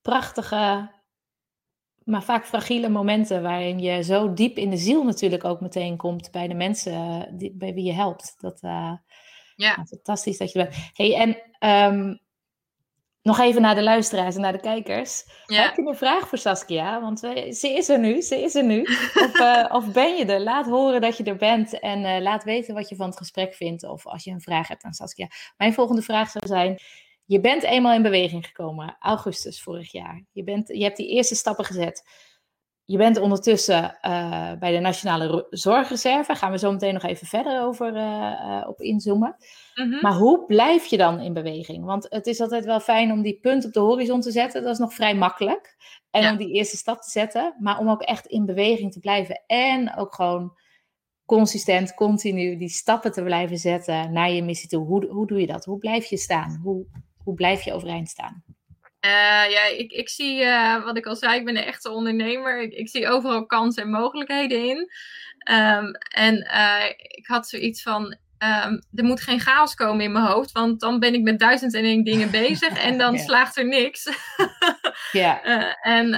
prachtige, 0.01 0.91
maar 2.03 2.23
vaak 2.23 2.45
fragiele 2.45 2.89
momenten 2.89 3.41
waarin 3.41 3.79
je 3.79 4.03
zo 4.03 4.33
diep 4.33 4.57
in 4.57 4.69
de 4.69 4.77
ziel 4.77 5.03
natuurlijk 5.03 5.43
ook 5.43 5.61
meteen 5.61 5.97
komt 5.97 6.31
bij 6.31 6.47
de 6.47 6.53
mensen 6.53 7.27
die, 7.37 7.53
bij 7.55 7.73
wie 7.73 7.85
je 7.85 7.93
helpt. 7.93 8.35
Dat, 8.39 8.63
uh, 8.63 8.93
ja. 9.55 9.85
fantastisch 9.87 10.37
dat 10.37 10.51
je 10.51 10.59
bent. 10.59 10.75
Hey, 10.93 11.15
en 11.15 11.37
um, 11.93 12.19
nog 13.27 13.39
even 13.39 13.61
naar 13.61 13.75
de 13.75 13.83
luisteraars 13.83 14.35
en 14.35 14.41
naar 14.41 14.51
de 14.51 14.59
kijkers. 14.59 15.23
Heb 15.45 15.75
je 15.75 15.87
een 15.87 15.95
vraag 15.95 16.27
voor 16.27 16.37
Saskia? 16.37 17.01
Want 17.01 17.19
ze 17.19 17.73
is 17.77 17.89
er 17.89 17.99
nu, 17.99 18.21
ze 18.21 18.41
is 18.41 18.55
er 18.55 18.63
nu. 18.63 18.81
Of, 19.13 19.39
uh, 19.39 19.65
of 19.71 19.91
ben 19.91 20.15
je 20.15 20.25
er? 20.25 20.39
Laat 20.39 20.65
horen 20.65 21.01
dat 21.01 21.17
je 21.17 21.23
er 21.23 21.35
bent 21.35 21.79
en 21.79 21.99
uh, 21.99 22.21
laat 22.21 22.43
weten 22.43 22.73
wat 22.73 22.89
je 22.89 22.95
van 22.95 23.07
het 23.07 23.17
gesprek 23.17 23.53
vindt. 23.53 23.83
Of 23.83 24.07
als 24.07 24.23
je 24.23 24.31
een 24.31 24.41
vraag 24.41 24.67
hebt 24.67 24.83
aan 24.83 24.93
Saskia. 24.93 25.27
Mijn 25.57 25.73
volgende 25.73 26.01
vraag 26.01 26.29
zou 26.29 26.47
zijn, 26.47 26.79
je 27.25 27.39
bent 27.39 27.63
eenmaal 27.63 27.93
in 27.93 28.01
beweging 28.01 28.45
gekomen, 28.45 28.97
augustus 28.99 29.61
vorig 29.61 29.91
jaar. 29.91 30.23
Je, 30.31 30.43
bent, 30.43 30.67
je 30.67 30.83
hebt 30.83 30.97
die 30.97 31.09
eerste 31.09 31.35
stappen 31.35 31.65
gezet. 31.65 32.03
Je 32.89 32.97
bent 32.97 33.19
ondertussen 33.19 33.83
uh, 33.83 34.51
bij 34.59 34.71
de 34.71 34.79
Nationale 34.79 35.47
Zorgreserve. 35.49 36.35
Gaan 36.35 36.51
we 36.51 36.57
zo 36.57 36.71
meteen 36.71 36.93
nog 36.93 37.03
even 37.03 37.27
verder 37.27 37.61
over 37.61 37.95
uh, 37.95 38.63
op 38.67 38.81
inzoomen. 38.81 39.35
Mm 39.75 39.91
-hmm. 39.91 40.01
Maar 40.01 40.13
hoe 40.13 40.45
blijf 40.45 40.85
je 40.85 40.97
dan 40.97 41.19
in 41.19 41.33
beweging? 41.33 41.85
Want 41.85 42.05
het 42.09 42.27
is 42.27 42.41
altijd 42.41 42.65
wel 42.65 42.79
fijn 42.79 43.11
om 43.11 43.21
die 43.21 43.39
punt 43.39 43.65
op 43.65 43.73
de 43.73 43.79
horizon 43.79 44.21
te 44.21 44.31
zetten. 44.31 44.63
Dat 44.63 44.71
is 44.71 44.79
nog 44.79 44.93
vrij 44.93 45.15
makkelijk. 45.15 45.75
En 46.11 46.21
ja. 46.21 46.31
om 46.31 46.37
die 46.37 46.53
eerste 46.53 46.77
stap 46.77 47.01
te 47.01 47.09
zetten. 47.09 47.55
Maar 47.59 47.79
om 47.79 47.89
ook 47.89 48.01
echt 48.01 48.25
in 48.25 48.45
beweging 48.45 48.91
te 48.91 48.99
blijven. 48.99 49.43
En 49.47 49.95
ook 49.95 50.15
gewoon 50.15 50.57
consistent, 51.25 51.93
continu 51.93 52.57
die 52.57 52.69
stappen 52.69 53.11
te 53.11 53.23
blijven 53.23 53.57
zetten 53.57 54.11
naar 54.13 54.31
je 54.31 54.43
missie 54.43 54.69
toe. 54.69 54.85
Hoe, 54.85 55.05
hoe 55.05 55.27
doe 55.27 55.39
je 55.39 55.47
dat? 55.47 55.65
Hoe 55.65 55.77
blijf 55.77 56.05
je 56.05 56.17
staan? 56.17 56.59
Hoe, 56.63 56.85
hoe 57.23 57.33
blijf 57.33 57.61
je 57.61 57.73
overeind 57.73 58.09
staan? 58.09 58.43
Uh, 59.05 59.51
ja, 59.51 59.63
ik, 59.63 59.91
ik 59.91 60.09
zie, 60.09 60.43
uh, 60.43 60.83
wat 60.83 60.97
ik 60.97 61.05
al 61.05 61.15
zei, 61.15 61.39
ik 61.39 61.45
ben 61.45 61.57
een 61.57 61.63
echte 61.63 61.89
ondernemer. 61.89 62.61
Ik, 62.61 62.73
ik 62.73 62.89
zie 62.89 63.07
overal 63.07 63.45
kansen 63.45 63.83
en 63.83 63.89
mogelijkheden 63.89 64.65
in. 64.67 64.91
Um, 65.51 65.91
en 66.13 66.35
uh, 66.35 66.83
ik 66.97 67.27
had 67.27 67.47
zoiets 67.47 67.81
van, 67.81 68.03
um, 68.39 68.81
er 68.93 69.03
moet 69.03 69.21
geen 69.21 69.39
chaos 69.39 69.75
komen 69.75 70.05
in 70.05 70.11
mijn 70.11 70.25
hoofd, 70.25 70.51
want 70.51 70.79
dan 70.79 70.99
ben 70.99 71.13
ik 71.13 71.21
met 71.21 71.39
duizend 71.39 71.73
en 71.73 71.83
één 71.83 72.03
dingen 72.03 72.31
bezig 72.31 72.77
en 72.77 72.97
dan 72.97 73.17
slaagt 73.27 73.57
er 73.57 73.67
niks. 73.67 74.09
ja. 75.11 75.41
en 75.81 76.09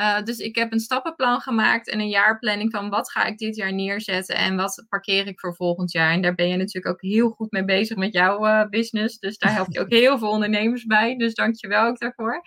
uh, 0.00 0.22
dus 0.22 0.38
ik 0.38 0.56
heb 0.56 0.72
een 0.72 0.80
stappenplan 0.80 1.40
gemaakt 1.40 1.88
en 1.88 2.00
een 2.00 2.08
jaarplanning 2.08 2.70
van 2.70 2.90
wat 2.90 3.10
ga 3.10 3.24
ik 3.24 3.38
dit 3.38 3.56
jaar 3.56 3.72
neerzetten 3.72 4.36
en 4.36 4.56
wat 4.56 4.84
parkeer 4.88 5.26
ik 5.26 5.40
voor 5.40 5.54
volgend 5.54 5.92
jaar. 5.92 6.12
En 6.12 6.22
daar 6.22 6.34
ben 6.34 6.48
je 6.48 6.56
natuurlijk 6.56 6.94
ook 6.94 7.10
heel 7.10 7.30
goed 7.30 7.50
mee 7.50 7.64
bezig 7.64 7.96
met 7.96 8.12
jouw 8.12 8.46
uh, 8.46 8.68
business. 8.68 9.18
Dus 9.18 9.38
daar 9.38 9.52
help 9.52 9.66
je 9.70 9.80
ook 9.80 9.90
heel 10.02 10.18
veel 10.18 10.30
ondernemers 10.30 10.84
bij. 10.84 11.16
Dus 11.16 11.34
dank 11.34 11.56
je 11.56 11.68
wel 11.68 11.86
ook 11.86 11.98
daarvoor. 11.98 12.42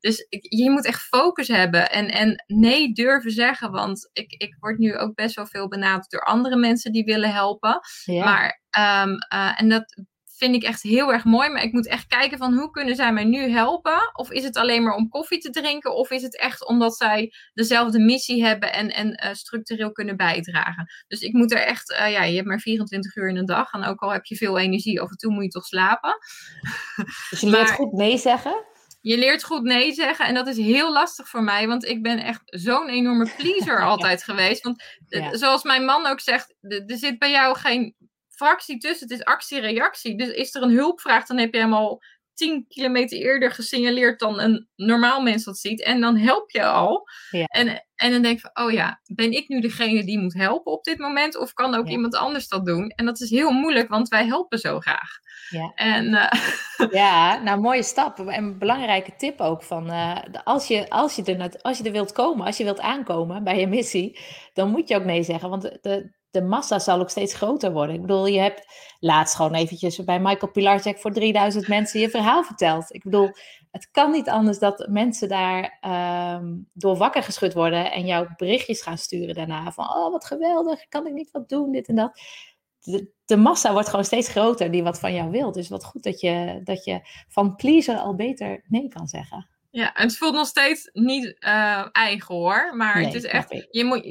Dus 0.00 0.26
ik, 0.28 0.46
je 0.48 0.70
moet 0.70 0.86
echt 0.86 1.02
focus 1.02 1.48
hebben 1.48 1.90
en, 1.90 2.08
en 2.08 2.44
nee 2.46 2.92
durven 2.92 3.30
zeggen. 3.30 3.70
Want 3.70 4.10
ik, 4.12 4.32
ik 4.32 4.56
word 4.60 4.78
nu 4.78 4.96
ook 4.96 5.14
best 5.14 5.34
wel 5.34 5.46
veel 5.46 5.68
benaderd 5.68 6.10
door 6.10 6.24
andere 6.24 6.56
mensen 6.56 6.92
die 6.92 7.04
willen 7.04 7.32
helpen. 7.32 7.80
Ja. 8.04 8.24
Maar, 8.24 8.60
um, 9.04 9.16
uh, 9.34 9.60
en 9.60 9.68
dat 9.68 10.04
vind 10.38 10.54
ik 10.54 10.62
echt 10.62 10.82
heel 10.82 11.12
erg 11.12 11.24
mooi. 11.24 11.48
Maar 11.50 11.62
ik 11.62 11.72
moet 11.72 11.86
echt 11.86 12.06
kijken 12.06 12.38
van 12.38 12.54
hoe 12.54 12.70
kunnen 12.70 12.96
zij 12.96 13.12
mij 13.12 13.24
nu 13.24 13.50
helpen? 13.50 14.10
Of 14.12 14.30
is 14.30 14.44
het 14.44 14.56
alleen 14.56 14.82
maar 14.82 14.94
om 14.94 15.08
koffie 15.08 15.38
te 15.38 15.50
drinken? 15.50 15.94
Of 15.94 16.10
is 16.10 16.22
het 16.22 16.38
echt 16.38 16.66
omdat 16.66 16.96
zij 16.96 17.32
dezelfde 17.54 17.98
missie 17.98 18.44
hebben 18.44 18.72
en, 18.72 18.94
en 18.94 19.24
uh, 19.24 19.34
structureel 19.34 19.92
kunnen 19.92 20.16
bijdragen? 20.16 20.86
Dus 21.06 21.20
ik 21.20 21.32
moet 21.32 21.52
er 21.52 21.58
echt, 21.58 21.90
uh, 21.90 22.12
ja, 22.12 22.22
je 22.22 22.34
hebt 22.34 22.46
maar 22.46 22.60
24 22.60 23.16
uur 23.16 23.28
in 23.28 23.36
een 23.36 23.46
dag. 23.46 23.72
En 23.72 23.84
ook 23.84 24.00
al 24.00 24.12
heb 24.12 24.24
je 24.24 24.36
veel 24.36 24.58
energie, 24.58 25.00
af 25.00 25.10
en 25.10 25.16
toe 25.16 25.32
moet 25.32 25.44
je 25.44 25.50
toch 25.50 25.66
slapen. 25.66 26.16
Dus 27.30 27.40
je 27.40 27.50
leert 27.50 27.66
maar, 27.66 27.74
goed 27.74 27.92
nee 27.92 28.18
zeggen? 28.18 28.64
Je 29.00 29.18
leert 29.18 29.44
goed 29.44 29.62
nee 29.62 29.92
zeggen. 29.92 30.26
En 30.26 30.34
dat 30.34 30.46
is 30.46 30.56
heel 30.56 30.92
lastig 30.92 31.28
voor 31.28 31.42
mij. 31.42 31.66
Want 31.66 31.84
ik 31.84 32.02
ben 32.02 32.18
echt 32.18 32.40
zo'n 32.44 32.88
enorme 32.88 33.30
pleaser 33.36 33.84
altijd 33.90 34.22
geweest. 34.22 34.62
Want 34.62 34.82
ja. 35.06 35.36
zoals 35.36 35.62
mijn 35.62 35.84
man 35.84 36.06
ook 36.06 36.20
zegt, 36.20 36.54
er 36.60 36.96
zit 36.98 37.18
bij 37.18 37.30
jou 37.30 37.58
geen 37.58 37.94
fractie 38.38 38.78
tussen. 38.78 39.08
Het 39.08 39.18
is 39.18 39.24
actie-reactie. 39.24 40.16
Dus 40.16 40.28
is 40.28 40.54
er 40.54 40.62
een 40.62 40.76
hulpvraag, 40.76 41.26
dan 41.26 41.38
heb 41.38 41.54
je 41.54 41.60
hem 41.60 41.74
al 41.74 42.02
10 42.38 42.64
kilometer 42.68 43.18
eerder 43.18 43.50
gesignaleerd 43.50 44.20
dan 44.20 44.40
een 44.40 44.68
normaal 44.76 45.22
mens 45.22 45.44
dat 45.44 45.58
ziet. 45.58 45.82
En 45.82 46.00
dan 46.00 46.16
help 46.16 46.50
je 46.50 46.64
al. 46.64 47.08
Ja. 47.30 47.44
En, 47.44 47.84
en 47.94 48.12
dan 48.12 48.22
denk 48.22 48.36
ik 48.36 48.40
van, 48.40 48.66
oh 48.66 48.72
ja, 48.72 49.00
ben 49.04 49.32
ik 49.32 49.48
nu 49.48 49.60
degene 49.60 50.04
die 50.04 50.18
moet 50.18 50.34
helpen 50.34 50.72
op 50.72 50.84
dit 50.84 50.98
moment? 50.98 51.36
Of 51.38 51.52
kan 51.52 51.74
ook 51.74 51.86
ja. 51.86 51.92
iemand 51.92 52.16
anders 52.16 52.48
dat 52.48 52.66
doen? 52.66 52.88
En 52.88 53.04
dat 53.04 53.20
is 53.20 53.30
heel 53.30 53.50
moeilijk, 53.50 53.88
want 53.88 54.08
wij 54.08 54.26
helpen 54.26 54.58
zo 54.58 54.80
graag. 54.80 55.10
Ja, 55.48 55.72
en, 55.74 56.06
uh... 56.06 56.32
ja 57.00 57.42
nou 57.42 57.60
mooie 57.60 57.82
stap. 57.82 58.18
En 58.18 58.58
belangrijke 58.58 59.16
tip 59.16 59.40
ook 59.40 59.62
van, 59.62 59.90
uh, 59.90 60.18
als, 60.44 60.68
je, 60.68 60.90
als, 60.90 61.16
je 61.16 61.24
er, 61.24 61.60
als 61.60 61.78
je 61.78 61.84
er 61.84 61.92
wilt 61.92 62.12
komen, 62.12 62.46
als 62.46 62.56
je 62.56 62.64
wilt 62.64 62.80
aankomen 62.80 63.44
bij 63.44 63.60
je 63.60 63.66
missie, 63.66 64.18
dan 64.52 64.70
moet 64.70 64.88
je 64.88 64.96
ook 64.96 65.04
nee 65.04 65.22
zeggen. 65.22 65.50
Want 65.50 65.62
de, 65.62 65.78
de 65.80 66.16
massa 66.32 66.78
zal 66.78 67.00
ook 67.00 67.10
steeds 67.10 67.34
groter 67.34 67.72
worden. 67.72 67.94
Ik 67.94 68.00
bedoel, 68.00 68.26
je 68.26 68.40
hebt 68.40 68.66
laatst 69.00 69.34
gewoon 69.34 69.54
eventjes 69.54 70.04
bij 70.04 70.20
Michael 70.20 70.52
Pilarczyk 70.52 70.98
voor 70.98 71.12
3000 71.12 71.68
mensen 71.68 72.00
je 72.00 72.10
verhaal 72.10 72.42
verteld. 72.42 72.94
Ik 72.94 73.02
bedoel, 73.02 73.30
het 73.70 73.90
kan 73.90 74.10
niet 74.10 74.28
anders 74.28 74.58
dat 74.58 74.86
mensen 74.90 75.28
daar 75.28 75.78
um, 76.40 76.68
door 76.72 76.96
wakker 76.96 77.22
geschud 77.22 77.54
worden 77.54 77.92
en 77.92 78.06
jouw 78.06 78.26
berichtjes 78.36 78.82
gaan 78.82 78.98
sturen 78.98 79.34
daarna. 79.34 79.72
Van, 79.72 79.84
oh 79.84 80.12
wat 80.12 80.24
geweldig, 80.24 80.88
kan 80.88 81.06
ik 81.06 81.12
niet 81.12 81.30
wat 81.30 81.48
doen, 81.48 81.72
dit 81.72 81.88
en 81.88 81.94
dat. 81.94 82.20
De, 82.80 83.10
de 83.24 83.36
massa 83.36 83.72
wordt 83.72 83.88
gewoon 83.88 84.04
steeds 84.04 84.28
groter 84.28 84.70
die 84.70 84.82
wat 84.82 84.98
van 84.98 85.14
jou 85.14 85.30
wil. 85.30 85.52
Dus 85.52 85.68
wat 85.68 85.84
goed 85.84 86.02
dat 86.02 86.20
je, 86.20 86.60
dat 86.64 86.84
je 86.84 87.00
van 87.28 87.54
pleaser 87.54 87.96
al 87.96 88.14
beter 88.14 88.64
nee 88.68 88.88
kan 88.88 89.06
zeggen. 89.06 89.48
Ja, 89.70 89.94
en 89.94 90.02
het 90.06 90.16
voelt 90.16 90.34
nog 90.34 90.46
steeds 90.46 90.90
niet 90.92 91.36
uh, 91.40 91.86
eigen 91.92 92.34
hoor. 92.34 92.76
Maar 92.76 92.96
nee, 92.96 93.04
het 93.04 93.14
is 93.14 93.24
echt. 93.24 93.52
Ik. 93.52 93.66
Je 93.70 93.84
moet, 93.84 94.04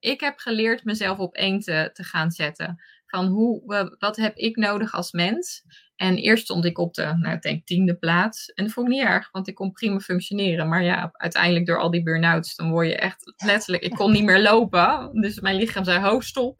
ik 0.00 0.20
heb 0.20 0.38
geleerd 0.38 0.84
mezelf 0.84 1.18
op 1.18 1.34
één 1.34 1.60
te, 1.60 1.90
te 1.92 2.04
gaan 2.04 2.30
zetten. 2.30 2.82
Van 3.06 3.26
hoe, 3.26 3.94
wat 3.98 4.16
heb 4.16 4.36
ik 4.36 4.56
nodig 4.56 4.92
als 4.92 5.12
mens? 5.12 5.64
En 5.96 6.16
eerst 6.16 6.44
stond 6.44 6.64
ik 6.64 6.78
op 6.78 6.94
de, 6.94 7.02
nou, 7.02 7.34
ik 7.34 7.42
denk, 7.42 7.66
tiende 7.66 7.96
plaats. 7.96 8.52
En 8.52 8.64
dat 8.64 8.72
vond 8.72 8.88
ik 8.88 8.92
niet 8.92 9.02
erg, 9.02 9.28
want 9.30 9.48
ik 9.48 9.54
kon 9.54 9.72
prima 9.72 9.98
functioneren. 9.98 10.68
Maar 10.68 10.82
ja, 10.82 11.10
uiteindelijk 11.12 11.66
door 11.66 11.78
al 11.78 11.90
die 11.90 12.02
burn-outs, 12.02 12.56
dan 12.56 12.70
word 12.70 12.88
je 12.88 12.96
echt 12.96 13.32
letterlijk. 13.36 13.82
Ik 13.82 13.90
kon 13.90 14.12
niet 14.12 14.24
meer 14.24 14.42
lopen. 14.42 15.10
Dus 15.20 15.40
mijn 15.40 15.56
lichaam 15.56 15.84
zei: 15.84 15.98
ho, 15.98 16.20
stop. 16.20 16.58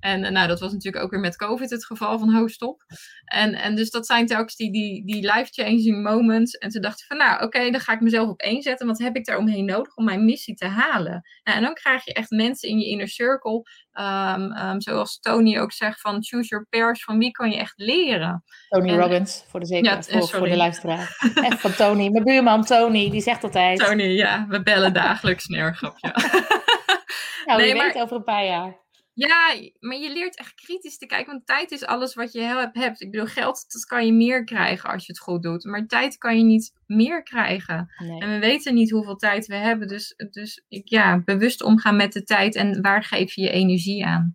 En 0.00 0.24
uh, 0.24 0.30
nou, 0.30 0.48
dat 0.48 0.60
was 0.60 0.72
natuurlijk 0.72 1.04
ook 1.04 1.10
weer 1.10 1.20
met 1.20 1.36
COVID 1.36 1.70
het 1.70 1.84
geval 1.84 2.18
van 2.18 2.34
hoofdstop. 2.34 2.82
En, 3.24 3.54
en 3.54 3.76
dus 3.76 3.90
dat 3.90 4.06
zijn 4.06 4.26
telkens 4.26 4.56
die, 4.56 4.72
die, 4.72 5.06
die 5.06 5.32
life-changing 5.32 6.02
moments. 6.02 6.54
En 6.54 6.68
toen 6.70 6.82
dacht 6.82 7.00
ik 7.00 7.06
van, 7.06 7.16
nou 7.16 7.34
oké, 7.34 7.44
okay, 7.44 7.70
dan 7.70 7.80
ga 7.80 7.92
ik 7.92 8.00
mezelf 8.00 8.28
op 8.28 8.40
één 8.40 8.62
zetten. 8.62 8.86
Wat 8.86 8.98
heb 8.98 9.16
ik 9.16 9.24
daar 9.24 9.38
omheen 9.38 9.64
nodig 9.64 9.96
om 9.96 10.04
mijn 10.04 10.24
missie 10.24 10.54
te 10.54 10.66
halen? 10.66 11.22
Nou, 11.42 11.56
en 11.56 11.62
dan 11.62 11.74
krijg 11.74 12.04
je 12.04 12.12
echt 12.12 12.30
mensen 12.30 12.68
in 12.68 12.78
je 12.78 12.86
inner 12.86 13.08
circle. 13.08 13.62
Um, 13.92 14.56
um, 14.56 14.80
zoals 14.80 15.18
Tony 15.18 15.58
ook 15.58 15.72
zegt 15.72 16.00
van 16.00 16.24
choose 16.24 16.48
your 16.48 16.66
pairs. 16.70 17.04
Van 17.04 17.18
wie 17.18 17.30
kan 17.30 17.50
je 17.50 17.56
echt 17.56 17.72
leren? 17.76 18.44
Tony 18.68 18.88
en, 18.88 18.98
Robbins, 18.98 19.44
voor 19.48 19.60
de 19.60 19.66
zekerheid, 19.66 20.06
ja, 20.06 20.18
voor, 20.18 20.28
voor, 20.28 20.48
de 20.48 20.56
luisteraar. 20.56 21.16
echt 21.48 21.60
van 21.60 21.74
Tony. 21.74 22.08
Mijn 22.08 22.24
buurman 22.24 22.64
Tony, 22.64 23.10
die 23.10 23.20
zegt 23.20 23.44
altijd... 23.44 23.78
Tony, 23.78 24.04
ja, 24.04 24.46
we 24.48 24.62
bellen 24.62 24.92
dagelijks 24.92 25.46
neergrapje. 25.46 26.12
nou, 27.46 27.60
nee, 27.60 27.74
maar... 27.74 27.94
over 27.94 28.16
een 28.16 28.24
paar 28.24 28.44
jaar. 28.44 28.86
Ja, 29.26 29.54
maar 29.80 29.96
je 29.96 30.12
leert 30.12 30.36
echt 30.36 30.54
kritisch 30.54 30.98
te 30.98 31.06
kijken. 31.06 31.32
Want 31.32 31.46
tijd 31.46 31.70
is 31.70 31.84
alles 31.84 32.14
wat 32.14 32.32
je 32.32 32.68
hebt. 32.72 33.00
Ik 33.00 33.10
bedoel, 33.10 33.26
geld 33.26 33.72
dat 33.72 33.84
kan 33.84 34.06
je 34.06 34.12
meer 34.12 34.44
krijgen 34.44 34.90
als 34.90 35.06
je 35.06 35.12
het 35.12 35.20
goed 35.20 35.42
doet. 35.42 35.64
Maar 35.64 35.86
tijd 35.86 36.18
kan 36.18 36.36
je 36.36 36.44
niet 36.44 36.72
meer 36.86 37.22
krijgen. 37.22 37.92
Nee. 37.98 38.20
En 38.20 38.30
we 38.30 38.38
weten 38.38 38.74
niet 38.74 38.90
hoeveel 38.90 39.16
tijd 39.16 39.46
we 39.46 39.54
hebben. 39.54 39.88
Dus, 39.88 40.14
dus 40.30 40.64
ja, 40.68 41.22
bewust 41.24 41.62
omgaan 41.62 41.96
met 41.96 42.12
de 42.12 42.22
tijd. 42.22 42.54
En 42.54 42.82
waar 42.82 43.04
geef 43.04 43.32
je 43.34 43.42
je 43.42 43.50
energie 43.50 44.06
aan? 44.06 44.34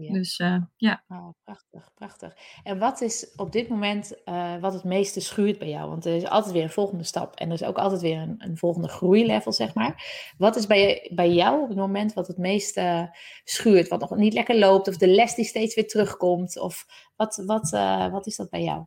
Ja. 0.00 0.12
Dus 0.12 0.38
uh, 0.38 0.56
ja. 0.76 1.02
Oh, 1.08 1.28
prachtig, 1.44 1.90
prachtig. 1.94 2.36
En 2.62 2.78
wat 2.78 3.00
is 3.00 3.32
op 3.36 3.52
dit 3.52 3.68
moment 3.68 4.12
uh, 4.24 4.56
wat 4.60 4.72
het 4.72 4.84
meeste 4.84 5.20
schuurt 5.20 5.58
bij 5.58 5.68
jou? 5.68 5.88
Want 5.88 6.04
er 6.04 6.14
is 6.14 6.26
altijd 6.26 6.52
weer 6.52 6.62
een 6.62 6.70
volgende 6.70 7.04
stap 7.04 7.34
en 7.34 7.46
er 7.46 7.54
is 7.54 7.64
ook 7.64 7.78
altijd 7.78 8.00
weer 8.00 8.18
een, 8.18 8.34
een 8.38 8.56
volgende 8.56 8.88
groeilevel, 8.88 9.52
zeg 9.52 9.74
maar. 9.74 10.04
Wat 10.38 10.56
is 10.56 10.66
bij, 10.66 11.10
bij 11.14 11.30
jou 11.30 11.62
op 11.62 11.68
het 11.68 11.78
moment 11.78 12.12
wat 12.12 12.26
het 12.26 12.38
meeste 12.38 13.16
schuurt? 13.44 13.88
Wat 13.88 14.00
nog 14.00 14.16
niet 14.16 14.34
lekker 14.34 14.58
loopt 14.58 14.88
of 14.88 14.96
de 14.96 15.08
les 15.08 15.34
die 15.34 15.44
steeds 15.44 15.74
weer 15.74 15.86
terugkomt? 15.86 16.58
Of 16.58 16.86
wat, 17.16 17.42
wat, 17.46 17.72
uh, 17.72 18.12
wat 18.12 18.26
is 18.26 18.36
dat 18.36 18.50
bij 18.50 18.62
jou? 18.62 18.84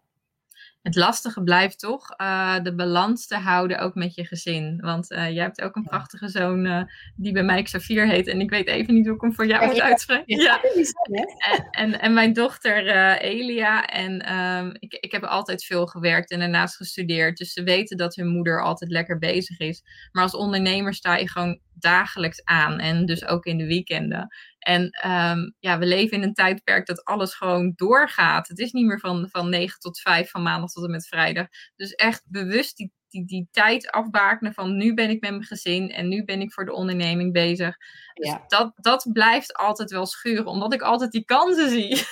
Het 0.83 0.95
lastige 0.95 1.43
blijft 1.43 1.79
toch 1.79 2.13
uh, 2.21 2.59
de 2.63 2.75
balans 2.75 3.27
te 3.27 3.35
houden 3.35 3.79
ook 3.79 3.95
met 3.95 4.15
je 4.15 4.25
gezin. 4.25 4.79
Want 4.81 5.11
uh, 5.11 5.29
jij 5.29 5.43
hebt 5.43 5.61
ook 5.61 5.75
een 5.75 5.83
prachtige 5.83 6.29
zoon 6.29 6.65
uh, 6.65 6.83
die 7.15 7.33
bij 7.33 7.43
mij 7.43 7.63
Xavier 7.63 8.07
heet. 8.07 8.27
En 8.27 8.41
ik 8.41 8.49
weet 8.49 8.67
even 8.67 8.93
niet 8.93 9.05
hoe 9.05 9.15
ik 9.15 9.21
hem 9.21 9.33
voor 9.33 9.47
jou 9.47 9.65
moet 9.65 9.81
uitspreken. 9.81 10.41
Ja. 10.41 10.61
En, 10.61 11.67
en, 11.71 11.99
en, 11.99 12.13
mijn 12.13 12.33
dochter 12.33 12.87
Elia. 13.17 13.85
En 13.85 14.33
um, 14.35 14.75
ik, 14.79 14.93
ik 14.93 15.11
heb 15.11 15.23
altijd 15.23 15.63
veel 15.63 15.85
gewerkt 15.85 16.31
en 16.31 16.39
daarnaast 16.39 16.75
gestudeerd. 16.75 17.37
Dus 17.37 17.53
ze 17.53 17.63
weten 17.63 17.97
dat 17.97 18.15
hun 18.15 18.27
moeder 18.27 18.63
altijd 18.63 18.91
lekker 18.91 19.17
bezig 19.17 19.59
is. 19.59 19.83
Maar 20.11 20.23
als 20.23 20.35
ondernemer 20.35 20.93
sta 20.93 21.15
je 21.15 21.29
gewoon 21.29 21.59
dagelijks 21.75 22.43
aan. 22.43 22.79
En 22.79 23.05
dus 23.05 23.25
ook 23.25 23.45
in 23.45 23.57
de 23.57 23.65
weekenden. 23.65 24.27
En 24.59 24.81
um, 25.05 25.55
ja, 25.59 25.79
we 25.79 25.85
leven 25.85 26.17
in 26.17 26.23
een 26.23 26.33
tijdperk 26.33 26.85
dat 26.85 27.03
alles 27.03 27.33
gewoon 27.33 27.73
doorgaat. 27.75 28.47
Het 28.47 28.59
is 28.59 28.71
niet 28.71 28.85
meer 28.85 28.99
van, 28.99 29.27
van 29.31 29.49
9 29.49 29.79
tot 29.79 29.99
5, 29.99 30.29
van 30.29 30.43
maandag 30.43 30.71
tot 30.71 30.83
en 30.83 30.91
met 30.91 31.07
vrijdag. 31.07 31.47
Dus 31.75 31.91
echt 31.91 32.23
bewust 32.27 32.77
die, 32.77 32.91
die, 33.13 33.25
die 33.25 33.47
tijd 33.51 33.91
afbakenen 33.91 34.53
van 34.53 34.77
nu 34.77 34.93
ben 34.93 35.09
ik 35.09 35.21
met 35.21 35.31
mijn 35.31 35.43
gezin 35.43 35.91
en 35.91 36.07
nu 36.07 36.23
ben 36.23 36.41
ik 36.41 36.53
voor 36.53 36.65
de 36.65 36.73
onderneming 36.73 37.33
bezig. 37.33 37.77
Dus 38.13 38.27
ja. 38.27 38.43
dat, 38.47 38.71
dat 38.75 39.09
blijft 39.13 39.53
altijd 39.53 39.91
wel 39.91 40.05
schuren, 40.05 40.45
omdat 40.45 40.73
ik 40.73 40.81
altijd 40.81 41.11
die 41.11 41.25
kansen 41.25 41.69
zie. 41.69 42.01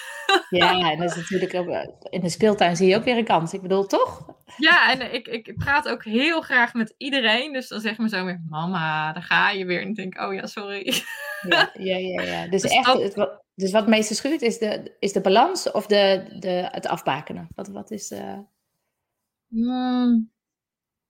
Ja, 0.49 0.91
en 0.91 0.99
dat 0.99 1.09
is 1.09 1.15
natuurlijk 1.15 1.55
ook, 1.55 1.67
in 2.09 2.21
de 2.21 2.29
speeltuin 2.29 2.75
zie 2.75 2.87
je 2.87 2.95
ook 2.95 3.03
weer 3.03 3.17
een 3.17 3.25
kans. 3.25 3.53
Ik 3.53 3.61
bedoel, 3.61 3.85
toch? 3.85 4.25
Ja, 4.57 4.91
en 4.91 5.13
ik, 5.13 5.27
ik 5.27 5.57
praat 5.57 5.87
ook 5.87 6.03
heel 6.03 6.41
graag 6.41 6.73
met 6.73 6.93
iedereen. 6.97 7.53
Dus 7.53 7.67
dan 7.67 7.79
zegt 7.79 7.97
me 7.97 8.09
zo 8.09 8.25
weer, 8.25 8.41
mama, 8.49 9.13
daar 9.13 9.23
ga 9.23 9.49
je 9.49 9.65
weer. 9.65 9.81
En 9.81 9.87
ik 9.87 9.95
denk, 9.95 10.21
oh 10.21 10.33
ja, 10.33 10.45
sorry. 10.45 10.93
Ja, 11.49 11.71
ja, 11.89 11.97
ja. 11.97 12.21
ja. 12.21 12.47
Dus, 12.47 12.61
dus, 12.61 12.71
echt, 12.71 12.85
dat... 12.85 13.01
het, 13.01 13.41
dus 13.55 13.71
wat 13.71 13.81
het 13.81 13.89
meeste 13.89 14.15
schuurt 14.15 14.41
is 14.41 14.57
de, 14.57 14.95
is 14.99 15.13
de 15.13 15.21
balans 15.21 15.71
of 15.71 15.85
de, 15.85 16.35
de, 16.39 16.67
het 16.71 16.87
afbakenen? 16.87 17.47
Wat, 17.55 17.67
wat 17.67 17.91
is... 17.91 18.11
Uh... 18.11 18.37
Mm, 19.47 20.31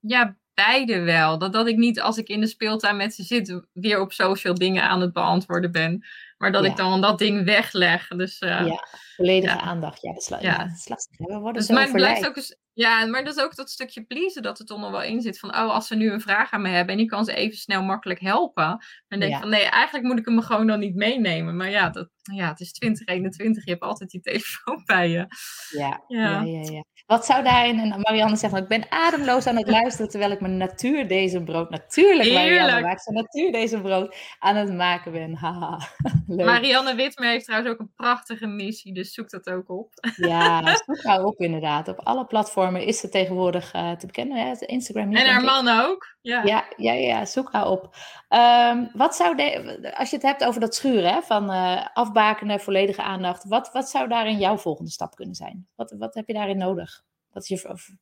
ja, 0.01 0.35
beide 0.53 0.99
wel. 0.99 1.37
Dat, 1.37 1.53
dat 1.53 1.67
ik 1.67 1.77
niet 1.77 2.01
als 2.01 2.17
ik 2.17 2.27
in 2.27 2.39
de 2.39 2.47
speeltuin 2.47 2.97
met 2.97 3.13
ze 3.13 3.23
zit 3.23 3.61
weer 3.73 3.99
op 3.99 4.13
social 4.13 4.53
dingen 4.53 4.83
aan 4.83 5.01
het 5.01 5.13
beantwoorden 5.13 5.71
ben. 5.71 6.05
Maar 6.37 6.51
dat 6.51 6.65
ik 6.65 6.75
dan 6.75 7.01
dat 7.01 7.19
ding 7.19 7.45
wegleg. 7.45 8.07
Dus, 8.07 8.41
uh, 8.41 8.67
ja, 8.67 8.85
volledige 9.21 9.59
aandacht. 9.59 10.01
Ja, 10.01 10.13
dat 10.13 10.21
is, 10.21 10.27
ja. 10.27 10.37
ja 10.39 10.57
dat 10.57 10.77
is 10.77 10.87
lastig. 10.87 11.17
We 11.17 11.39
worden 11.39 11.53
dus 11.53 11.65
zo 11.65 11.73
maar 11.73 11.91
blijft 11.91 12.27
ook 12.27 12.35
eens, 12.35 12.57
Ja, 12.73 13.05
maar 13.05 13.23
dat 13.23 13.35
is 13.35 13.43
ook 13.43 13.55
dat 13.55 13.69
stukje 13.69 14.03
pleasen 14.03 14.41
dat 14.41 14.59
er 14.59 14.65
toch 14.65 14.79
nog 14.79 14.91
wel 14.91 15.03
in 15.03 15.21
zit. 15.21 15.39
Van, 15.39 15.49
oh, 15.49 15.73
als 15.73 15.87
ze 15.87 15.95
nu 15.95 16.11
een 16.11 16.21
vraag 16.21 16.51
aan 16.51 16.61
me 16.61 16.69
hebben 16.69 16.91
en 16.91 16.97
die 16.97 17.09
kan 17.09 17.25
ze 17.25 17.33
even 17.33 17.57
snel 17.57 17.83
makkelijk 17.83 18.19
helpen. 18.19 18.77
Dan 19.07 19.19
denk 19.19 19.33
ik 19.33 19.39
van, 19.39 19.49
nee, 19.49 19.63
eigenlijk 19.63 20.05
moet 20.05 20.19
ik 20.19 20.25
hem 20.25 20.41
gewoon 20.41 20.67
dan 20.67 20.79
niet 20.79 20.95
meenemen. 20.95 21.55
Maar 21.55 21.69
ja, 21.69 21.89
dat, 21.89 22.09
ja 22.21 22.47
het 22.49 22.59
is 22.59 22.71
2021. 22.71 23.65
Je 23.65 23.71
hebt 23.71 23.83
altijd 23.83 24.09
die 24.09 24.21
telefoon 24.21 24.83
bij 24.95 25.09
je. 25.09 25.25
Ja, 25.69 26.03
ja, 26.07 26.41
ja, 26.41 26.71
ja. 26.71 26.83
Wat 27.11 27.25
zou 27.25 27.43
daarin, 27.43 27.79
en 27.79 27.99
Marianne 27.99 28.35
zegt, 28.35 28.55
ik 28.55 28.67
ben 28.67 28.85
ademloos 28.89 29.47
aan 29.47 29.57
het 29.57 29.69
luisteren 29.79 30.09
terwijl 30.09 30.31
ik 30.31 30.41
mijn 30.41 30.57
natuur 30.57 31.07
deze 31.07 31.43
brood, 31.43 31.69
natuurlijk 31.69 32.33
Marianne, 32.33 32.91
ik 32.91 32.99
zijn 32.99 33.15
natuur 33.15 33.51
deze 33.51 33.81
brood 33.81 34.15
aan 34.39 34.55
het 34.55 34.73
maken 34.73 35.11
ben. 35.11 35.35
Haha, 35.41 35.79
Marianne 36.27 36.95
Witmer 36.95 37.29
heeft 37.29 37.45
trouwens 37.45 37.71
ook 37.71 37.79
een 37.79 37.93
prachtige 37.95 38.47
missie, 38.47 38.93
dus 38.93 39.10
zoek 39.11 39.29
dat 39.29 39.49
ook 39.49 39.69
op. 39.69 39.93
ja, 40.15 40.75
zoek 40.85 41.03
haar 41.03 41.23
op 41.23 41.39
inderdaad. 41.39 41.87
Op 41.87 41.99
alle 41.99 42.25
platformen 42.25 42.85
is 42.85 42.99
ze 42.99 43.09
tegenwoordig 43.09 43.73
uh, 43.73 43.91
te 43.91 44.05
bekennen, 44.05 44.37
hè? 44.37 44.65
Instagram 44.65 45.07
niet, 45.07 45.17
En 45.17 45.25
haar 45.25 45.43
man 45.43 45.67
ook. 45.67 46.15
Ja. 46.21 46.43
Ja, 46.43 46.65
ja, 46.77 46.93
ja, 46.93 47.25
zoek 47.25 47.51
haar 47.51 47.67
op. 47.67 47.95
Um, 48.29 48.89
wat 48.93 49.15
zou 49.15 49.35
de, 49.35 49.93
als 49.97 50.09
je 50.09 50.15
het 50.15 50.25
hebt 50.25 50.43
over 50.43 50.61
dat 50.61 50.75
schuren, 50.75 51.13
hè, 51.13 51.21
van 51.21 51.51
uh, 51.51 51.85
afbakenen, 51.93 52.59
volledige 52.59 53.01
aandacht, 53.01 53.43
wat, 53.47 53.71
wat 53.71 53.89
zou 53.89 54.07
daarin 54.07 54.37
jouw 54.37 54.57
volgende 54.57 54.91
stap 54.91 55.15
kunnen 55.15 55.35
zijn? 55.35 55.67
Wat, 55.75 55.91
wat 55.97 56.13
heb 56.13 56.27
je 56.27 56.33
daarin 56.33 56.57
nodig? 56.57 57.03
Wat 57.31 57.49
is 57.49 57.61
je. 57.61 57.97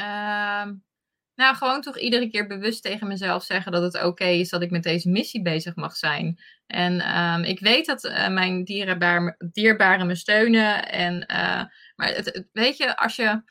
Um, 0.00 0.84
nou, 1.34 1.56
gewoon 1.56 1.80
toch 1.80 1.98
iedere 1.98 2.30
keer 2.30 2.46
bewust 2.46 2.82
tegen 2.82 3.06
mezelf 3.06 3.44
zeggen 3.44 3.72
dat 3.72 3.82
het 3.82 4.04
oké 4.04 4.26
is 4.26 4.48
dat 4.48 4.62
ik 4.62 4.70
met 4.70 4.82
deze 4.82 5.10
missie 5.10 5.42
bezig 5.42 5.74
mag 5.74 5.96
zijn. 5.96 6.38
En 6.66 7.18
um, 7.18 7.44
ik 7.44 7.60
weet 7.60 7.86
dat 7.86 8.04
uh, 8.04 8.28
mijn 8.28 8.64
dierbaren 9.52 10.06
me 10.06 10.14
steunen. 10.14 10.88
En, 10.88 11.14
uh, 11.14 11.62
maar 11.94 12.08
het, 12.08 12.46
weet 12.52 12.76
je, 12.76 12.96
als 12.96 13.16
je 13.16 13.42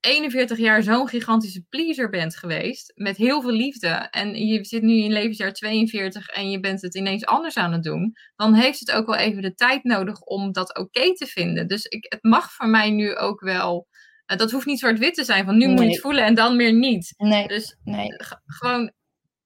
41 0.00 0.58
jaar 0.58 0.82
zo'n 0.82 1.08
gigantische 1.08 1.64
pleaser 1.68 2.10
bent 2.10 2.36
geweest, 2.36 2.92
met 2.94 3.16
heel 3.16 3.42
veel 3.42 3.52
liefde, 3.52 3.88
en 3.88 4.46
je 4.46 4.64
zit 4.64 4.82
nu 4.82 4.94
in 4.94 5.12
levensjaar 5.12 5.52
42 5.52 6.28
en 6.28 6.50
je 6.50 6.60
bent 6.60 6.82
het 6.82 6.94
ineens 6.94 7.26
anders 7.26 7.56
aan 7.56 7.72
het 7.72 7.82
doen, 7.82 8.16
dan 8.36 8.54
heeft 8.54 8.80
het 8.80 8.92
ook 8.92 9.06
wel 9.06 9.16
even 9.16 9.42
de 9.42 9.54
tijd 9.54 9.84
nodig 9.84 10.20
om 10.20 10.52
dat 10.52 10.78
oké 10.78 11.14
te 11.14 11.26
vinden. 11.26 11.68
Dus 11.68 11.84
ik, 11.84 12.06
het 12.08 12.22
mag 12.22 12.52
voor 12.52 12.68
mij 12.68 12.90
nu 12.90 13.16
ook 13.16 13.40
wel. 13.40 13.86
Uh, 14.32 14.38
dat 14.38 14.50
hoeft 14.50 14.66
niet 14.66 14.78
zwart-wit 14.78 15.14
te 15.14 15.24
zijn, 15.24 15.44
van 15.44 15.56
nu 15.56 15.68
moet 15.68 15.80
je 15.80 15.88
het 15.88 16.00
voelen 16.00 16.24
en 16.24 16.34
dan 16.34 16.56
meer 16.56 16.72
niet. 16.72 17.14
Nee. 17.16 17.48
Dus 17.48 17.76
nee. 17.84 18.08
gewoon 18.46 18.92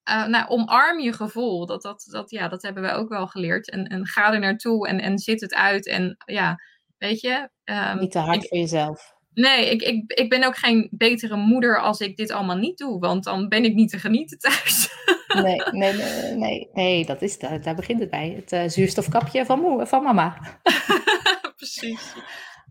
uh, 0.09 0.25
nou, 0.25 0.47
omarm 0.47 0.99
je 0.99 1.13
gevoel. 1.13 1.65
Dat, 1.65 1.81
dat, 1.81 2.07
dat, 2.11 2.31
ja, 2.31 2.47
dat 2.47 2.61
hebben 2.61 2.83
we 2.83 2.91
ook 2.91 3.09
wel 3.09 3.27
geleerd. 3.27 3.69
En, 3.69 3.85
en 3.85 4.07
ga 4.07 4.33
er 4.33 4.39
naartoe 4.39 4.87
en, 4.87 4.99
en 4.99 5.17
zit 5.17 5.41
het 5.41 5.53
uit. 5.53 5.87
En 5.87 6.17
ja, 6.25 6.55
weet 6.97 7.21
je. 7.21 7.49
Um, 7.63 7.99
niet 7.99 8.11
te 8.11 8.19
hard 8.19 8.43
ik, 8.43 8.49
voor 8.49 8.57
jezelf. 8.57 9.13
Nee, 9.33 9.69
ik, 9.69 9.81
ik, 9.81 10.11
ik 10.11 10.29
ben 10.29 10.43
ook 10.43 10.57
geen 10.57 10.87
betere 10.91 11.35
moeder 11.35 11.81
als 11.81 11.99
ik 11.99 12.15
dit 12.15 12.31
allemaal 12.31 12.57
niet 12.57 12.77
doe, 12.77 12.99
want 12.99 13.23
dan 13.23 13.47
ben 13.47 13.63
ik 13.63 13.73
niet 13.73 13.89
te 13.89 13.99
genieten 13.99 14.39
thuis. 14.39 14.89
Nee, 15.27 15.61
nee, 15.71 15.93
nee, 16.03 16.35
nee, 16.35 16.69
nee 16.73 17.05
dat 17.05 17.21
is, 17.21 17.39
daar, 17.39 17.61
daar 17.61 17.75
begint 17.75 17.99
het 17.99 18.09
bij. 18.09 18.29
Het 18.35 18.51
uh, 18.51 18.63
zuurstofkapje 18.67 19.45
van, 19.45 19.59
moe, 19.59 19.85
van 19.85 20.03
mama. 20.03 20.37
Precies. 21.55 22.13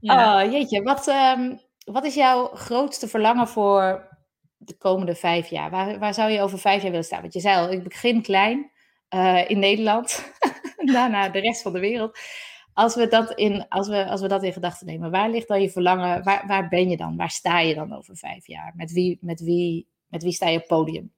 Ja. 0.00 0.44
Oh, 0.44 0.52
jeetje, 0.52 0.82
wat, 0.82 1.08
um, 1.08 1.60
wat 1.92 2.04
is 2.04 2.14
jouw 2.14 2.46
grootste 2.46 3.08
verlangen 3.08 3.48
voor 3.48 4.08
de 4.56 4.76
komende 4.76 5.14
vijf 5.14 5.48
jaar? 5.48 5.70
Waar, 5.70 5.98
waar 5.98 6.14
zou 6.14 6.30
je 6.30 6.40
over 6.40 6.58
vijf 6.58 6.82
jaar 6.82 6.90
willen 6.90 7.06
staan? 7.06 7.20
Want 7.20 7.32
je 7.32 7.40
zei 7.40 7.56
al, 7.56 7.72
ik 7.72 7.82
begin 7.82 8.22
klein 8.22 8.70
uh, 9.14 9.50
in 9.50 9.58
Nederland, 9.58 10.32
daarna 10.92 11.28
de 11.28 11.40
rest 11.40 11.62
van 11.62 11.72
de 11.72 11.80
wereld. 11.80 12.18
Als 12.72 12.94
we, 12.94 13.08
dat 13.08 13.32
in, 13.32 13.68
als, 13.68 13.88
we, 13.88 14.08
als 14.08 14.20
we 14.20 14.28
dat 14.28 14.42
in 14.42 14.52
gedachten 14.52 14.86
nemen, 14.86 15.10
waar 15.10 15.30
ligt 15.30 15.48
dan 15.48 15.60
je 15.60 15.70
verlangen? 15.70 16.22
Waar, 16.22 16.46
waar 16.46 16.68
ben 16.68 16.88
je 16.88 16.96
dan? 16.96 17.16
Waar 17.16 17.30
sta 17.30 17.60
je 17.60 17.74
dan 17.74 17.92
over 17.96 18.16
vijf 18.16 18.46
jaar? 18.46 18.72
Met 18.76 18.92
wie, 18.92 19.18
met 19.20 19.40
wie, 19.40 19.88
met 20.06 20.22
wie 20.22 20.32
sta 20.32 20.48
je 20.48 20.54
op 20.54 20.60
het 20.60 20.68
podium? 20.68 21.12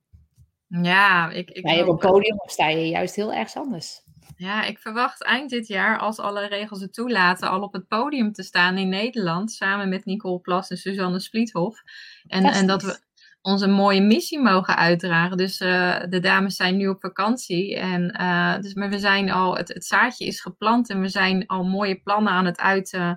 Ja, 0.67 1.31
ik, 1.31 1.51
ik 1.51 1.67
sta 1.67 1.73
je 1.73 1.83
op 1.83 1.89
een 1.89 2.11
podium 2.11 2.39
of 2.39 2.51
sta 2.51 2.69
je 2.69 2.89
juist 2.89 3.15
heel 3.15 3.33
ergens 3.33 3.57
anders? 3.57 4.02
Ja, 4.37 4.65
ik 4.65 4.79
verwacht 4.79 5.23
eind 5.23 5.51
dit 5.51 5.67
jaar, 5.67 5.99
als 5.99 6.19
alle 6.19 6.47
regels 6.47 6.81
het 6.81 6.93
toelaten, 6.93 7.51
al 7.51 7.63
op 7.63 7.73
het 7.73 7.89
podium 7.89 8.33
te 8.33 8.43
staan 8.43 8.77
in 8.77 8.89
Nederland. 8.89 9.53
Samen 9.53 9.89
met 9.89 10.05
Nicole 10.05 10.41
Plas 10.41 10.71
en 10.71 10.77
Suzanne 10.77 11.21
Spliethof. 11.21 11.83
En, 12.27 12.45
en 12.45 12.67
dat 12.67 12.83
we 12.83 13.01
onze 13.43 13.67
mooie 13.67 14.01
missie 14.01 14.41
mogen 14.41 14.77
uitdragen. 14.77 15.37
Dus 15.37 15.61
uh, 15.61 16.01
de 16.09 16.21
dames 16.21 16.57
zijn 16.57 16.77
nu 16.77 16.89
op 16.89 17.01
vakantie. 17.01 17.77
En, 17.77 18.17
uh, 18.21 18.59
dus, 18.61 18.75
maar 18.75 18.91
we 18.91 18.99
zijn 18.99 19.31
al, 19.31 19.57
het, 19.57 19.69
het, 19.69 19.85
zaadje 19.85 20.27
is 20.27 20.41
geplant 20.41 20.91
en 20.91 21.01
we 21.01 21.09
zijn 21.09 21.47
al 21.47 21.65
mooie 21.65 22.01
plannen 22.01 22.33
aan 22.33 22.45
het 22.45 22.59
uit, 22.59 22.93
uh, 22.93 23.13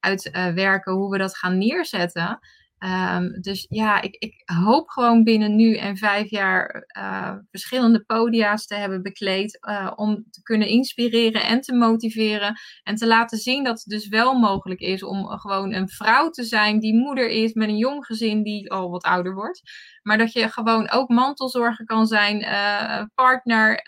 uitwerken 0.00 0.92
hoe 0.92 1.10
we 1.10 1.18
dat 1.18 1.36
gaan 1.36 1.58
neerzetten. 1.58 2.38
Um, 2.86 3.40
dus 3.40 3.66
ja, 3.68 4.00
ik, 4.00 4.16
ik, 4.18 4.42
hoop 4.44 4.88
gewoon 4.88 5.24
binnen 5.24 5.56
nu 5.56 5.76
en 5.76 5.96
vijf 5.96 6.30
jaar 6.30 6.86
uh, 6.98 7.34
verschillende 7.50 8.04
podia's 8.04 8.66
te 8.66 8.74
hebben 8.74 9.02
bekleed. 9.02 9.58
Uh, 9.68 9.92
om 9.94 10.24
te 10.30 10.42
kunnen 10.42 10.68
inspireren 10.68 11.44
en 11.44 11.60
te 11.60 11.74
motiveren. 11.74 12.54
En 12.82 12.94
te 12.94 13.06
laten 13.06 13.38
zien 13.38 13.64
dat 13.64 13.78
het 13.78 13.84
dus 13.84 14.08
wel 14.08 14.34
mogelijk 14.34 14.80
is 14.80 15.02
om 15.02 15.26
gewoon 15.26 15.72
een 15.72 15.88
vrouw 15.88 16.30
te 16.30 16.44
zijn 16.44 16.78
die 16.78 16.94
moeder 16.94 17.28
is 17.28 17.52
met 17.52 17.68
een 17.68 17.76
jong 17.76 18.06
gezin 18.06 18.42
die 18.42 18.70
al 18.70 18.90
wat 18.90 19.04
ouder 19.04 19.34
wordt. 19.34 19.62
Maar 20.06 20.18
dat 20.18 20.32
je 20.32 20.48
gewoon 20.48 20.90
ook 20.90 21.08
mantelzorger 21.08 21.84
kan 21.84 22.06
zijn, 22.06 22.42
uh, 22.42 23.02
partner, 23.14 23.80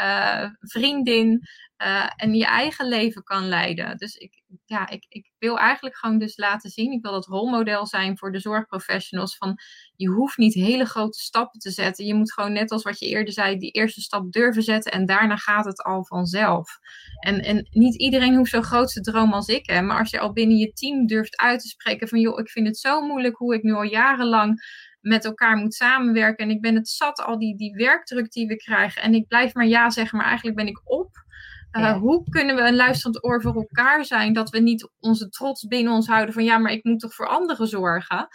vriendin. 0.60 1.40
en 2.16 2.34
je 2.34 2.44
eigen 2.44 2.88
leven 2.88 3.22
kan 3.22 3.48
leiden. 3.48 3.96
Dus 3.96 4.14
ik, 4.14 4.42
ja, 4.64 4.88
ik, 4.88 5.06
ik 5.08 5.30
wil 5.38 5.58
eigenlijk 5.58 5.96
gewoon 5.96 6.18
dus 6.18 6.36
laten 6.36 6.70
zien, 6.70 6.92
ik 6.92 7.02
wil 7.02 7.12
dat 7.12 7.26
rolmodel 7.26 7.86
zijn 7.86 8.18
voor 8.18 8.32
de 8.32 8.40
zorgprofessionals 8.40 9.36
van 9.36 9.58
je 9.96 10.08
hoeft 10.08 10.36
niet 10.36 10.54
hele 10.54 10.84
grote 10.84 11.18
stappen 11.18 11.60
te 11.60 11.70
zetten. 11.70 12.06
Je 12.06 12.14
moet 12.14 12.32
gewoon 12.32 12.52
net 12.52 12.70
als 12.70 12.82
wat 12.82 12.98
je 12.98 13.06
eerder 13.06 13.32
zei, 13.32 13.56
die 13.56 13.70
eerste 13.70 14.00
stap 14.00 14.32
durven 14.32 14.62
zetten 14.62 14.92
en 14.92 15.06
daarna 15.06 15.36
gaat 15.36 15.64
het 15.64 15.82
al 15.82 16.04
vanzelf. 16.04 16.78
En, 17.20 17.40
en 17.40 17.66
niet 17.70 17.94
iedereen 17.94 18.36
hoeft 18.36 18.50
zo'n 18.50 18.62
grootste 18.62 19.00
droom 19.00 19.32
als 19.32 19.48
ik 19.48 19.66
hè, 19.66 19.82
maar 19.82 19.98
als 19.98 20.10
je 20.10 20.20
al 20.20 20.32
binnen 20.32 20.56
je 20.56 20.72
team 20.72 21.06
durft 21.06 21.36
uit 21.36 21.60
te 21.60 21.68
spreken 21.68 22.08
van 22.08 22.20
joh, 22.20 22.38
ik 22.38 22.50
vind 22.50 22.66
het 22.66 22.78
zo 22.78 23.00
moeilijk 23.00 23.36
hoe 23.36 23.54
ik 23.54 23.62
nu 23.62 23.72
al 23.72 23.82
jarenlang 23.82 24.62
met 25.00 25.24
elkaar 25.24 25.56
moet 25.56 25.74
samenwerken 25.74 26.44
en 26.44 26.50
ik 26.50 26.60
ben 26.60 26.74
het 26.74 26.88
zat 26.88 27.20
al 27.20 27.38
die, 27.38 27.56
die 27.56 27.74
werkdruk 27.74 28.32
die 28.32 28.46
we 28.46 28.56
krijgen 28.56 29.02
en 29.02 29.14
ik 29.14 29.28
blijf 29.28 29.54
maar 29.54 29.66
ja 29.66 29.90
zeggen, 29.90 30.18
maar 30.18 30.26
eigenlijk 30.26 30.56
ben 30.56 30.66
ik 30.66 30.80
op. 30.84 31.26
Uh, 31.72 31.96
Hoe 31.96 32.24
kunnen 32.28 32.56
we 32.56 32.62
een 32.62 32.76
luisterend 32.76 33.24
oor 33.24 33.42
voor 33.42 33.54
elkaar 33.54 34.04
zijn? 34.04 34.32
Dat 34.32 34.50
we 34.50 34.58
niet 34.58 34.90
onze 35.00 35.28
trots 35.28 35.66
binnen 35.66 35.92
ons 35.92 36.06
houden 36.06 36.34
van 36.34 36.44
ja, 36.44 36.58
maar 36.58 36.72
ik 36.72 36.84
moet 36.84 37.00
toch 37.00 37.14
voor 37.14 37.28
anderen 37.28 37.66
zorgen. 37.66 38.28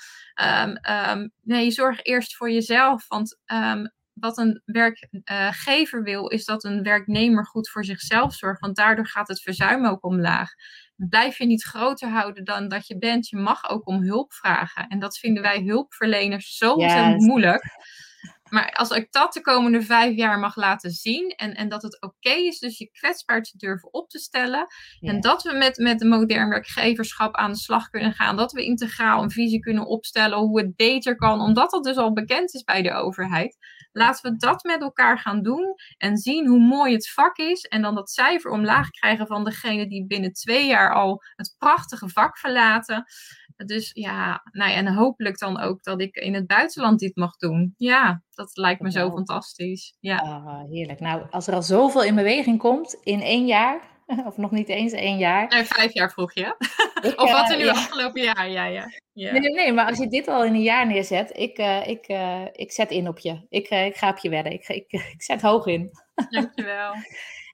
Um, 0.64 0.78
um, 1.10 1.32
nee, 1.42 1.72
zorg 1.72 2.04
eerst 2.04 2.36
voor 2.36 2.52
jezelf. 2.52 3.08
Want 3.08 3.40
um, 3.46 3.92
wat 4.14 4.38
een 4.38 4.62
werkgever 4.66 6.04
wil, 6.04 6.28
is 6.28 6.46
dat 6.46 6.64
een 6.64 6.84
werknemer 6.84 7.46
goed 7.46 7.70
voor 7.70 7.86
zichzelf 7.86 8.34
zorgt. 8.34 8.60
Want 8.60 8.76
daardoor 8.76 9.08
gaat 9.08 9.28
het 9.28 9.42
verzuim 9.42 9.86
ook 9.86 10.06
omlaag. 10.06 10.50
Blijf 11.10 11.38
je 11.38 11.46
niet 11.46 11.64
groter 11.64 12.10
houden 12.10 12.44
dan 12.44 12.68
dat 12.68 12.88
je 12.88 12.98
bent. 12.98 13.30
Je 13.30 13.38
mag 13.38 13.70
ook 13.70 13.88
om 13.88 14.04
hulp 14.04 14.34
vragen. 14.34 14.88
En 14.88 15.00
dat 15.00 15.18
vinden 15.18 15.44
wij 15.44 15.62
hulpverleners 15.62 16.58
zo 16.58 16.74
ontzettend 16.74 17.22
yes. 17.22 17.26
moeilijk. 17.26 17.64
Maar 18.54 18.72
als 18.72 18.90
ik 18.90 19.12
dat 19.12 19.34
de 19.34 19.42
komende 19.42 19.82
vijf 19.82 20.16
jaar 20.16 20.40
mag 20.40 20.56
laten 20.56 20.92
zien 20.92 21.30
en, 21.30 21.54
en 21.54 21.70
dat 21.70 21.82
het 21.82 22.02
oké 22.02 22.30
is, 22.30 22.60
dus 22.60 22.78
je 22.78 22.90
kwetsbaar 22.92 23.42
te 23.42 23.58
durven 23.58 23.94
op 23.94 24.10
te 24.10 24.20
stellen. 24.20 24.68
En 25.00 25.22
dat 25.22 25.44
we 25.44 25.54
met, 25.54 25.78
met 25.78 26.04
modern 26.04 26.50
werkgeverschap 26.50 27.36
aan 27.36 27.52
de 27.52 27.58
slag 27.58 27.90
kunnen 27.90 28.14
gaan. 28.14 28.36
Dat 28.36 28.52
we 28.52 28.64
integraal 28.64 29.24
een 29.24 29.32
visie 29.32 29.60
kunnen 29.60 29.86
opstellen 29.86 30.38
hoe 30.38 30.60
het 30.60 30.76
beter 30.76 31.16
kan, 31.16 31.42
omdat 31.42 31.72
dat 31.72 31.84
dus 31.84 31.98
al 31.98 32.14
bekend 32.14 32.54
is 32.54 32.64
bij 32.64 32.82
de 32.82 32.94
overheid. 32.94 33.58
Laten 33.94 34.32
we 34.32 34.38
dat 34.38 34.64
met 34.64 34.82
elkaar 34.82 35.20
gaan 35.20 35.42
doen 35.42 35.76
en 35.98 36.18
zien 36.18 36.48
hoe 36.48 36.60
mooi 36.60 36.94
het 36.94 37.10
vak 37.10 37.38
is. 37.38 37.62
En 37.62 37.82
dan 37.82 37.96
dat 37.96 38.10
cijfer 38.10 38.52
omlaag 38.52 38.90
krijgen 38.90 39.28
van 39.28 39.44
degene 39.44 39.88
die 39.88 40.08
binnen 40.08 40.34
twee 40.34 40.68
jaar 40.68 40.94
al 40.94 41.22
het 41.36 41.56
prachtige 41.58 42.10
vak 42.10 42.38
verlaten. 42.38 43.06
Dus 43.66 43.92
ja, 43.94 44.44
nou 44.52 44.72
ja, 44.72 44.76
en 44.76 44.94
hopelijk 44.94 45.38
dan 45.40 45.60
ook 45.60 45.84
dat 45.84 46.02
ik 46.02 46.16
in 46.16 46.34
het 46.34 46.48
buitenland 46.48 47.00
dit 47.00 47.16
mag 47.16 47.36
doen. 47.36 47.74
Ja, 47.78 48.24
dat 48.30 48.58
lijkt 48.58 48.82
me 48.82 48.92
zo 48.92 49.12
fantastisch. 49.12 49.96
Ja. 50.00 50.22
Oh, 50.22 50.70
heerlijk. 50.70 51.00
Nou, 51.00 51.26
als 51.30 51.48
er 51.48 51.54
al 51.54 51.64
zoveel 51.64 52.04
in 52.04 52.16
beweging 52.16 52.60
komt 52.60 52.94
in 53.04 53.22
één 53.22 53.46
jaar, 53.46 53.93
of 54.28 54.38
nog 54.38 54.52
niet 54.52 54.70
eens 54.70 54.92
één 54.92 55.18
jaar. 55.18 55.48
Nee, 55.48 55.64
vijf 55.64 55.94
jaar 55.94 56.12
vroeg 56.12 56.34
je. 56.34 56.56
Ik, 57.02 57.22
of 57.22 57.32
wat 57.32 57.50
er 57.50 57.58
nu 57.58 57.68
afgelopen 57.68 58.22
jaar, 58.22 58.50
ja, 58.50 58.66
ja. 58.66 58.92
ja. 59.14 59.32
Nee, 59.32 59.54
nee, 59.54 59.74
maar 59.74 59.86
als 59.86 59.98
je 59.98 60.08
dit 60.08 60.28
al 60.28 60.46
in 60.46 60.54
een 60.54 60.62
jaar 60.62 60.88
neerzet, 60.88 61.38
ik, 61.38 61.58
uh, 61.60 61.88
ik, 61.88 62.08
uh, 62.08 62.42
ik 62.52 62.72
zet 62.72 62.92
in 62.92 63.08
op 63.08 63.20
je. 63.20 63.46
Ik, 63.50 63.70
ik 63.70 63.96
ga 63.96 64.10
op 64.10 64.18
je 64.18 64.30
wedden. 64.30 64.54
Ik, 64.54 64.68
ik, 64.68 64.92
ik 65.16 65.24
zet 65.24 65.42
hoog 65.42 65.66
in. 65.66 65.92
Dankjewel. 66.30 66.94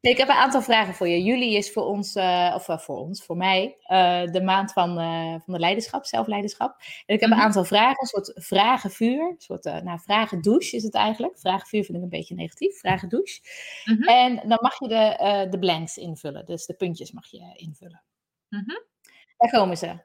Ik 0.01 0.17
heb 0.17 0.27
een 0.27 0.35
aantal 0.35 0.61
vragen 0.61 0.93
voor 0.93 1.07
je. 1.07 1.23
Juli 1.23 1.55
is 1.55 1.71
voor 1.71 1.83
ons, 1.83 2.15
uh, 2.15 2.51
of 2.55 2.67
uh, 2.67 2.77
voor 2.77 2.97
ons, 2.97 3.23
voor 3.23 3.37
mij, 3.37 3.77
uh, 3.87 4.23
de 4.31 4.41
maand 4.43 4.71
van, 4.73 4.93
van 5.43 5.53
de 5.53 5.59
leiderschap, 5.59 6.05
zelfleiderschap. 6.05 6.75
En 7.05 7.15
ik 7.15 7.19
heb 7.21 7.29
een 7.29 7.35
Mhm. 7.35 7.45
aantal 7.45 7.63
vragen, 7.63 8.01
een 8.01 8.07
soort 8.07 8.31
vragenvuur, 8.35 9.29
een 9.29 9.35
soort, 9.37 9.63
nou, 9.63 9.99
vragendouche 9.99 10.75
is 10.75 10.83
het 10.83 10.93
eigenlijk. 10.93 11.39
Vragenvuur 11.39 11.83
vind 11.83 11.97
ik 11.97 12.03
een 12.03 12.09
beetje 12.09 12.35
negatief, 12.35 12.79
vragendouche. 12.79 13.41
Mm 13.85 13.95
-hmm. 13.95 14.03
En 14.03 14.35
dan 14.47 14.57
mag 14.61 14.79
je 14.79 14.87
de, 14.87 15.47
de 15.49 15.59
blanks 15.59 15.97
invullen, 15.97 16.45
dus 16.45 16.65
de 16.65 16.73
puntjes 16.73 17.11
mag 17.11 17.27
je 17.27 17.51
invullen. 17.55 18.03
Mm 18.49 18.63
-hmm. 18.65 18.83
Daar 19.37 19.51
komen 19.51 19.77
ze. 19.77 19.97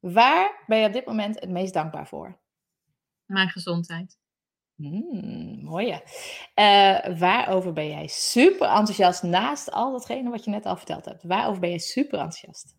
Waar 0.00 0.64
ben 0.66 0.78
je 0.78 0.86
op 0.86 0.92
dit 0.92 1.06
moment 1.06 1.40
het 1.40 1.50
meest 1.50 1.74
dankbaar 1.74 2.06
voor? 2.06 2.38
Mijn 3.26 3.48
gezondheid. 3.48 4.19
Mm, 4.80 5.64
mooie. 5.64 6.02
Uh, 6.54 7.18
waarover 7.18 7.72
ben 7.72 7.88
jij 7.88 8.06
super 8.06 8.68
enthousiast 8.68 9.22
naast 9.22 9.70
al 9.70 9.92
datgene 9.92 10.30
wat 10.30 10.44
je 10.44 10.50
net 10.50 10.66
al 10.66 10.76
verteld 10.76 11.04
hebt? 11.04 11.22
Waarover 11.22 11.60
ben 11.60 11.68
jij 11.68 11.78
super 11.78 12.18
enthousiast? 12.18 12.74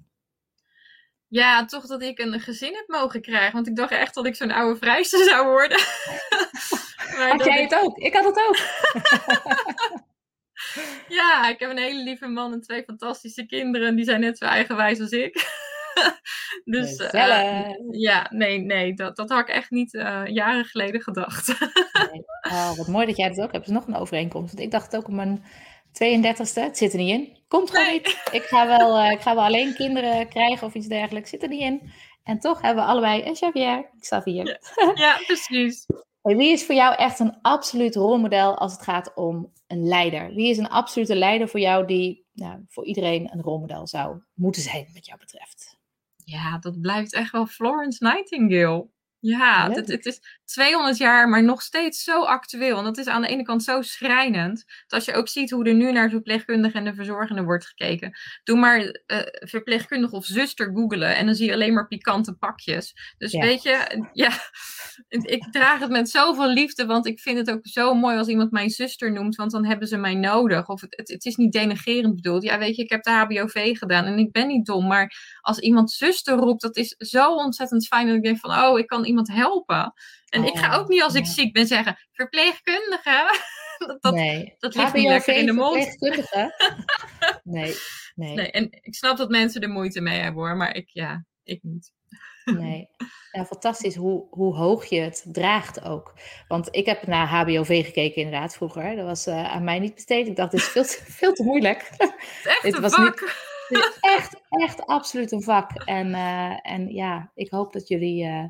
Ja, 1.28 1.66
toch 1.66 1.86
dat 1.86 2.02
ik 2.02 2.20
een 2.20 2.40
gezin 2.40 2.76
heb 2.76 2.88
mogen 2.88 3.22
krijgen. 3.22 3.54
Want 3.54 3.68
ik 3.68 3.76
dacht 3.76 3.92
echt 3.92 4.14
dat 4.14 4.26
ik 4.26 4.36
zo'n 4.36 4.52
oude 4.52 4.80
vrijster 4.80 5.24
zou 5.30 5.48
worden. 5.48 5.78
maar 7.18 7.30
had 7.30 7.46
jij 7.46 7.62
ik... 7.62 7.70
het 7.70 7.80
ook? 7.84 7.98
Ik 7.98 8.14
had 8.14 8.26
het 8.26 8.44
ook. 8.48 8.58
ja, 11.20 11.50
ik 11.50 11.60
heb 11.60 11.70
een 11.70 11.78
hele 11.78 12.04
lieve 12.04 12.28
man 12.28 12.54
en 12.54 12.62
twee 12.62 12.84
fantastische 12.84 13.46
kinderen. 13.46 13.96
Die 13.96 14.06
zijn 14.06 14.20
net 14.20 14.38
zo 14.38 14.46
eigenwijs 14.46 15.00
als 15.00 15.12
ik. 15.12 15.70
dus 16.76 17.00
uh, 17.00 17.70
ja, 17.92 18.28
nee, 18.30 18.60
nee, 18.60 18.94
dat, 18.94 19.16
dat 19.16 19.30
had 19.30 19.40
ik 19.40 19.48
echt 19.48 19.70
niet 19.70 19.94
uh, 19.94 20.22
jaren 20.26 20.66
geleden 20.66 21.02
gedacht. 21.02 21.48
nee. 22.12 22.24
oh, 22.42 22.78
wat 22.78 22.88
mooi 22.88 23.06
dat 23.06 23.18
jij 23.18 23.28
het 23.28 23.42
ook 23.42 23.52
hebt. 23.52 23.66
Het 23.66 23.76
is 23.76 23.82
nog 23.82 23.88
een 23.88 23.96
overeenkomst. 23.96 24.54
Want 24.54 24.66
ik 24.66 24.72
dacht 24.72 24.96
ook 24.96 25.08
op 25.08 25.14
mijn 25.14 25.44
32e. 25.92 26.54
Het 26.54 26.78
zit 26.78 26.94
er 26.94 27.00
niet 27.00 27.10
in. 27.10 27.38
Komt 27.48 27.70
gewoon 27.70 27.86
nee. 27.86 27.94
niet. 27.94 28.30
Ik 28.32 28.44
ga, 28.44 28.68
wel, 28.68 29.00
uh, 29.00 29.12
ik 29.12 29.22
ga 29.22 29.36
wel 29.36 29.44
alleen 29.44 29.74
kinderen 29.74 30.28
krijgen 30.28 30.68
of 30.68 30.74
iets 30.74 30.88
dergelijks. 30.88 31.30
Zit 31.30 31.44
er 31.44 31.50
niet 31.50 31.62
in. 31.62 31.92
En 32.24 32.40
toch 32.40 32.62
hebben 32.62 32.84
we 32.84 32.90
allebei 32.90 33.24
een 33.26 33.34
Xavier, 33.34 33.90
Xavier. 34.00 34.48
Ja, 34.48 34.92
ja 35.06 35.18
precies. 35.26 35.86
Hey, 36.22 36.36
wie 36.36 36.52
is 36.52 36.66
voor 36.66 36.76
jou 36.76 36.96
echt 36.96 37.20
een 37.20 37.42
absoluut 37.42 37.96
rolmodel 37.96 38.58
als 38.58 38.72
het 38.72 38.82
gaat 38.82 39.12
om 39.16 39.52
een 39.68 39.88
leider? 39.88 40.34
Wie 40.34 40.50
is 40.50 40.58
een 40.58 40.70
absolute 40.70 41.16
leider 41.16 41.50
voor 41.50 41.60
jou 41.60 41.86
die 41.86 42.26
nou, 42.34 42.66
voor 42.68 42.86
iedereen 42.86 43.30
een 43.34 43.42
rolmodel 43.42 43.88
zou 43.88 44.22
moeten 44.34 44.62
zijn, 44.62 44.88
wat 44.94 45.06
jou 45.06 45.20
betreft? 45.20 45.61
Ja, 46.26 46.58
dat 46.58 46.82
blijft 46.82 47.14
echt 47.14 47.32
wel 47.32 47.46
Florence 47.46 48.04
Nightingale. 48.04 48.90
Ja, 49.20 49.72
het, 49.72 49.88
het, 49.88 50.06
is 50.06 50.40
200 50.52 50.98
jaar, 50.98 51.30
maar 51.30 51.44
nog 51.44 51.62
steeds 51.62 52.04
zo 52.04 52.24
actueel. 52.24 52.78
En 52.78 52.84
dat 52.84 52.98
is 52.98 53.08
aan 53.08 53.22
de 53.22 53.28
ene 53.28 53.44
kant 53.44 53.64
zo 53.64 53.82
schrijnend. 53.82 54.66
Dat 54.66 55.00
als 55.00 55.06
je 55.06 55.14
ook 55.14 55.28
ziet 55.28 55.52
hoe 55.52 55.66
er 55.66 55.74
nu 55.74 55.92
naar 55.92 56.04
de 56.04 56.10
verpleegkundige 56.10 56.78
en 56.78 56.84
de 56.84 56.94
verzorgende 56.94 57.44
wordt 57.44 57.66
gekeken. 57.66 58.18
Doe 58.44 58.58
maar 58.58 58.80
uh, 58.80 58.92
verpleegkundige 59.32 60.16
of 60.16 60.26
zuster 60.26 60.72
googelen. 60.74 61.16
En 61.16 61.26
dan 61.26 61.36
zie 61.36 61.48
je 61.48 61.54
alleen 61.54 61.74
maar 61.74 61.88
pikante 61.88 62.34
pakjes. 62.34 63.14
Dus 63.18 63.32
ja. 63.32 63.40
weet 63.40 63.64
je, 63.64 64.06
ja, 64.14 64.32
ik 65.08 65.52
draag 65.52 65.80
het 65.80 65.90
met 65.90 66.10
zoveel 66.10 66.50
liefde. 66.50 66.86
Want 66.86 67.06
ik 67.06 67.20
vind 67.20 67.38
het 67.38 67.52
ook 67.52 67.68
zo 67.68 67.94
mooi 67.94 68.18
als 68.18 68.28
iemand 68.28 68.52
mijn 68.52 68.70
zuster 68.70 69.12
noemt. 69.12 69.36
Want 69.36 69.52
dan 69.52 69.66
hebben 69.66 69.88
ze 69.88 69.98
mij 69.98 70.16
nodig. 70.16 70.68
Of 70.68 70.82
het, 70.82 70.98
het, 70.98 71.08
het 71.08 71.26
is 71.26 71.36
niet 71.36 71.52
denigerend 71.52 72.16
bedoeld. 72.16 72.44
Ja, 72.44 72.58
weet 72.58 72.76
je, 72.76 72.84
ik 72.84 72.90
heb 72.90 73.04
de 73.04 73.12
HBOV 73.12 73.78
gedaan 73.78 74.06
en 74.06 74.18
ik 74.18 74.32
ben 74.32 74.48
niet 74.48 74.66
dom. 74.66 74.88
Maar 74.88 75.40
als 75.42 75.60
iemand 75.60 75.92
zuster 75.92 76.36
roept, 76.36 76.62
dat 76.62 76.78
is 76.78 76.96
zo 76.98 77.36
ontzettend 77.36 77.88
fijn. 77.88 78.08
Dat 78.08 78.16
ik 78.16 78.24
denk 78.24 78.40
van, 78.40 78.64
oh, 78.64 78.80
ik 78.80 78.88
kan 78.88 79.06
iemand 79.06 79.32
helpen. 79.32 79.94
En 80.32 80.42
oh, 80.42 80.48
ik 80.48 80.58
ga 80.58 80.76
ook 80.76 80.88
niet 80.88 81.04
als 81.04 81.16
ik 81.16 81.26
ziek 81.26 81.54
ben 81.54 81.68
zeggen, 81.68 81.98
verpleegkundige. 82.12 83.40
dat, 83.78 84.02
dat, 84.02 84.14
nee. 84.14 84.56
dat 84.58 84.76
ligt 84.76 84.94
niet 84.94 85.08
lekker 85.08 85.36
in 85.36 85.46
de 85.46 85.52
mond. 85.52 86.00
nee, 87.44 87.76
nee. 88.16 88.34
nee. 88.36 88.52
En 88.52 88.68
ik 88.72 88.96
snap 88.96 89.18
dat 89.18 89.30
mensen 89.30 89.62
er 89.62 89.70
moeite 89.70 90.02
mee 90.02 90.20
hebben 90.20 90.44
hoor, 90.44 90.58
maar 90.58 90.76
ik, 90.76 90.90
ja, 90.90 91.26
ik 91.44 91.60
niet. 91.64 91.92
Nee, 92.60 92.88
ja, 93.32 93.46
fantastisch 93.46 93.96
hoe, 93.96 94.28
hoe 94.30 94.56
hoog 94.56 94.86
je 94.86 95.00
het 95.00 95.26
draagt 95.32 95.84
ook. 95.84 96.14
Want 96.48 96.68
ik 96.72 96.86
heb 96.86 97.08
naar 97.08 97.28
HBOV 97.28 97.86
gekeken 97.86 98.22
inderdaad 98.22 98.56
vroeger. 98.56 98.96
Dat 98.96 99.06
was 99.06 99.28
uh, 99.28 99.54
aan 99.54 99.64
mij 99.64 99.80
niet 99.80 99.96
besteed. 99.96 100.28
Ik 100.28 100.36
dacht, 100.36 100.52
dit 100.52 100.60
is 100.60 100.68
veel 100.68 100.84
te, 100.84 101.02
veel 101.08 101.34
te 101.34 101.44
moeilijk. 101.44 101.90
Het 101.98 102.14
is 102.40 102.46
echt 102.46 102.62
dit 102.62 102.74
een 102.74 102.82
was 102.82 102.94
vak. 102.94 103.22
Niet, 103.70 103.84
het 103.84 103.94
is 103.94 103.98
echt, 104.00 104.42
echt 104.50 104.86
absoluut 104.86 105.32
een 105.32 105.44
vak. 105.44 105.72
En, 105.86 106.08
uh, 106.08 106.72
en 106.72 106.88
ja, 106.88 107.32
ik 107.34 107.52
hoop 107.52 107.74
dat 107.74 107.88
jullie 107.88 108.26
uh, 108.26 108.44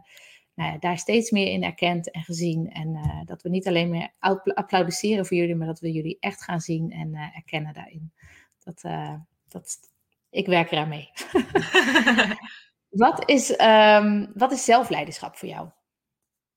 nou 0.62 0.74
ja, 0.74 0.80
daar 0.80 0.98
steeds 0.98 1.32
meer 1.32 1.48
in 1.48 1.64
erkend 1.64 2.12
en 2.12 2.24
gezien. 2.24 2.72
En 2.72 2.88
uh, 2.88 3.22
dat 3.26 3.42
we 3.42 3.50
niet 3.50 3.68
alleen 3.68 3.90
meer 3.90 4.14
applaudisseren 4.54 5.26
voor 5.26 5.38
jullie, 5.38 5.56
maar 5.56 5.68
dat 5.68 5.80
we 5.80 5.92
jullie 5.92 6.18
echt 6.20 6.44
gaan 6.44 6.60
zien 6.60 6.92
en 6.92 7.14
uh, 7.14 7.36
erkennen 7.36 7.74
daarin. 7.74 8.14
Dat, 8.64 8.84
uh, 8.84 9.16
dat, 9.48 9.80
ik 10.30 10.46
werk 10.46 10.72
eraan 10.72 10.90
mee. 10.90 11.10
wat, 13.04 13.30
is, 13.30 13.60
um, 13.60 14.32
wat 14.34 14.52
is 14.52 14.66
zelfleiderschap 14.66 15.36
voor 15.36 15.48
jou? 15.48 15.70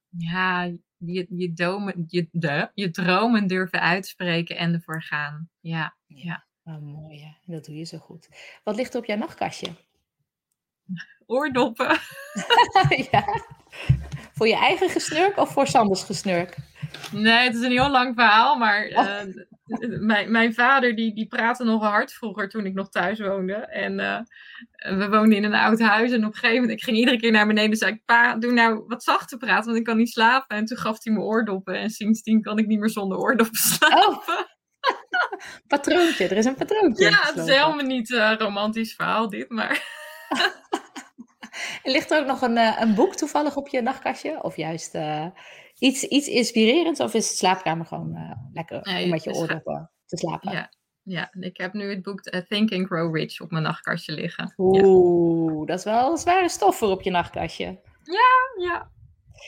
Ja, 0.08 0.62
je, 0.96 1.26
je, 1.30 1.52
domen, 1.52 2.04
je, 2.06 2.28
de, 2.30 2.70
je 2.74 2.90
dromen 2.90 3.46
durven 3.46 3.80
uitspreken 3.80 4.56
en 4.56 4.72
ervoor 4.72 5.02
gaan. 5.02 5.50
Ja, 5.60 5.96
ja. 6.06 6.46
Oh, 6.64 6.78
mooi, 6.78 7.36
dat 7.44 7.64
doe 7.64 7.76
je 7.76 7.84
zo 7.84 7.98
goed. 7.98 8.28
Wat 8.64 8.76
ligt 8.76 8.94
er 8.94 9.00
op 9.00 9.06
jouw 9.06 9.16
nachtkastje? 9.16 9.68
Oordoppen. 11.26 12.00
ja. 13.10 13.24
Voor 14.34 14.48
je 14.48 14.56
eigen 14.56 14.88
gesnurk 14.88 15.36
of 15.36 15.52
voor 15.52 15.66
Sanders 15.66 16.02
gesnurk? 16.02 16.56
Nee, 17.12 17.44
het 17.46 17.54
is 17.54 17.62
een 17.62 17.70
heel 17.70 17.90
lang 17.90 18.14
verhaal, 18.14 18.56
maar 18.56 18.88
uh, 18.88 19.20
mijn, 20.00 20.30
mijn 20.30 20.54
vader 20.54 20.96
die, 20.96 21.14
die 21.14 21.26
praatte 21.26 21.64
nogal 21.64 21.90
hard 21.90 22.12
vroeger 22.12 22.48
toen 22.48 22.66
ik 22.66 22.74
nog 22.74 22.88
thuis 22.88 23.20
woonde. 23.20 23.54
En 23.54 23.98
uh, 23.98 24.18
we 24.98 25.08
woonden 25.08 25.36
in 25.36 25.44
een 25.44 25.54
oud 25.54 25.80
huis 25.80 26.12
en 26.12 26.24
op 26.24 26.32
een 26.32 26.38
gegeven 26.38 26.60
moment, 26.60 26.78
ik 26.78 26.84
ging 26.84 26.96
iedere 26.96 27.18
keer 27.18 27.30
naar 27.30 27.46
beneden 27.46 27.70
en 27.70 27.76
zei 27.76 27.92
ik, 27.92 28.04
pa, 28.04 28.36
doe 28.36 28.52
nou 28.52 28.84
wat 28.86 29.02
zachter 29.02 29.38
praten, 29.38 29.64
want 29.64 29.78
ik 29.78 29.84
kan 29.84 29.96
niet 29.96 30.10
slapen. 30.10 30.56
En 30.56 30.64
toen 30.64 30.78
gaf 30.78 31.04
hij 31.04 31.12
me 31.12 31.20
oordoppen 31.20 31.74
en 31.74 31.90
sindsdien 31.90 32.42
kan 32.42 32.58
ik 32.58 32.66
niet 32.66 32.78
meer 32.78 32.90
zonder 32.90 33.18
oordoppen 33.18 33.60
slapen. 33.60 34.38
Oh. 34.38 34.42
patroontje, 35.66 36.28
er 36.28 36.36
is 36.36 36.44
een 36.44 36.54
patroontje. 36.54 37.04
Ja, 37.04 37.20
het 37.22 37.36
is 37.36 37.54
helemaal 37.54 37.86
niet 37.86 38.10
uh, 38.10 38.34
romantisch 38.38 38.94
verhaal 38.94 39.28
dit, 39.28 39.48
maar... 39.48 39.82
Ligt 41.94 42.10
er 42.10 42.20
ook 42.20 42.26
nog 42.26 42.42
een, 42.42 42.56
uh, 42.56 42.80
een 42.80 42.94
boek 42.94 43.14
toevallig 43.14 43.56
op 43.56 43.68
je 43.68 43.82
nachtkastje? 43.82 44.42
Of 44.42 44.56
juist 44.56 44.94
uh, 44.94 45.26
iets, 45.78 46.02
iets 46.02 46.26
inspirerends? 46.26 47.00
Of 47.00 47.14
is 47.14 47.28
het 47.28 47.36
slaapkamer 47.36 47.86
gewoon 47.86 48.16
uh, 48.16 48.32
lekker 48.52 48.80
nee, 48.82 49.04
om 49.04 49.10
met 49.10 49.24
je 49.24 49.34
oordoppen 49.34 49.90
te 50.06 50.16
slapen? 50.16 50.52
Ja. 50.52 50.70
ja, 51.02 51.32
ik 51.32 51.56
heb 51.56 51.72
nu 51.72 51.90
het 51.90 52.02
boek 52.02 52.20
Think 52.20 52.72
and 52.72 52.86
Grow 52.86 53.16
Rich 53.16 53.40
op 53.40 53.50
mijn 53.50 53.62
nachtkastje 53.62 54.12
liggen. 54.12 54.54
Oeh, 54.56 55.58
ja. 55.60 55.66
dat 55.66 55.78
is 55.78 55.84
wel 55.84 56.10
een 56.10 56.16
zware 56.16 56.48
stof 56.48 56.76
voor 56.76 56.90
op 56.90 57.02
je 57.02 57.10
nachtkastje. 57.10 57.80
Ja, 58.02 58.64
ja. 58.66 58.92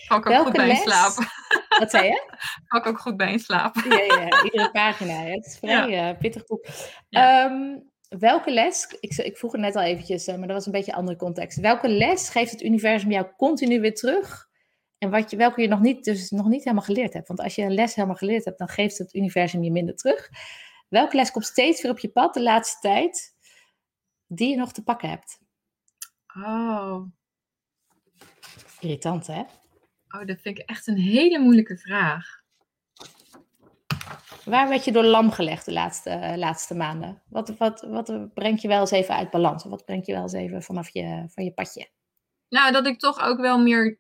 Kan 0.07 0.19
ik 0.19 0.27
ook 0.27 0.33
Welke 0.33 0.45
goed 0.45 0.57
bij 0.57 0.67
les? 0.67 0.83
slapen. 0.83 1.27
Wat 1.79 1.91
zei 1.91 2.05
je? 2.05 2.33
Kan 2.67 2.81
ik 2.81 2.87
ook 2.87 2.99
goed 2.99 3.17
bij 3.17 3.39
slapen. 3.39 3.91
Ja, 3.91 3.97
ja, 3.97 4.43
iedere 4.43 4.71
pagina. 4.71 5.13
Hè? 5.13 5.31
Het 5.31 5.47
is 5.47 5.59
vrij 5.59 5.89
ja. 5.89 6.13
pittig 6.15 6.45
boek. 6.45 6.67
Ja. 7.09 7.45
Um, 7.45 7.91
welke 8.09 8.53
les, 8.53 8.97
ik, 9.01 9.17
ik 9.17 9.37
vroeg 9.37 9.53
het 9.53 9.61
net 9.61 9.77
al 9.77 9.83
eventjes, 9.83 10.27
maar 10.27 10.39
dat 10.39 10.51
was 10.51 10.67
een 10.67 10.73
beetje 10.73 10.93
een 10.93 10.99
andere 10.99 11.19
context. 11.19 11.61
Welke 11.61 11.89
les 11.89 12.29
geeft 12.29 12.51
het 12.51 12.63
universum 12.63 13.11
jou 13.11 13.27
continu 13.37 13.81
weer 13.81 13.95
terug? 13.95 14.49
En 14.99 15.11
wat 15.11 15.31
je, 15.31 15.37
welke 15.37 15.61
je 15.61 15.69
nog 15.69 15.81
niet, 15.81 16.05
dus 16.05 16.31
nog 16.31 16.49
niet 16.49 16.65
helemaal 16.65 16.85
geleerd 16.85 17.13
hebt? 17.13 17.29
Want 17.29 17.41
als 17.41 17.55
je 17.55 17.63
een 17.63 17.75
les 17.75 17.95
helemaal 17.95 18.17
geleerd 18.17 18.45
hebt, 18.45 18.59
dan 18.59 18.69
geeft 18.69 18.99
het 18.99 19.15
universum 19.15 19.63
je 19.63 19.71
minder 19.71 19.97
terug. 19.97 20.31
Welke 20.89 21.17
les 21.17 21.31
komt 21.31 21.45
steeds 21.45 21.83
weer 21.83 21.91
op 21.91 21.99
je 21.99 22.09
pad 22.09 22.35
de 22.35 22.43
laatste 22.43 22.81
tijd, 22.81 23.35
die 24.27 24.51
je 24.51 24.57
nog 24.57 24.73
te 24.73 24.83
pakken 24.83 25.09
hebt? 25.09 25.41
Oh. 26.37 27.03
Irritant, 28.81 29.27
hè? 29.27 29.43
Oh, 30.09 30.27
dat 30.27 30.41
vind 30.41 30.59
ik 30.59 30.69
echt 30.69 30.87
een 30.87 30.99
hele 30.99 31.39
moeilijke 31.39 31.77
vraag. 31.77 32.45
Waar 34.47 34.69
werd 34.69 34.85
je 34.85 34.93
door 34.93 35.05
lam 35.05 35.31
gelegd 35.31 35.65
de 35.65 35.73
laatste, 35.73 36.11
uh, 36.11 36.37
laatste 36.37 36.75
maanden? 36.75 37.23
Wat, 37.29 37.57
wat, 37.59 37.81
wat 37.81 38.35
brengt 38.35 38.63
je 38.63 38.69
wel 38.69 38.81
eens 38.81 38.91
even 38.91 39.15
uit 39.15 39.31
balans? 39.31 39.65
Wat 39.65 39.85
brengt 39.85 40.07
je 40.07 40.13
wel 40.13 40.23
eens 40.23 40.33
even 40.33 40.63
vanaf 40.63 40.89
je, 40.89 41.25
van 41.29 41.45
je 41.45 41.53
padje? 41.53 41.89
Nou, 42.49 42.73
dat 42.73 42.87
ik 42.87 42.99
toch 42.99 43.21
ook 43.21 43.41
wel 43.41 43.59
meer 43.59 43.99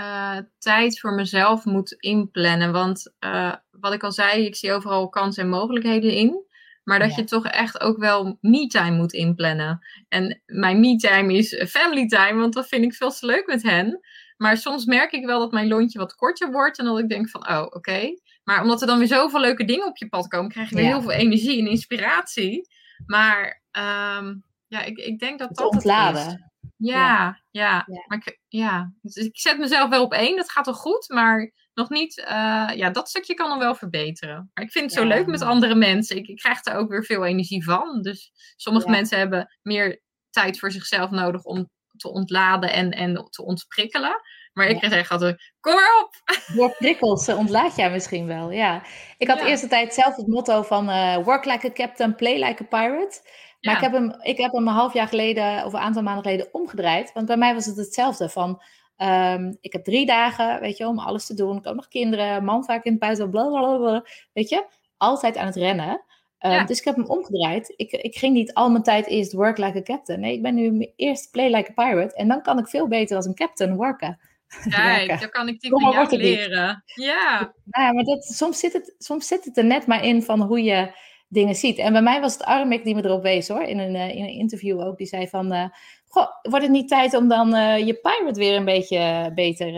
uh, 0.00 0.38
tijd 0.58 1.00
voor 1.00 1.12
mezelf 1.12 1.64
moet 1.64 1.92
inplannen. 1.92 2.72
Want 2.72 3.14
uh, 3.24 3.54
wat 3.70 3.92
ik 3.92 4.02
al 4.02 4.12
zei, 4.12 4.44
ik 4.44 4.56
zie 4.56 4.72
overal 4.72 5.08
kansen 5.08 5.42
en 5.42 5.48
mogelijkheden 5.48 6.12
in. 6.12 6.46
Maar 6.84 6.98
dat 6.98 7.10
ja. 7.10 7.16
je 7.16 7.24
toch 7.24 7.46
echt 7.46 7.80
ook 7.80 7.98
wel 7.98 8.38
me-time 8.40 8.96
moet 8.96 9.12
inplannen. 9.12 9.86
En 10.08 10.42
mijn 10.46 10.80
me-time 10.80 11.34
is 11.34 11.64
family 11.68 12.06
time, 12.06 12.40
want 12.40 12.54
dat 12.54 12.68
vind 12.68 12.84
ik 12.84 12.94
veel 12.94 13.10
te 13.10 13.26
leuk 13.26 13.46
met 13.46 13.62
hen. 13.62 14.00
Maar 14.36 14.56
soms 14.56 14.84
merk 14.84 15.12
ik 15.12 15.26
wel 15.26 15.38
dat 15.38 15.52
mijn 15.52 15.68
lontje 15.68 15.98
wat 15.98 16.14
korter 16.14 16.50
wordt. 16.50 16.78
En 16.78 16.84
dat 16.84 16.98
ik 16.98 17.08
denk 17.08 17.28
van, 17.28 17.48
oh, 17.48 17.62
oké. 17.62 17.76
Okay. 17.76 18.20
Maar 18.48 18.62
omdat 18.62 18.80
er 18.80 18.86
dan 18.86 18.98
weer 18.98 19.06
zoveel 19.06 19.40
leuke 19.40 19.64
dingen 19.64 19.86
op 19.86 19.96
je 19.96 20.08
pad 20.08 20.28
komen, 20.28 20.50
krijg 20.50 20.68
je 20.68 20.74
weer 20.74 20.84
ja. 20.84 20.90
heel 20.90 21.02
veel 21.02 21.10
energie 21.10 21.58
en 21.60 21.66
inspiratie. 21.66 22.68
Maar 23.06 23.62
um, 23.72 24.44
ja, 24.66 24.82
ik, 24.82 24.98
ik 24.98 25.18
denk 25.18 25.38
dat 25.38 25.48
het 25.48 25.58
dat 25.58 25.72
ontladen. 25.72 26.20
het 26.20 26.34
is. 26.34 26.44
Ja, 26.76 26.96
ja. 26.96 27.40
ja. 27.50 27.84
ja. 27.86 28.04
Maar 28.06 28.18
ik, 28.24 28.40
ja. 28.48 28.92
Dus 29.02 29.14
ik 29.14 29.38
zet 29.38 29.58
mezelf 29.58 29.90
wel 29.90 30.04
op 30.04 30.12
één. 30.12 30.36
Dat 30.36 30.50
gaat 30.50 30.64
wel 30.64 30.74
goed. 30.74 31.08
Maar 31.08 31.52
nog 31.74 31.88
niet, 31.88 32.18
uh, 32.18 32.26
ja, 32.74 32.90
dat 32.90 33.08
stukje 33.08 33.34
kan 33.34 33.48
nog 33.48 33.58
wel 33.58 33.74
verbeteren. 33.74 34.50
Maar 34.54 34.64
ik 34.64 34.72
vind 34.72 34.84
het 34.84 35.00
zo 35.00 35.06
leuk 35.06 35.26
met 35.26 35.42
andere 35.42 35.74
mensen. 35.74 36.16
Ik, 36.16 36.26
ik, 36.26 36.36
krijg 36.36 36.64
er 36.64 36.74
ook 36.74 36.90
weer 36.90 37.04
veel 37.04 37.24
energie 37.24 37.64
van. 37.64 38.02
Dus 38.02 38.32
sommige 38.56 38.90
mensen 38.90 39.18
hebben 39.18 39.56
meer 39.62 40.02
tijd 40.30 40.58
voor 40.58 40.70
zichzelf 40.70 41.10
nodig 41.10 41.44
om 41.44 41.70
te 41.96 42.08
ontladen 42.08 42.72
en, 42.72 42.90
en 42.90 43.26
te 43.30 43.44
ontprikkelen. 43.44 44.20
Maar 44.58 44.68
ik 44.68 44.80
ja. 44.80 44.88
zeg 44.88 45.10
altijd, 45.10 45.52
kom 45.60 45.72
erop! 45.72 46.10
Door 46.56 46.76
prikkels 46.78 47.28
ontlaat 47.28 47.76
jij 47.76 47.90
misschien 47.90 48.26
wel, 48.26 48.50
ja. 48.50 48.82
Ik 49.18 49.28
had 49.28 49.38
ja. 49.38 49.46
eerst 49.46 49.62
de 49.62 49.68
tijd 49.68 49.94
zelf 49.94 50.16
het 50.16 50.26
motto 50.26 50.62
van 50.62 50.88
uh, 50.88 51.16
work 51.16 51.44
like 51.44 51.66
a 51.66 51.72
captain, 51.72 52.14
play 52.14 52.44
like 52.44 52.62
a 52.62 52.66
pirate. 52.66 53.20
Maar 53.60 53.74
ik, 53.74 53.80
heb 53.80 53.92
hem, 53.92 54.16
ik 54.22 54.38
heb 54.38 54.52
hem 54.52 54.68
een 54.68 54.74
half 54.74 54.92
jaar 54.92 55.08
geleden, 55.08 55.64
of 55.64 55.72
een 55.72 55.78
aantal 55.78 56.02
maanden 56.02 56.22
geleden, 56.22 56.48
omgedraaid. 56.52 57.12
Want 57.12 57.26
bij 57.26 57.36
mij 57.36 57.54
was 57.54 57.66
het 57.66 57.76
hetzelfde 57.76 58.28
van... 58.28 58.62
Um, 58.96 59.56
ik 59.60 59.72
heb 59.72 59.84
drie 59.84 60.06
dagen, 60.06 60.60
weet 60.60 60.76
je, 60.76 60.86
om 60.86 60.98
alles 60.98 61.26
te 61.26 61.34
doen. 61.34 61.56
Ik 61.56 61.64
heb 61.64 61.74
nog 61.74 61.88
kinderen, 61.88 62.44
man 62.44 62.64
vaak 62.64 62.84
in 62.84 62.90
het 62.90 63.00
buiten, 63.00 63.30
blablabla. 63.30 64.04
Weet 64.32 64.48
je, 64.48 64.66
altijd 64.96 65.36
aan 65.36 65.46
het 65.46 65.56
rennen. 65.56 66.02
Um, 66.40 66.50
ja. 66.50 66.64
Dus 66.64 66.78
ik 66.78 66.84
heb 66.84 66.96
hem 66.96 67.06
omgedraaid. 67.06 67.72
Ik, 67.76 67.92
ik 67.92 68.16
ging 68.16 68.34
niet 68.34 68.54
al 68.54 68.70
mijn 68.70 68.82
tijd 68.82 69.06
eerst 69.06 69.32
work 69.32 69.58
like 69.58 69.78
a 69.78 69.82
captain. 69.82 70.20
Nee, 70.20 70.32
ik 70.32 70.42
ben 70.42 70.54
nu 70.54 70.92
eerst 70.96 71.30
play 71.30 71.54
like 71.54 71.70
a 71.70 71.84
pirate. 71.84 72.14
En 72.14 72.28
dan 72.28 72.42
kan 72.42 72.58
ik 72.58 72.68
veel 72.68 72.88
beter 72.88 73.16
als 73.16 73.26
een 73.26 73.34
captain 73.34 73.76
worken. 73.76 74.18
Kijk, 74.68 75.20
dan 75.20 75.30
kan 75.30 75.48
ik 75.48 75.60
die 75.60 75.80
jou 75.80 76.16
leren. 76.16 76.82
Ja. 76.94 77.54
ja, 77.64 77.92
maar 77.92 78.04
dat, 78.04 78.24
soms, 78.24 78.58
zit 78.58 78.72
het, 78.72 78.94
soms 78.98 79.26
zit 79.26 79.44
het 79.44 79.56
er 79.56 79.64
net 79.64 79.86
maar 79.86 80.04
in 80.04 80.22
van 80.22 80.42
hoe 80.42 80.62
je 80.62 80.92
dingen 81.28 81.54
ziet. 81.54 81.78
En 81.78 81.92
bij 81.92 82.02
mij 82.02 82.20
was 82.20 82.32
het 82.32 82.42
Armik 82.42 82.84
die 82.84 82.94
me 82.94 83.04
erop 83.04 83.22
wees 83.22 83.48
hoor, 83.48 83.62
in 83.62 83.78
een, 83.78 83.94
uh, 83.94 84.14
in 84.14 84.22
een 84.22 84.38
interview 84.38 84.80
ook. 84.80 84.96
Die 84.96 85.06
zei 85.06 85.28
van, 85.28 85.52
uh, 85.52 85.64
goh, 86.06 86.28
wordt 86.42 86.64
het 86.64 86.74
niet 86.74 86.88
tijd 86.88 87.14
om 87.14 87.28
dan 87.28 87.54
uh, 87.54 87.86
je 87.86 87.94
pirate 87.94 88.40
weer 88.40 88.56
een 88.56 88.64
beetje 88.64 89.32
beter, 89.34 89.72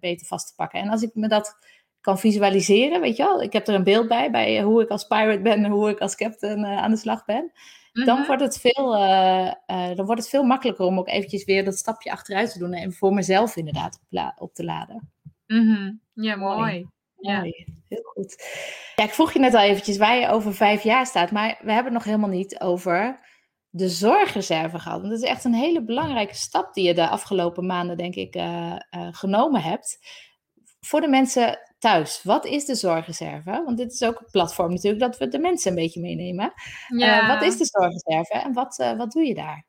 beter 0.00 0.26
vast 0.26 0.46
te 0.46 0.54
pakken? 0.54 0.80
En 0.80 0.88
als 0.88 1.02
ik 1.02 1.10
me 1.14 1.28
dat 1.28 1.58
kan 2.00 2.18
visualiseren, 2.18 3.00
weet 3.00 3.16
je 3.16 3.22
wel, 3.22 3.42
ik 3.42 3.52
heb 3.52 3.68
er 3.68 3.74
een 3.74 3.84
beeld 3.84 4.08
bij, 4.08 4.30
bij 4.30 4.62
hoe 4.62 4.82
ik 4.82 4.88
als 4.88 5.06
pirate 5.06 5.42
ben 5.42 5.64
en 5.64 5.70
hoe 5.70 5.90
ik 5.90 5.98
als 5.98 6.16
captain 6.16 6.66
aan 6.66 6.90
de 6.90 6.96
slag 6.96 7.24
ben. 7.24 7.52
Dan, 8.04 8.26
wordt 8.26 8.42
het 8.42 8.58
veel, 8.60 8.90
dan 9.66 10.06
wordt 10.06 10.20
het 10.20 10.28
veel 10.28 10.42
makkelijker 10.42 10.84
om 10.84 10.98
ook 10.98 11.08
eventjes 11.08 11.44
weer 11.44 11.64
dat 11.64 11.76
stapje 11.76 12.10
achteruit 12.10 12.52
te 12.52 12.58
doen 12.58 12.72
en 12.72 12.92
voor 12.92 13.14
mezelf 13.14 13.56
inderdaad 13.56 13.98
op, 14.10 14.32
op 14.38 14.54
te 14.54 14.64
laden. 14.64 15.10
Mm 15.46 15.74
-hmm. 15.74 16.00
Ja, 16.12 16.36
mooi. 16.36 16.56
mooi. 16.56 16.86
Ja. 17.16 17.42
heel 17.88 18.02
goed. 18.02 18.44
Ja, 18.96 19.04
ik 19.04 19.10
vroeg 19.10 19.32
je 19.32 19.38
net 19.38 19.54
al 19.54 19.60
eventjes 19.60 19.96
waar 19.96 20.16
je 20.16 20.28
over 20.28 20.54
vijf 20.54 20.82
jaar 20.82 21.06
staat, 21.06 21.30
maar 21.30 21.58
we 21.62 21.72
hebben 21.72 21.92
het 21.92 21.92
nog 21.92 22.04
helemaal 22.04 22.36
niet 22.36 22.60
over 22.60 23.20
de 23.70 23.88
zorgreserve 23.88 24.78
gehad. 24.78 25.00
Want 25.00 25.12
dat 25.12 25.22
is 25.22 25.28
echt 25.28 25.44
een 25.44 25.54
hele 25.54 25.84
belangrijke 25.84 26.34
stap 26.34 26.74
die 26.74 26.84
je 26.84 26.94
de 26.94 27.08
afgelopen 27.08 27.66
maanden, 27.66 27.96
denk 27.96 28.14
ik, 28.14 28.36
uh, 28.36 28.76
uh, 28.96 29.08
genomen 29.10 29.62
hebt. 29.62 29.98
Voor 30.80 31.00
de 31.00 31.08
mensen 31.08 31.58
thuis, 31.78 32.20
wat 32.22 32.44
is 32.44 32.64
de 32.64 32.74
zorgreserve? 32.74 33.62
Want 33.64 33.76
dit 33.76 33.92
is 33.92 34.02
ook 34.02 34.20
een 34.20 34.30
platform 34.30 34.70
natuurlijk 34.70 35.02
dat 35.02 35.18
we 35.18 35.28
de 35.28 35.38
mensen 35.38 35.70
een 35.70 35.76
beetje 35.76 36.00
meenemen. 36.00 36.52
Ja. 36.96 37.22
Uh, 37.22 37.28
wat 37.28 37.42
is 37.42 37.56
de 37.56 37.64
zorgreserve 37.64 38.32
en 38.32 38.52
wat, 38.52 38.76
wat 38.96 39.12
doe 39.12 39.24
je 39.24 39.34
daar? 39.34 39.64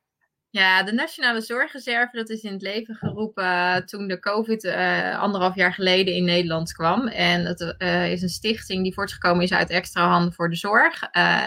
Ja, 0.49 0.83
de 0.83 0.91
Nationale 0.91 1.41
Zorgreserve, 1.41 2.17
dat 2.17 2.29
is 2.29 2.41
in 2.41 2.51
het 2.51 2.61
leven 2.61 2.95
geroepen 2.95 3.43
uh, 3.43 3.75
toen 3.75 4.07
de 4.07 4.19
COVID 4.19 4.63
uh, 4.63 5.19
anderhalf 5.19 5.55
jaar 5.55 5.73
geleden 5.73 6.15
in 6.15 6.23
Nederland 6.23 6.71
kwam. 6.71 7.07
En 7.07 7.45
het 7.45 7.75
uh, 7.77 8.11
is 8.11 8.21
een 8.21 8.29
stichting 8.29 8.83
die 8.83 8.93
voortgekomen 8.93 9.43
is 9.43 9.53
uit 9.53 9.69
extra 9.69 10.07
handen 10.07 10.33
voor 10.33 10.49
de 10.49 10.55
zorg. 10.55 11.03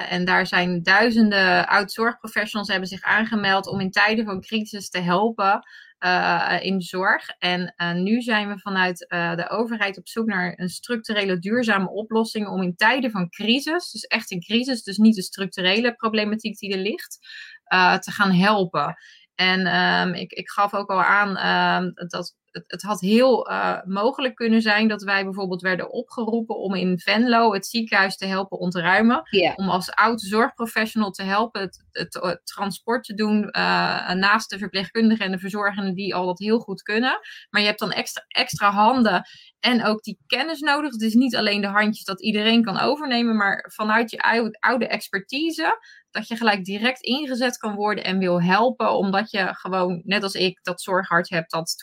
en 0.08 0.24
daar 0.24 0.46
zijn 0.46 0.82
duizenden 0.82 1.66
oud-zorgprofessionals 1.68 2.68
hebben 2.68 2.88
zich 2.88 3.02
aangemeld 3.02 3.66
om 3.66 3.80
in 3.80 3.90
tijden 3.90 4.24
van 4.24 4.40
crisis 4.40 4.90
te 4.90 5.00
helpen 5.00 5.66
in 6.60 6.78
de 6.78 6.84
zorg. 6.84 7.28
En 7.38 7.74
nu 8.02 8.20
zijn 8.20 8.48
we 8.48 8.58
vanuit 8.58 8.98
de 9.08 9.46
overheid 9.48 9.98
op 9.98 10.08
zoek 10.08 10.26
naar 10.26 10.52
een 10.56 10.68
structurele 10.68 11.38
duurzame 11.38 11.90
oplossing 11.90 12.48
om 12.48 12.62
in 12.62 12.76
tijden 12.76 13.10
van 13.10 13.28
crisis, 13.28 13.90
dus 13.90 14.04
echt 14.04 14.30
in 14.30 14.40
crisis, 14.40 14.82
dus 14.82 14.96
niet 14.96 15.14
de 15.14 15.22
structurele 15.22 15.94
problematiek 15.94 16.58
die 16.58 16.72
er 16.72 16.78
ligt, 16.78 17.18
uh, 17.72 17.96
te 17.96 18.10
gaan 18.10 18.32
helpen. 18.32 18.96
En 19.34 19.76
um, 19.76 20.14
ik, 20.14 20.32
ik 20.32 20.50
gaf 20.50 20.74
ook 20.74 20.90
al 20.90 21.02
aan 21.02 21.28
um, 21.82 21.92
dat 22.08 22.36
het, 22.50 22.64
het, 22.66 22.82
had 22.82 23.00
heel 23.00 23.50
uh, 23.50 23.82
mogelijk 23.84 24.34
kunnen 24.34 24.62
zijn 24.62 24.88
dat 24.88 25.02
wij 25.02 25.24
bijvoorbeeld 25.24 25.62
werden 25.62 25.92
opgeroepen 25.92 26.58
om 26.58 26.74
in 26.74 26.98
Venlo 26.98 27.52
het 27.52 27.66
ziekenhuis 27.66 28.16
te 28.16 28.26
helpen 28.26 28.58
ontruimen. 28.58 29.22
Yeah. 29.30 29.52
Om 29.56 29.68
als 29.68 29.90
oud 29.90 30.20
zorgprofessional 30.20 31.10
te 31.10 31.22
helpen 31.22 31.60
het, 31.60 31.84
het, 31.92 32.14
het 32.14 32.40
transport 32.46 33.04
te 33.04 33.14
doen 33.14 33.42
uh, 33.42 34.10
naast 34.12 34.50
de 34.50 34.58
verpleegkundigen 34.58 35.24
en 35.24 35.32
de 35.32 35.38
verzorgenden 35.38 35.94
die 35.94 36.14
al 36.14 36.26
dat 36.26 36.38
heel 36.38 36.58
goed 36.58 36.82
kunnen. 36.82 37.18
Maar 37.50 37.60
je 37.60 37.66
hebt 37.66 37.80
dan 37.80 37.92
extra, 37.92 38.24
extra 38.28 38.70
handen 38.70 39.22
en 39.60 39.84
ook 39.84 40.02
die 40.02 40.18
kennis 40.26 40.60
nodig. 40.60 40.92
Het 40.92 41.02
is 41.02 41.14
niet 41.14 41.36
alleen 41.36 41.60
de 41.60 41.66
handjes 41.66 42.04
dat 42.04 42.22
iedereen 42.22 42.62
kan 42.64 42.78
overnemen, 42.78 43.36
maar 43.36 43.70
vanuit 43.74 44.10
je 44.10 44.18
oude, 44.60 44.86
expertise 44.86 45.78
dat 46.10 46.28
je 46.28 46.36
gelijk 46.36 46.64
direct 46.64 47.00
ingezet 47.00 47.56
kan 47.56 47.74
worden 47.74 48.04
en 48.04 48.18
wil 48.18 48.42
helpen, 48.42 48.92
omdat 48.92 49.30
je 49.30 49.48
gewoon, 49.54 50.02
net 50.04 50.22
als 50.22 50.34
ik, 50.34 50.58
dat 50.62 50.82
zorghart 50.82 51.30
hebt 51.30 51.50
dat 51.50 51.82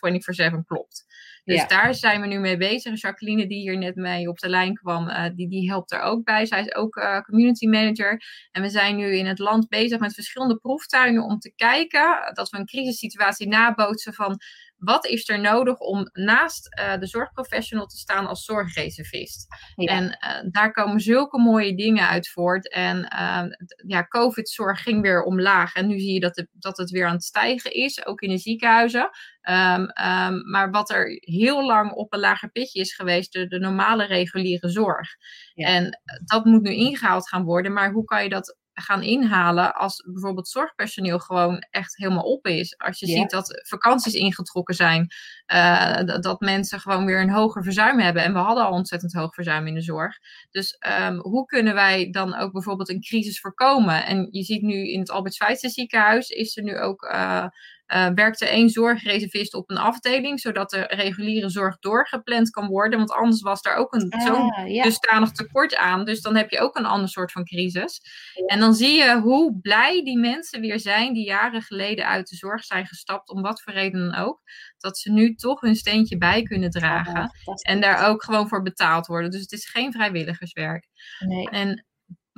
24/7 0.51 0.63
klopt. 0.65 1.05
Dus 1.43 1.67
daar 1.67 1.95
zijn 1.95 2.21
we 2.21 2.27
nu 2.27 2.39
mee 2.39 2.57
bezig. 2.57 3.01
Jacqueline, 3.01 3.47
die 3.47 3.59
hier 3.59 3.77
net 3.77 3.95
mee 3.95 4.29
op 4.29 4.39
de 4.39 4.49
lijn 4.49 4.73
kwam, 4.73 5.09
uh, 5.09 5.25
die, 5.35 5.49
die 5.49 5.69
helpt 5.69 5.91
er 5.91 5.99
ook 5.99 6.23
bij. 6.23 6.45
Zij 6.45 6.61
is 6.61 6.75
ook 6.75 6.95
uh, 6.95 7.19
community 7.21 7.67
manager. 7.67 8.21
En 8.51 8.61
we 8.61 8.69
zijn 8.69 8.95
nu 8.95 9.15
in 9.15 9.25
het 9.25 9.39
land 9.39 9.67
bezig 9.67 9.99
met 9.99 10.13
verschillende 10.13 10.57
proeftuinen 10.57 11.23
om 11.23 11.39
te 11.39 11.53
kijken 11.55 12.31
dat 12.33 12.49
we 12.49 12.57
een 12.57 12.65
crisissituatie 12.65 13.47
nabootsen 13.47 14.13
van 14.13 14.39
wat 14.77 15.05
is 15.05 15.29
er 15.29 15.39
nodig 15.39 15.79
om 15.79 16.09
naast 16.13 16.79
uh, 16.79 16.97
de 16.97 17.07
zorgprofessional 17.07 17.85
te 17.85 17.97
staan 17.97 18.27
als 18.27 18.45
zorgreservist? 18.45 19.47
Ja. 19.75 19.91
En 19.91 20.03
uh, 20.03 20.51
daar 20.51 20.71
komen 20.71 20.99
zulke 20.99 21.39
mooie 21.39 21.75
dingen 21.75 22.07
uit 22.07 22.29
voort. 22.29 22.71
En 22.71 22.97
uh, 22.97 23.43
ja, 23.87 24.07
COVID-zorg 24.07 24.81
ging 24.81 25.01
weer 25.01 25.23
omlaag. 25.23 25.73
En 25.73 25.87
nu 25.87 25.99
zie 25.99 26.13
je 26.13 26.19
dat, 26.19 26.35
het, 26.35 26.47
dat 26.53 26.77
het 26.77 26.89
weer 26.89 27.07
aan 27.07 27.13
het 27.13 27.23
stijgen 27.23 27.71
is, 27.71 28.05
ook 28.05 28.21
in 28.21 28.29
de 28.29 28.37
ziekenhuizen. 28.37 29.09
Um, 29.49 29.81
um, 30.07 30.49
maar 30.49 30.71
wat 30.71 30.89
er 30.89 31.17
heel 31.19 31.65
lang 31.65 31.91
op 31.91 32.13
een 32.13 32.19
lager 32.19 32.51
pitje 32.51 32.79
is 32.79 32.95
geweest, 32.95 33.33
de, 33.33 33.47
de 33.47 33.59
normale 33.59 34.05
reguliere 34.05 34.69
zorg. 34.69 35.09
Ja. 35.53 35.67
En 35.67 36.01
dat 36.25 36.45
moet 36.45 36.61
nu 36.61 36.73
ingehaald 36.73 37.29
gaan 37.29 37.43
worden. 37.43 37.73
Maar 37.73 37.91
hoe 37.91 38.03
kan 38.03 38.23
je 38.23 38.29
dat 38.29 38.57
gaan 38.81 39.03
inhalen 39.03 39.75
als 39.75 40.03
bijvoorbeeld 40.05 40.47
zorgpersoneel 40.47 41.19
gewoon 41.19 41.65
echt 41.69 41.97
helemaal 41.97 42.23
op 42.23 42.45
is. 42.47 42.77
Als 42.77 42.99
je 42.99 43.05
ziet 43.05 43.29
dat 43.29 43.61
vakanties 43.67 44.13
ingetrokken 44.13 44.75
zijn, 44.75 45.07
uh, 45.53 46.03
dat, 46.03 46.23
dat, 46.23 46.39
mensen 46.39 46.79
gewoon 46.79 47.05
weer 47.05 47.21
een 47.21 47.31
hoger 47.31 47.63
verzuim 47.63 47.99
hebben. 47.99 48.23
En 48.23 48.33
we 48.33 48.39
hadden 48.39 48.65
al 48.65 48.71
ontzettend 48.71 49.13
hoog 49.13 49.33
verzuim 49.33 49.67
in 49.67 49.73
de 49.73 49.81
zorg. 49.81 50.17
Dus 50.51 50.77
um, 51.01 51.19
hoe 51.19 51.45
kunnen 51.45 51.73
wij 51.73 52.09
dan 52.11 52.35
ook 52.35 52.51
bijvoorbeeld 52.51 52.89
een 52.89 53.01
crisis 53.01 53.39
voorkomen? 53.39 54.05
En 54.05 54.27
je 54.31 54.43
ziet 54.43 54.61
nu 54.61 54.91
in 54.91 54.99
het 54.99 55.09
Albert 55.09 55.33
Schweitzer 55.33 55.69
ziekenhuis 55.69 56.29
is 56.29 56.57
er 56.57 56.63
nu 56.63 56.79
ook 56.79 57.03
uh, 57.03 57.45
uh, 57.93 58.07
werkte 58.15 58.47
één 58.47 58.69
zorgreservist 58.69 59.53
op 59.53 59.69
een 59.69 59.77
afdeling, 59.77 60.39
zodat 60.39 60.69
de 60.69 60.81
reguliere 60.81 61.49
zorg 61.49 61.79
doorgepland 61.79 62.49
kan 62.49 62.67
worden. 62.67 62.97
Want 62.97 63.11
anders 63.11 63.41
was 63.41 63.61
daar 63.61 63.75
ook 63.75 63.93
een, 63.93 64.09
ah, 64.09 64.25
zo'n 64.25 64.81
dusdanig 64.81 65.31
tekort 65.31 65.75
aan. 65.75 66.05
Dus 66.05 66.21
dan 66.21 66.35
heb 66.35 66.49
je 66.49 66.59
ook 66.59 66.77
een 66.77 66.85
ander 66.85 67.09
soort 67.09 67.31
van 67.31 67.45
crisis. 67.45 68.01
En 68.45 68.59
dan 68.59 68.73
zie 68.73 68.93
je 68.93 69.19
hoe 69.19 69.59
blij 69.61 70.03
die 70.03 70.19
mensen 70.19 70.61
weer 70.61 70.79
zijn 70.79 71.13
die 71.13 71.25
jaren 71.25 71.61
geleden 71.61 72.07
uit 72.07 72.27
de 72.27 72.35
zorg 72.35 72.63
zijn 72.63 72.85
gestapt, 72.85 73.29
om 73.29 73.41
wat 73.41 73.61
voor 73.61 73.73
reden 73.73 74.09
dan 74.09 74.15
ook. 74.15 74.41
Dat 74.77 74.97
ze 74.97 75.11
nu 75.11 75.35
toch 75.35 75.61
hun 75.61 75.75
steentje 75.75 76.17
bij 76.17 76.43
kunnen 76.43 76.69
dragen. 76.69 77.13
Ja, 77.13 77.53
en 77.61 77.81
daar 77.81 78.07
ook 78.07 78.23
gewoon 78.23 78.47
voor 78.47 78.61
betaald 78.61 79.07
worden. 79.07 79.31
Dus 79.31 79.41
het 79.41 79.51
is 79.51 79.69
geen 79.69 79.91
vrijwilligerswerk. 79.91 80.87
Nee. 81.19 81.49
En 81.49 81.85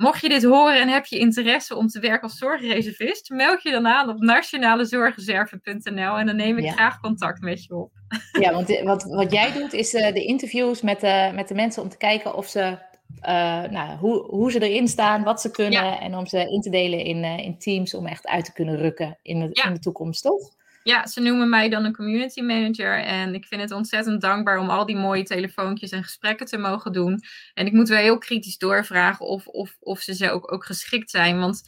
Mocht 0.00 0.20
je 0.20 0.28
dit 0.28 0.42
horen 0.42 0.80
en 0.80 0.88
heb 0.88 1.06
je 1.06 1.18
interesse 1.18 1.76
om 1.76 1.86
te 1.86 2.00
werken 2.00 2.22
als 2.22 2.38
zorgreservist, 2.38 3.30
meld 3.30 3.62
je 3.62 3.70
dan 3.70 3.86
aan 3.86 4.08
op 4.08 4.20
nationalezorgreserve.nl 4.20 6.18
en 6.18 6.26
dan 6.26 6.36
neem 6.36 6.58
ik 6.58 6.64
ja. 6.64 6.72
graag 6.72 7.00
contact 7.00 7.40
met 7.40 7.64
je 7.64 7.74
op. 7.74 7.92
Ja, 8.40 8.52
want 8.52 8.80
wat, 8.82 9.04
wat 9.04 9.32
jij 9.32 9.52
doet 9.52 9.72
is 9.72 9.94
uh, 9.94 10.12
de 10.12 10.24
interviews 10.24 10.80
met 10.80 11.00
de, 11.00 11.30
met 11.34 11.48
de 11.48 11.54
mensen 11.54 11.82
om 11.82 11.88
te 11.88 11.96
kijken 11.96 12.34
of 12.34 12.46
ze, 12.46 12.60
uh, 12.60 13.62
nou, 13.62 13.98
hoe, 13.98 14.24
hoe 14.26 14.50
ze 14.50 14.68
erin 14.68 14.88
staan, 14.88 15.22
wat 15.22 15.40
ze 15.40 15.50
kunnen 15.50 15.84
ja. 15.84 16.00
en 16.00 16.16
om 16.16 16.26
ze 16.26 16.50
in 16.50 16.60
te 16.60 16.70
delen 16.70 16.98
in, 16.98 17.24
uh, 17.24 17.38
in 17.38 17.58
teams 17.58 17.94
om 17.94 18.06
echt 18.06 18.26
uit 18.26 18.44
te 18.44 18.52
kunnen 18.52 18.76
rukken 18.76 19.18
in 19.22 19.40
de, 19.40 19.48
ja. 19.52 19.64
in 19.64 19.74
de 19.74 19.80
toekomst, 19.80 20.22
toch? 20.22 20.58
Ja, 20.82 21.06
ze 21.06 21.20
noemen 21.20 21.48
mij 21.48 21.68
dan 21.68 21.84
een 21.84 21.96
community 21.96 22.40
manager. 22.40 23.04
En 23.04 23.34
ik 23.34 23.46
vind 23.46 23.60
het 23.60 23.70
ontzettend 23.70 24.20
dankbaar 24.20 24.58
om 24.58 24.70
al 24.70 24.86
die 24.86 24.96
mooie 24.96 25.22
telefoontjes 25.22 25.90
en 25.90 26.02
gesprekken 26.02 26.46
te 26.46 26.58
mogen 26.58 26.92
doen. 26.92 27.22
En 27.54 27.66
ik 27.66 27.72
moet 27.72 27.88
wel 27.88 27.98
heel 27.98 28.18
kritisch 28.18 28.58
doorvragen 28.58 29.26
of, 29.26 29.46
of, 29.46 29.76
of 29.80 30.00
ze, 30.00 30.14
ze 30.14 30.30
ook, 30.30 30.52
ook 30.52 30.64
geschikt 30.64 31.10
zijn. 31.10 31.38
Want 31.38 31.62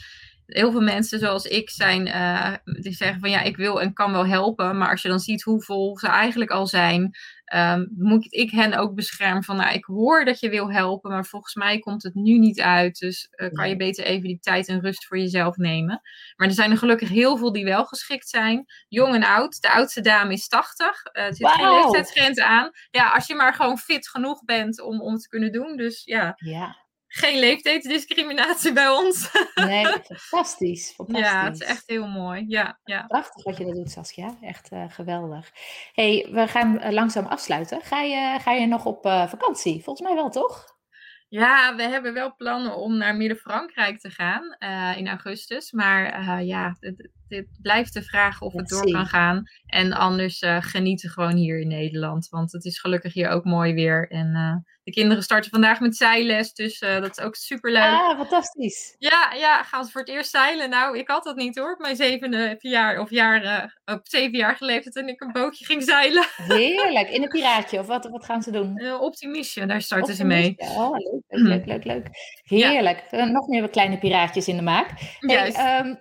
heel 0.52 0.70
veel 0.70 0.80
mensen 0.80 1.18
zoals 1.18 1.44
ik 1.44 1.70
zijn, 1.70 2.06
uh, 2.06 2.52
die 2.64 2.92
zeggen 2.92 3.20
van 3.20 3.30
ja, 3.30 3.40
ik 3.40 3.56
wil 3.56 3.80
en 3.80 3.92
kan 3.92 4.12
wel 4.12 4.26
helpen. 4.26 4.78
Maar 4.78 4.90
als 4.90 5.02
je 5.02 5.08
dan 5.08 5.20
ziet 5.20 5.42
hoe 5.42 5.62
vol 5.62 5.98
ze 5.98 6.06
eigenlijk 6.06 6.50
al 6.50 6.66
zijn, 6.66 7.16
um, 7.54 7.88
moet 7.96 8.26
ik 8.32 8.50
hen 8.50 8.74
ook 8.74 8.94
beschermen 8.94 9.44
van 9.44 9.56
nou, 9.56 9.74
ik 9.74 9.84
hoor 9.84 10.24
dat 10.24 10.40
je 10.40 10.48
wil 10.48 10.72
helpen, 10.72 11.10
maar 11.10 11.24
volgens 11.24 11.54
mij 11.54 11.78
komt 11.78 12.02
het 12.02 12.14
nu 12.14 12.38
niet 12.38 12.60
uit. 12.60 12.98
Dus 12.98 13.28
uh, 13.36 13.48
kan 13.50 13.68
je 13.68 13.76
beter 13.76 14.04
even 14.04 14.28
die 14.28 14.38
tijd 14.40 14.68
en 14.68 14.80
rust 14.80 15.06
voor 15.06 15.18
jezelf 15.18 15.56
nemen. 15.56 16.00
Maar 16.36 16.48
er 16.48 16.54
zijn 16.54 16.70
er 16.70 16.76
gelukkig 16.76 17.08
heel 17.08 17.36
veel 17.36 17.52
die 17.52 17.64
wel 17.64 17.84
geschikt 17.84 18.28
zijn. 18.28 18.64
Jong 18.88 19.14
en 19.14 19.24
oud. 19.24 19.60
De 19.60 19.70
oudste 19.70 20.00
dame 20.00 20.32
is 20.32 20.48
80. 20.48 20.86
Uh, 20.86 21.22
er 21.22 21.34
zit 21.34 21.46
wow. 21.46 21.54
geen 21.54 21.74
leeftijdsgrens 21.74 22.40
aan. 22.40 22.70
Ja, 22.90 23.10
als 23.10 23.26
je 23.26 23.34
maar 23.34 23.54
gewoon 23.54 23.78
fit 23.78 24.08
genoeg 24.08 24.44
bent 24.44 24.80
om, 24.80 25.00
om 25.00 25.12
het 25.12 25.22
te 25.22 25.28
kunnen 25.28 25.52
doen. 25.52 25.76
Dus 25.76 26.04
ja. 26.04 26.32
ja 26.36 26.81
geen 27.14 27.38
leeftijdsdiscriminatie 27.38 28.72
bij 28.72 28.88
ons. 28.88 29.30
Nee, 29.54 29.84
fantastisch, 30.16 30.92
fantastisch. 30.94 31.30
Ja, 31.30 31.44
het 31.44 31.60
is 31.60 31.66
echt 31.66 31.82
heel 31.86 32.06
mooi. 32.06 32.44
Ja, 32.48 32.80
ja. 32.84 33.04
Prachtig 33.06 33.44
wat 33.44 33.56
je 33.56 33.64
dat 33.64 33.74
doet, 33.74 33.90
Saskia. 33.90 34.36
Echt 34.40 34.72
uh, 34.72 34.84
geweldig. 34.88 35.50
hey, 35.92 36.28
we 36.30 36.46
gaan 36.48 36.74
uh, 36.74 36.90
langzaam 36.90 37.26
afsluiten. 37.26 37.80
Ga 37.82 38.00
je, 38.00 38.38
ga 38.40 38.52
je 38.52 38.66
nog 38.66 38.84
op 38.84 39.06
uh, 39.06 39.28
vakantie? 39.28 39.82
Volgens 39.82 40.08
mij 40.08 40.16
wel, 40.16 40.30
toch? 40.30 40.80
Ja, 41.28 41.76
we 41.76 41.82
hebben 41.82 42.14
wel 42.14 42.34
plannen 42.36 42.76
om 42.76 42.96
naar 42.96 43.16
Midden-Frankrijk 43.16 44.00
te 44.00 44.10
gaan 44.10 44.56
in 44.96 45.08
augustus. 45.08 45.72
Maar 45.72 46.42
ja, 46.44 46.76
het, 46.80 47.10
het, 47.28 47.46
blijft 47.62 47.94
de 47.94 48.02
vraag 48.02 48.40
of 48.40 48.52
het 48.52 48.68
door 48.68 48.90
kan 48.90 49.06
gaan. 49.06 49.42
En 49.66 49.92
anders 49.92 50.44
genieten 50.58 51.10
gewoon 51.10 51.36
hier 51.36 51.60
in 51.60 51.68
Nederland. 51.68 52.28
Want 52.28 52.52
het 52.52 52.64
is 52.64 52.80
gelukkig 52.80 53.12
hier 53.12 53.28
ook 53.28 53.44
mooi 53.44 53.74
weer. 53.74 54.10
En 54.10 54.64
de 54.84 54.90
kinderen 54.90 55.22
starten 55.22 55.50
vandaag 55.50 55.80
met 55.80 55.96
zeiles, 55.96 56.52
dus 56.52 56.80
uh, 56.80 57.00
dat 57.00 57.18
is 57.18 57.24
ook 57.24 57.34
super 57.34 57.72
leuk. 57.72 57.82
Ah, 57.82 58.18
fantastisch. 58.18 58.94
Ja, 58.98 59.32
ja, 59.36 59.62
gaan 59.62 59.84
ze 59.84 59.90
voor 59.90 60.00
het 60.00 60.10
eerst 60.10 60.30
zeilen. 60.30 60.70
Nou, 60.70 60.98
ik 60.98 61.08
had 61.08 61.24
dat 61.24 61.36
niet 61.36 61.58
hoor, 61.58 61.72
op 61.72 61.78
mijn 61.78 61.96
zevende 61.96 62.56
jaar, 62.58 63.00
of 63.00 63.10
jaar, 63.10 63.44
uh, 63.44 63.94
op 63.94 64.00
zeven 64.02 64.38
jaar 64.38 64.56
geleden 64.56 64.92
toen 64.92 65.08
ik 65.08 65.20
een 65.20 65.32
bootje 65.32 65.64
ging 65.64 65.82
zeilen. 65.82 66.26
Heerlijk, 66.58 67.08
in 67.08 67.22
een 67.22 67.28
piraatje, 67.28 67.78
of 67.78 67.86
wat, 67.86 68.08
wat 68.08 68.24
gaan 68.24 68.42
ze 68.42 68.50
doen? 68.50 68.80
Uh, 68.82 69.00
Optimisje, 69.00 69.66
daar 69.66 69.82
starten 69.82 70.14
ze 70.14 70.24
mee. 70.24 70.54
Oh, 70.58 70.90
leuk, 70.90 71.22
leuk, 71.28 71.46
leuk, 71.46 71.66
leuk, 71.66 71.84
leuk. 71.84 72.06
Heerlijk. 72.42 73.04
Ja. 73.10 73.24
nog 73.24 73.46
meer 73.46 73.70
kleine 73.70 73.98
piraatjes 73.98 74.48
in 74.48 74.56
de 74.56 74.62
maak. 74.62 74.90
Hey, 75.18 75.80
um, 75.80 75.96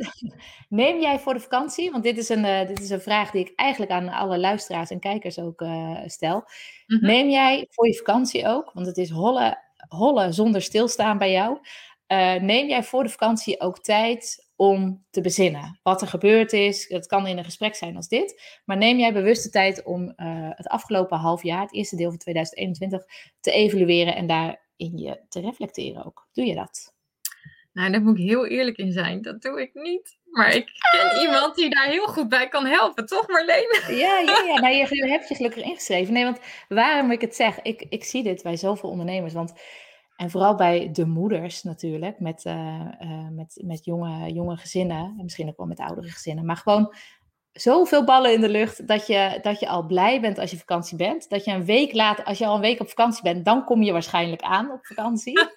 neem 0.71 0.99
jij 0.99 1.19
voor 1.19 1.33
de 1.33 1.39
vakantie, 1.39 1.91
want 1.91 2.03
dit 2.03 2.17
is, 2.17 2.29
een, 2.29 2.67
dit 2.67 2.79
is 2.79 2.89
een 2.89 3.01
vraag 3.01 3.31
die 3.31 3.41
ik 3.41 3.53
eigenlijk 3.55 3.91
aan 3.91 4.09
alle 4.09 4.39
luisteraars 4.39 4.89
en 4.89 4.99
kijkers 4.99 5.39
ook 5.39 5.65
stel. 6.05 6.43
Mhm. 6.87 7.05
Neem 7.05 7.29
jij 7.29 7.67
voor 7.69 7.87
je 7.87 7.97
vakantie 7.97 8.47
ook, 8.47 8.71
want 8.73 8.85
het 8.85 8.97
is 8.97 9.09
holle, 9.09 9.57
holle 9.87 10.31
zonder 10.31 10.61
stilstaan 10.61 11.17
bij 11.17 11.31
jou. 11.31 11.57
Uh, 12.07 12.33
neem 12.35 12.67
jij 12.67 12.83
voor 12.83 13.03
de 13.03 13.09
vakantie 13.09 13.61
ook 13.61 13.79
tijd 13.79 14.49
om 14.55 15.05
te 15.09 15.21
bezinnen. 15.21 15.79
Wat 15.83 16.01
er 16.01 16.07
gebeurd 16.07 16.53
is, 16.53 16.89
het 16.89 17.07
kan 17.07 17.27
in 17.27 17.37
een 17.37 17.43
gesprek 17.43 17.75
zijn 17.75 17.95
als 17.95 18.07
dit. 18.07 18.59
Maar 18.65 18.77
neem 18.77 18.97
jij 18.97 19.13
bewust 19.13 19.43
de 19.43 19.49
tijd 19.49 19.83
om 19.83 20.13
het 20.55 20.67
afgelopen 20.67 21.17
half 21.17 21.43
jaar, 21.43 21.61
het 21.61 21.73
eerste 21.73 21.95
deel 21.95 22.09
van 22.09 22.17
2021, 22.17 23.03
te 23.39 23.51
evalueren 23.51 24.15
en 24.15 24.27
daarin 24.27 24.97
je 24.97 25.21
te 25.29 25.39
reflecteren 25.39 26.05
ook. 26.05 26.27
Doe 26.31 26.45
je 26.45 26.55
dat? 26.55 26.93
Nou, 27.73 27.91
daar 27.91 28.01
moet 28.01 28.17
ik 28.17 28.23
heel 28.23 28.45
eerlijk 28.45 28.77
in 28.77 28.91
zijn. 28.91 29.21
Dat 29.21 29.41
doe 29.41 29.61
ik 29.61 29.73
niet. 29.73 30.19
Maar 30.31 30.55
ik 30.55 30.65
ken 30.91 31.11
ah. 31.11 31.21
iemand 31.21 31.55
die 31.55 31.69
daar 31.69 31.87
heel 31.87 32.07
goed 32.07 32.29
bij 32.29 32.47
kan 32.47 32.65
helpen, 32.65 33.05
toch 33.05 33.27
Marleen? 33.27 33.81
Ja, 33.87 34.19
ja, 34.19 34.43
ja. 34.47 34.59
Nou, 34.61 34.75
je, 34.75 35.07
hebt 35.07 35.27
je 35.27 35.35
gelukkig 35.35 35.63
ingeschreven. 35.63 36.13
Nee, 36.13 36.23
want 36.23 36.39
waarom 36.67 37.11
ik 37.11 37.21
het 37.21 37.35
zeg, 37.35 37.61
ik, 37.61 37.85
ik 37.89 38.03
zie 38.03 38.23
dit 38.23 38.43
bij 38.43 38.57
zoveel 38.57 38.89
ondernemers. 38.89 39.33
Want, 39.33 39.53
en 40.15 40.29
vooral 40.29 40.55
bij 40.55 40.89
de 40.91 41.05
moeders 41.05 41.63
natuurlijk, 41.63 42.19
met, 42.19 42.45
uh, 42.45 42.53
uh, 43.01 43.27
met, 43.29 43.61
met 43.65 43.85
jonge, 43.85 44.33
jonge 44.33 44.57
gezinnen. 44.57 45.15
En 45.17 45.23
misschien 45.23 45.47
ook 45.47 45.57
wel 45.57 45.67
met 45.67 45.79
oudere 45.79 46.09
gezinnen. 46.09 46.45
Maar 46.45 46.57
gewoon 46.57 46.93
zoveel 47.53 48.03
ballen 48.03 48.33
in 48.33 48.41
de 48.41 48.49
lucht 48.49 48.87
dat 48.87 49.07
je, 49.07 49.39
dat 49.41 49.59
je 49.59 49.67
al 49.67 49.85
blij 49.85 50.21
bent 50.21 50.39
als 50.39 50.51
je 50.51 50.57
vakantie 50.57 50.97
bent. 50.97 51.29
Dat 51.29 51.45
je 51.45 51.51
een 51.51 51.65
week 51.65 51.93
later, 51.93 52.23
als 52.23 52.37
je 52.37 52.45
al 52.45 52.55
een 52.55 52.61
week 52.61 52.79
op 52.79 52.89
vakantie 52.89 53.23
bent, 53.23 53.45
dan 53.45 53.63
kom 53.63 53.83
je 53.83 53.91
waarschijnlijk 53.91 54.41
aan 54.41 54.71
op 54.71 54.85
vakantie. 54.85 55.39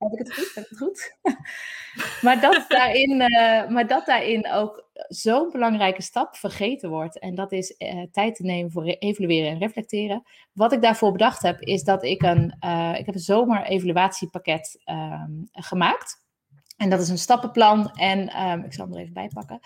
Heb 0.00 0.12
ik 0.12 0.18
het 0.18 0.34
goed? 0.34 0.54
Heb 0.54 0.64
ik 0.64 0.70
het 0.70 0.78
goed? 0.78 1.16
maar, 2.24 2.40
dat 2.40 2.64
daarin, 2.68 3.20
uh, 3.20 3.68
maar 3.68 3.86
dat 3.86 4.06
daarin 4.06 4.50
ook 4.50 4.88
zo'n 5.08 5.50
belangrijke 5.50 6.02
stap 6.02 6.36
vergeten 6.36 6.90
wordt. 6.90 7.18
En 7.18 7.34
dat 7.34 7.52
is 7.52 7.74
uh, 7.78 8.02
tijd 8.12 8.34
te 8.34 8.42
nemen 8.42 8.70
voor 8.70 8.84
evalueren 8.84 9.50
en 9.50 9.58
reflecteren. 9.58 10.22
Wat 10.52 10.72
ik 10.72 10.82
daarvoor 10.82 11.12
bedacht 11.12 11.42
heb, 11.42 11.60
is 11.60 11.82
dat 11.82 12.04
ik 12.04 12.22
een, 12.22 12.56
uh, 12.64 12.94
ik 12.98 13.06
heb 13.06 13.14
een 13.14 13.20
zomer-evaluatiepakket 13.20 14.80
ehm, 14.84 15.32
gemaakt. 15.52 16.22
En 16.80 16.90
dat 16.90 17.00
is 17.00 17.08
een 17.08 17.18
stappenplan. 17.18 17.90
En 17.90 18.42
um, 18.42 18.64
ik 18.64 18.72
zal 18.72 18.84
hem 18.84 18.94
er 18.94 19.00
even 19.00 19.12
bij 19.12 19.30
pakken. 19.34 19.60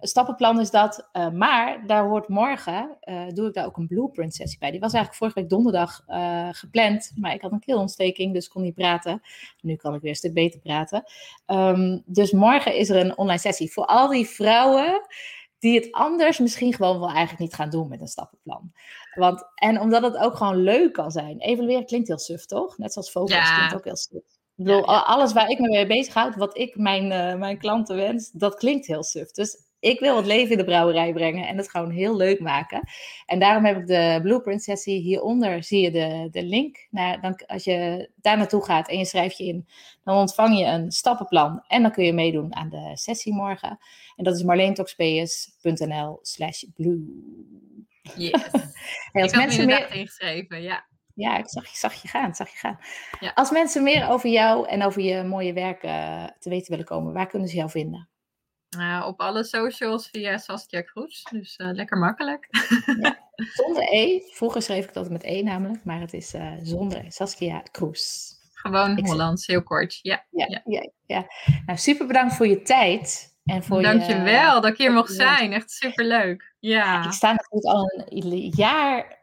Een 0.00 0.08
stappenplan 0.08 0.60
is 0.60 0.70
dat. 0.70 1.08
Uh, 1.12 1.30
maar 1.30 1.86
daar 1.86 2.04
hoort 2.04 2.28
morgen, 2.28 2.98
uh, 3.04 3.28
doe 3.28 3.48
ik 3.48 3.54
daar 3.54 3.66
ook 3.66 3.76
een 3.76 3.86
blueprint 3.86 4.34
sessie 4.34 4.58
bij. 4.58 4.70
Die 4.70 4.80
was 4.80 4.92
eigenlijk 4.92 5.22
vorige 5.22 5.40
week 5.40 5.50
donderdag 5.50 6.02
uh, 6.08 6.48
gepland. 6.52 7.12
Maar 7.14 7.34
ik 7.34 7.40
had 7.40 7.52
een 7.52 7.60
keelontsteking, 7.60 8.34
dus 8.34 8.48
kon 8.48 8.62
niet 8.62 8.74
praten. 8.74 9.22
Nu 9.60 9.76
kan 9.76 9.94
ik 9.94 10.00
weer 10.00 10.10
een 10.10 10.16
stuk 10.16 10.34
beter 10.34 10.60
praten. 10.60 11.04
Um, 11.46 12.02
dus 12.06 12.32
morgen 12.32 12.76
is 12.76 12.90
er 12.90 12.96
een 12.96 13.18
online 13.18 13.40
sessie 13.40 13.72
voor 13.72 13.84
al 13.84 14.08
die 14.08 14.26
vrouwen 14.26 15.06
die 15.58 15.74
het 15.74 15.92
anders 15.92 16.38
misschien 16.38 16.74
gewoon 16.74 16.98
wel 16.98 17.08
eigenlijk 17.08 17.38
niet 17.38 17.54
gaan 17.54 17.70
doen 17.70 17.88
met 17.88 18.00
een 18.00 18.06
stappenplan. 18.08 18.72
Want, 19.14 19.44
en 19.54 19.80
omdat 19.80 20.02
het 20.02 20.16
ook 20.16 20.36
gewoon 20.36 20.56
leuk 20.56 20.92
kan 20.92 21.10
zijn. 21.10 21.38
Evalueren 21.38 21.86
klinkt 21.86 22.08
heel 22.08 22.18
suf, 22.18 22.46
toch? 22.46 22.78
Net 22.78 22.92
zoals 22.92 23.10
focus 23.10 23.34
ja. 23.34 23.56
klinkt 23.56 23.74
ook 23.74 23.84
heel 23.84 23.96
suf. 23.96 24.37
Ik 24.58 24.64
bedoel, 24.64 24.84
alles 24.84 25.32
waar 25.32 25.48
ik 25.48 25.58
me 25.58 25.68
mee 25.68 25.86
bezighoud, 25.86 26.36
wat 26.36 26.58
ik 26.58 26.76
mijn, 26.76 27.04
uh, 27.04 27.34
mijn 27.34 27.58
klanten 27.58 27.96
wens, 27.96 28.30
dat 28.30 28.54
klinkt 28.54 28.86
heel 28.86 29.04
suf. 29.04 29.30
Dus 29.30 29.66
ik 29.80 30.00
wil 30.00 30.16
het 30.16 30.26
leven 30.26 30.50
in 30.50 30.58
de 30.58 30.64
brouwerij 30.64 31.12
brengen 31.12 31.46
en 31.46 31.56
het 31.56 31.70
gewoon 31.70 31.90
heel 31.90 32.16
leuk 32.16 32.40
maken. 32.40 32.88
En 33.26 33.38
daarom 33.38 33.64
heb 33.64 33.76
ik 33.76 33.86
de 33.86 34.18
blueprint 34.22 34.62
sessie. 34.62 35.00
Hieronder 35.00 35.64
zie 35.64 35.80
je 35.80 35.90
de, 35.90 36.28
de 36.30 36.42
link. 36.42 36.86
Naar, 36.90 37.20
dan, 37.20 37.40
als 37.46 37.64
je 37.64 38.10
daar 38.16 38.36
naartoe 38.36 38.64
gaat 38.64 38.88
en 38.88 38.98
je 38.98 39.04
schrijft 39.04 39.38
je 39.38 39.44
in, 39.44 39.68
dan 40.04 40.16
ontvang 40.16 40.58
je 40.58 40.64
een 40.64 40.90
stappenplan. 40.90 41.64
En 41.66 41.82
dan 41.82 41.92
kun 41.92 42.04
je 42.04 42.12
meedoen 42.12 42.54
aan 42.54 42.68
de 42.68 42.90
sessie 42.94 43.34
morgen. 43.34 43.78
En 44.16 44.24
dat 44.24 44.36
is 44.36 44.42
marleentoxps.nl 44.42 46.18
slash 46.22 46.62
blue. 46.74 47.04
Yes. 48.16 48.30
hey, 49.12 49.22
als 49.22 49.32
ik 49.32 49.38
mensen 49.38 49.66
meer 49.66 49.94
ingeschreven, 49.94 50.62
ja. 50.62 50.87
Ja, 51.18 51.36
ik 51.36 51.48
zag, 51.48 51.64
ik 51.64 51.76
zag 51.76 52.02
je 52.02 52.08
gaan, 52.08 52.34
zag 52.34 52.50
je 52.50 52.56
gaan. 52.56 52.78
Ja. 53.20 53.32
Als 53.34 53.50
mensen 53.50 53.82
meer 53.82 54.08
over 54.08 54.30
jou 54.30 54.68
en 54.68 54.82
over 54.82 55.02
je 55.02 55.22
mooie 55.22 55.52
werk 55.52 55.82
uh, 55.82 56.24
te 56.38 56.48
weten 56.48 56.70
willen 56.70 56.86
komen, 56.86 57.12
waar 57.12 57.26
kunnen 57.26 57.48
ze 57.48 57.56
jou 57.56 57.70
vinden? 57.70 58.08
Uh, 58.76 59.04
op 59.06 59.20
alle 59.20 59.44
socials 59.44 60.08
via 60.08 60.38
Saskia 60.38 60.80
Kroes, 60.80 61.22
dus 61.30 61.58
uh, 61.58 61.72
lekker 61.72 61.98
makkelijk. 61.98 62.48
Ja, 63.00 63.18
zonder 63.62 63.82
E. 63.92 64.20
Vroeger 64.30 64.62
schreef 64.62 64.84
ik 64.84 64.92
dat 64.92 65.10
met 65.10 65.22
E 65.22 65.42
namelijk, 65.42 65.84
maar 65.84 66.00
het 66.00 66.12
is 66.12 66.34
uh, 66.34 66.52
zonder 66.62 67.04
e. 67.04 67.10
Saskia 67.10 67.62
Kroes. 67.70 68.36
Gewoon 68.52 69.06
Hollands, 69.06 69.46
heel 69.46 69.62
kort. 69.62 69.98
Ja, 70.02 70.26
ja, 70.30 70.46
ja. 70.48 70.60
ja, 70.64 70.90
ja. 71.06 71.26
Nou, 71.66 71.78
super 71.78 72.06
bedankt 72.06 72.34
voor 72.34 72.46
je 72.46 72.62
tijd. 72.62 73.36
En 73.44 73.62
voor 73.64 73.82
Dankjewel 73.82 74.54
je, 74.54 74.60
dat 74.60 74.70
ik 74.70 74.78
hier 74.78 74.92
mocht 74.92 75.12
zijn. 75.12 75.52
Echt 75.52 75.70
super 75.70 76.04
leuk. 76.04 76.54
Ja. 76.58 77.04
Ik 77.04 77.12
sta 77.12 77.30
natuurlijk 77.32 77.64
al 77.64 78.04
een 78.08 78.52
jaar 78.56 79.20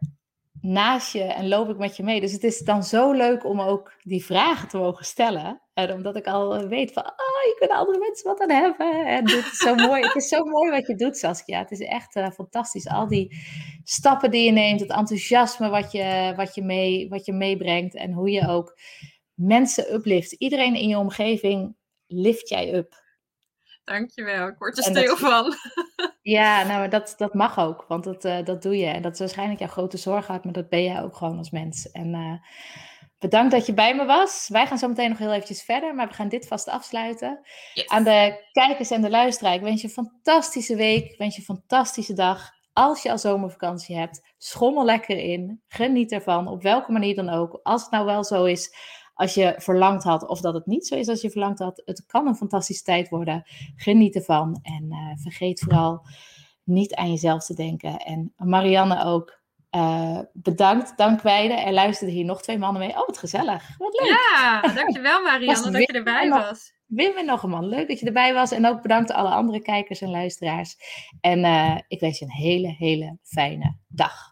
naast 0.65 1.13
je 1.13 1.23
en 1.23 1.47
loop 1.47 1.69
ik 1.69 1.77
met 1.77 1.97
je 1.97 2.03
mee. 2.03 2.21
Dus 2.21 2.31
het 2.31 2.43
is 2.43 2.59
dan 2.59 2.83
zo 2.83 3.11
leuk 3.11 3.45
om 3.45 3.61
ook 3.61 3.93
die 4.03 4.25
vragen 4.25 4.67
te 4.67 4.77
mogen 4.77 5.05
stellen. 5.05 5.61
En 5.73 5.93
omdat 5.93 6.15
ik 6.15 6.25
al 6.25 6.67
weet 6.67 6.93
van, 6.93 7.03
oh, 7.03 7.43
je 7.45 7.55
kunt 7.59 7.71
andere 7.71 7.99
mensen 7.99 8.29
wat 8.29 8.41
aan 8.41 8.49
hebben. 8.49 9.05
En 9.05 9.25
dit 9.25 9.45
is 9.45 9.57
zo 9.57 9.75
mooi. 9.75 10.01
het 10.01 10.15
is 10.15 10.27
zo 10.27 10.43
mooi 10.43 10.71
wat 10.71 10.87
je 10.87 10.95
doet, 10.95 11.17
Saskia. 11.17 11.59
Het 11.59 11.71
is 11.71 11.79
echt 11.79 12.15
uh, 12.15 12.29
fantastisch. 12.29 12.87
Al 12.87 13.07
die 13.07 13.37
stappen 13.83 14.31
die 14.31 14.45
je 14.45 14.51
neemt, 14.51 14.79
het 14.79 14.91
enthousiasme 14.91 15.69
wat 15.69 15.91
je, 15.91 16.33
wat, 16.35 16.55
je 16.55 16.63
mee, 16.63 17.09
wat 17.09 17.25
je 17.25 17.33
meebrengt. 17.33 17.95
En 17.95 18.11
hoe 18.11 18.29
je 18.29 18.47
ook 18.47 18.77
mensen 19.33 19.93
uplift. 19.93 20.31
Iedereen 20.31 20.75
in 20.75 20.87
je 20.87 20.97
omgeving 20.97 21.75
lift 22.07 22.49
jij 22.49 22.73
up. 22.73 23.03
Dankjewel, 23.83 24.47
ik 24.47 24.57
word 24.57 24.77
er 24.77 24.83
stil 24.83 25.17
van. 25.17 25.53
Ja, 26.25 26.63
nou, 26.63 26.89
dat, 26.89 27.13
dat 27.17 27.33
mag 27.33 27.59
ook, 27.59 27.85
want 27.87 28.03
dat, 28.03 28.25
uh, 28.25 28.43
dat 28.43 28.61
doe 28.61 28.77
je. 28.77 28.85
En 28.85 29.01
dat 29.01 29.13
is 29.13 29.19
waarschijnlijk 29.19 29.59
jouw 29.59 29.69
grote 29.69 29.97
zorg 29.97 30.27
maar 30.27 30.51
dat 30.51 30.69
ben 30.69 30.83
jij 30.83 31.01
ook 31.01 31.15
gewoon 31.15 31.37
als 31.37 31.51
mens. 31.51 31.91
En 31.91 32.13
uh, 32.13 32.33
bedankt 33.19 33.51
dat 33.51 33.65
je 33.65 33.73
bij 33.73 33.95
me 33.95 34.05
was. 34.05 34.47
Wij 34.51 34.67
gaan 34.67 34.77
zo 34.77 34.87
meteen 34.87 35.09
nog 35.09 35.17
heel 35.17 35.31
eventjes 35.31 35.63
verder, 35.63 35.95
maar 35.95 36.07
we 36.07 36.13
gaan 36.13 36.29
dit 36.29 36.47
vast 36.47 36.67
afsluiten. 36.67 37.39
Yes. 37.73 37.87
Aan 37.87 38.03
de 38.03 38.47
kijkers 38.51 38.91
en 38.91 39.01
de 39.01 39.09
luisteraars, 39.09 39.55
ik 39.55 39.61
wens 39.61 39.81
je 39.81 39.87
een 39.87 39.93
fantastische 39.93 40.75
week, 40.75 41.11
ik 41.11 41.17
wens 41.17 41.35
je 41.35 41.39
een 41.39 41.55
fantastische 41.55 42.13
dag. 42.13 42.51
Als 42.73 43.03
je 43.03 43.11
al 43.11 43.17
zomervakantie 43.17 43.97
hebt, 43.97 44.33
schommel 44.37 44.85
lekker 44.85 45.17
in, 45.17 45.61
geniet 45.67 46.11
ervan, 46.11 46.47
op 46.47 46.61
welke 46.61 46.91
manier 46.91 47.15
dan 47.15 47.29
ook. 47.29 47.59
Als 47.63 47.81
het 47.81 47.91
nou 47.91 48.05
wel 48.05 48.23
zo 48.23 48.43
is 48.43 48.75
als 49.15 49.33
je 49.33 49.53
verlangd 49.57 50.03
had 50.03 50.27
of 50.27 50.41
dat 50.41 50.53
het 50.53 50.65
niet 50.65 50.87
zo 50.87 50.95
is 50.95 51.07
als 51.07 51.21
je 51.21 51.29
verlangd 51.29 51.59
had. 51.59 51.81
Het 51.85 52.05
kan 52.05 52.27
een 52.27 52.35
fantastische 52.35 52.83
tijd 52.83 53.09
worden. 53.09 53.43
Geniet 53.75 54.15
ervan 54.15 54.59
en 54.61 54.85
uh, 54.89 54.97
vergeet 55.15 55.59
vooral 55.59 56.05
niet 56.63 56.95
aan 56.95 57.09
jezelf 57.09 57.45
te 57.45 57.53
denken. 57.53 57.97
En 57.97 58.33
Marianne 58.37 59.03
ook. 59.03 59.43
Uh, 59.75 60.19
bedankt, 60.33 60.97
dankwijde. 60.97 61.53
Er 61.53 61.73
luisterden 61.73 62.15
hier 62.15 62.25
nog 62.25 62.41
twee 62.41 62.57
mannen 62.57 62.81
mee. 62.81 62.91
Oh, 62.91 63.07
wat 63.07 63.17
gezellig. 63.17 63.77
Wat 63.77 63.99
leuk. 63.99 64.09
Ja, 64.09 64.61
dankjewel 64.81 65.21
Marianne 65.21 65.71
dat 65.71 65.81
je 65.81 65.93
erbij 65.93 66.29
was. 66.29 66.73
Wim 66.85 67.17
en 67.17 67.25
nog 67.25 67.43
een 67.43 67.49
man, 67.49 67.67
leuk 67.67 67.87
dat 67.87 67.99
je 67.99 68.05
erbij 68.05 68.33
was. 68.33 68.51
En 68.51 68.65
ook 68.65 68.81
bedankt 68.81 69.11
alle 69.11 69.29
andere 69.29 69.61
kijkers 69.61 70.01
en 70.01 70.09
luisteraars. 70.09 70.75
En 71.21 71.39
uh, 71.39 71.77
ik 71.87 71.99
wens 71.99 72.19
je 72.19 72.25
een 72.25 72.31
hele, 72.31 72.67
hele 72.67 73.17
fijne 73.23 73.77
dag. 73.87 74.31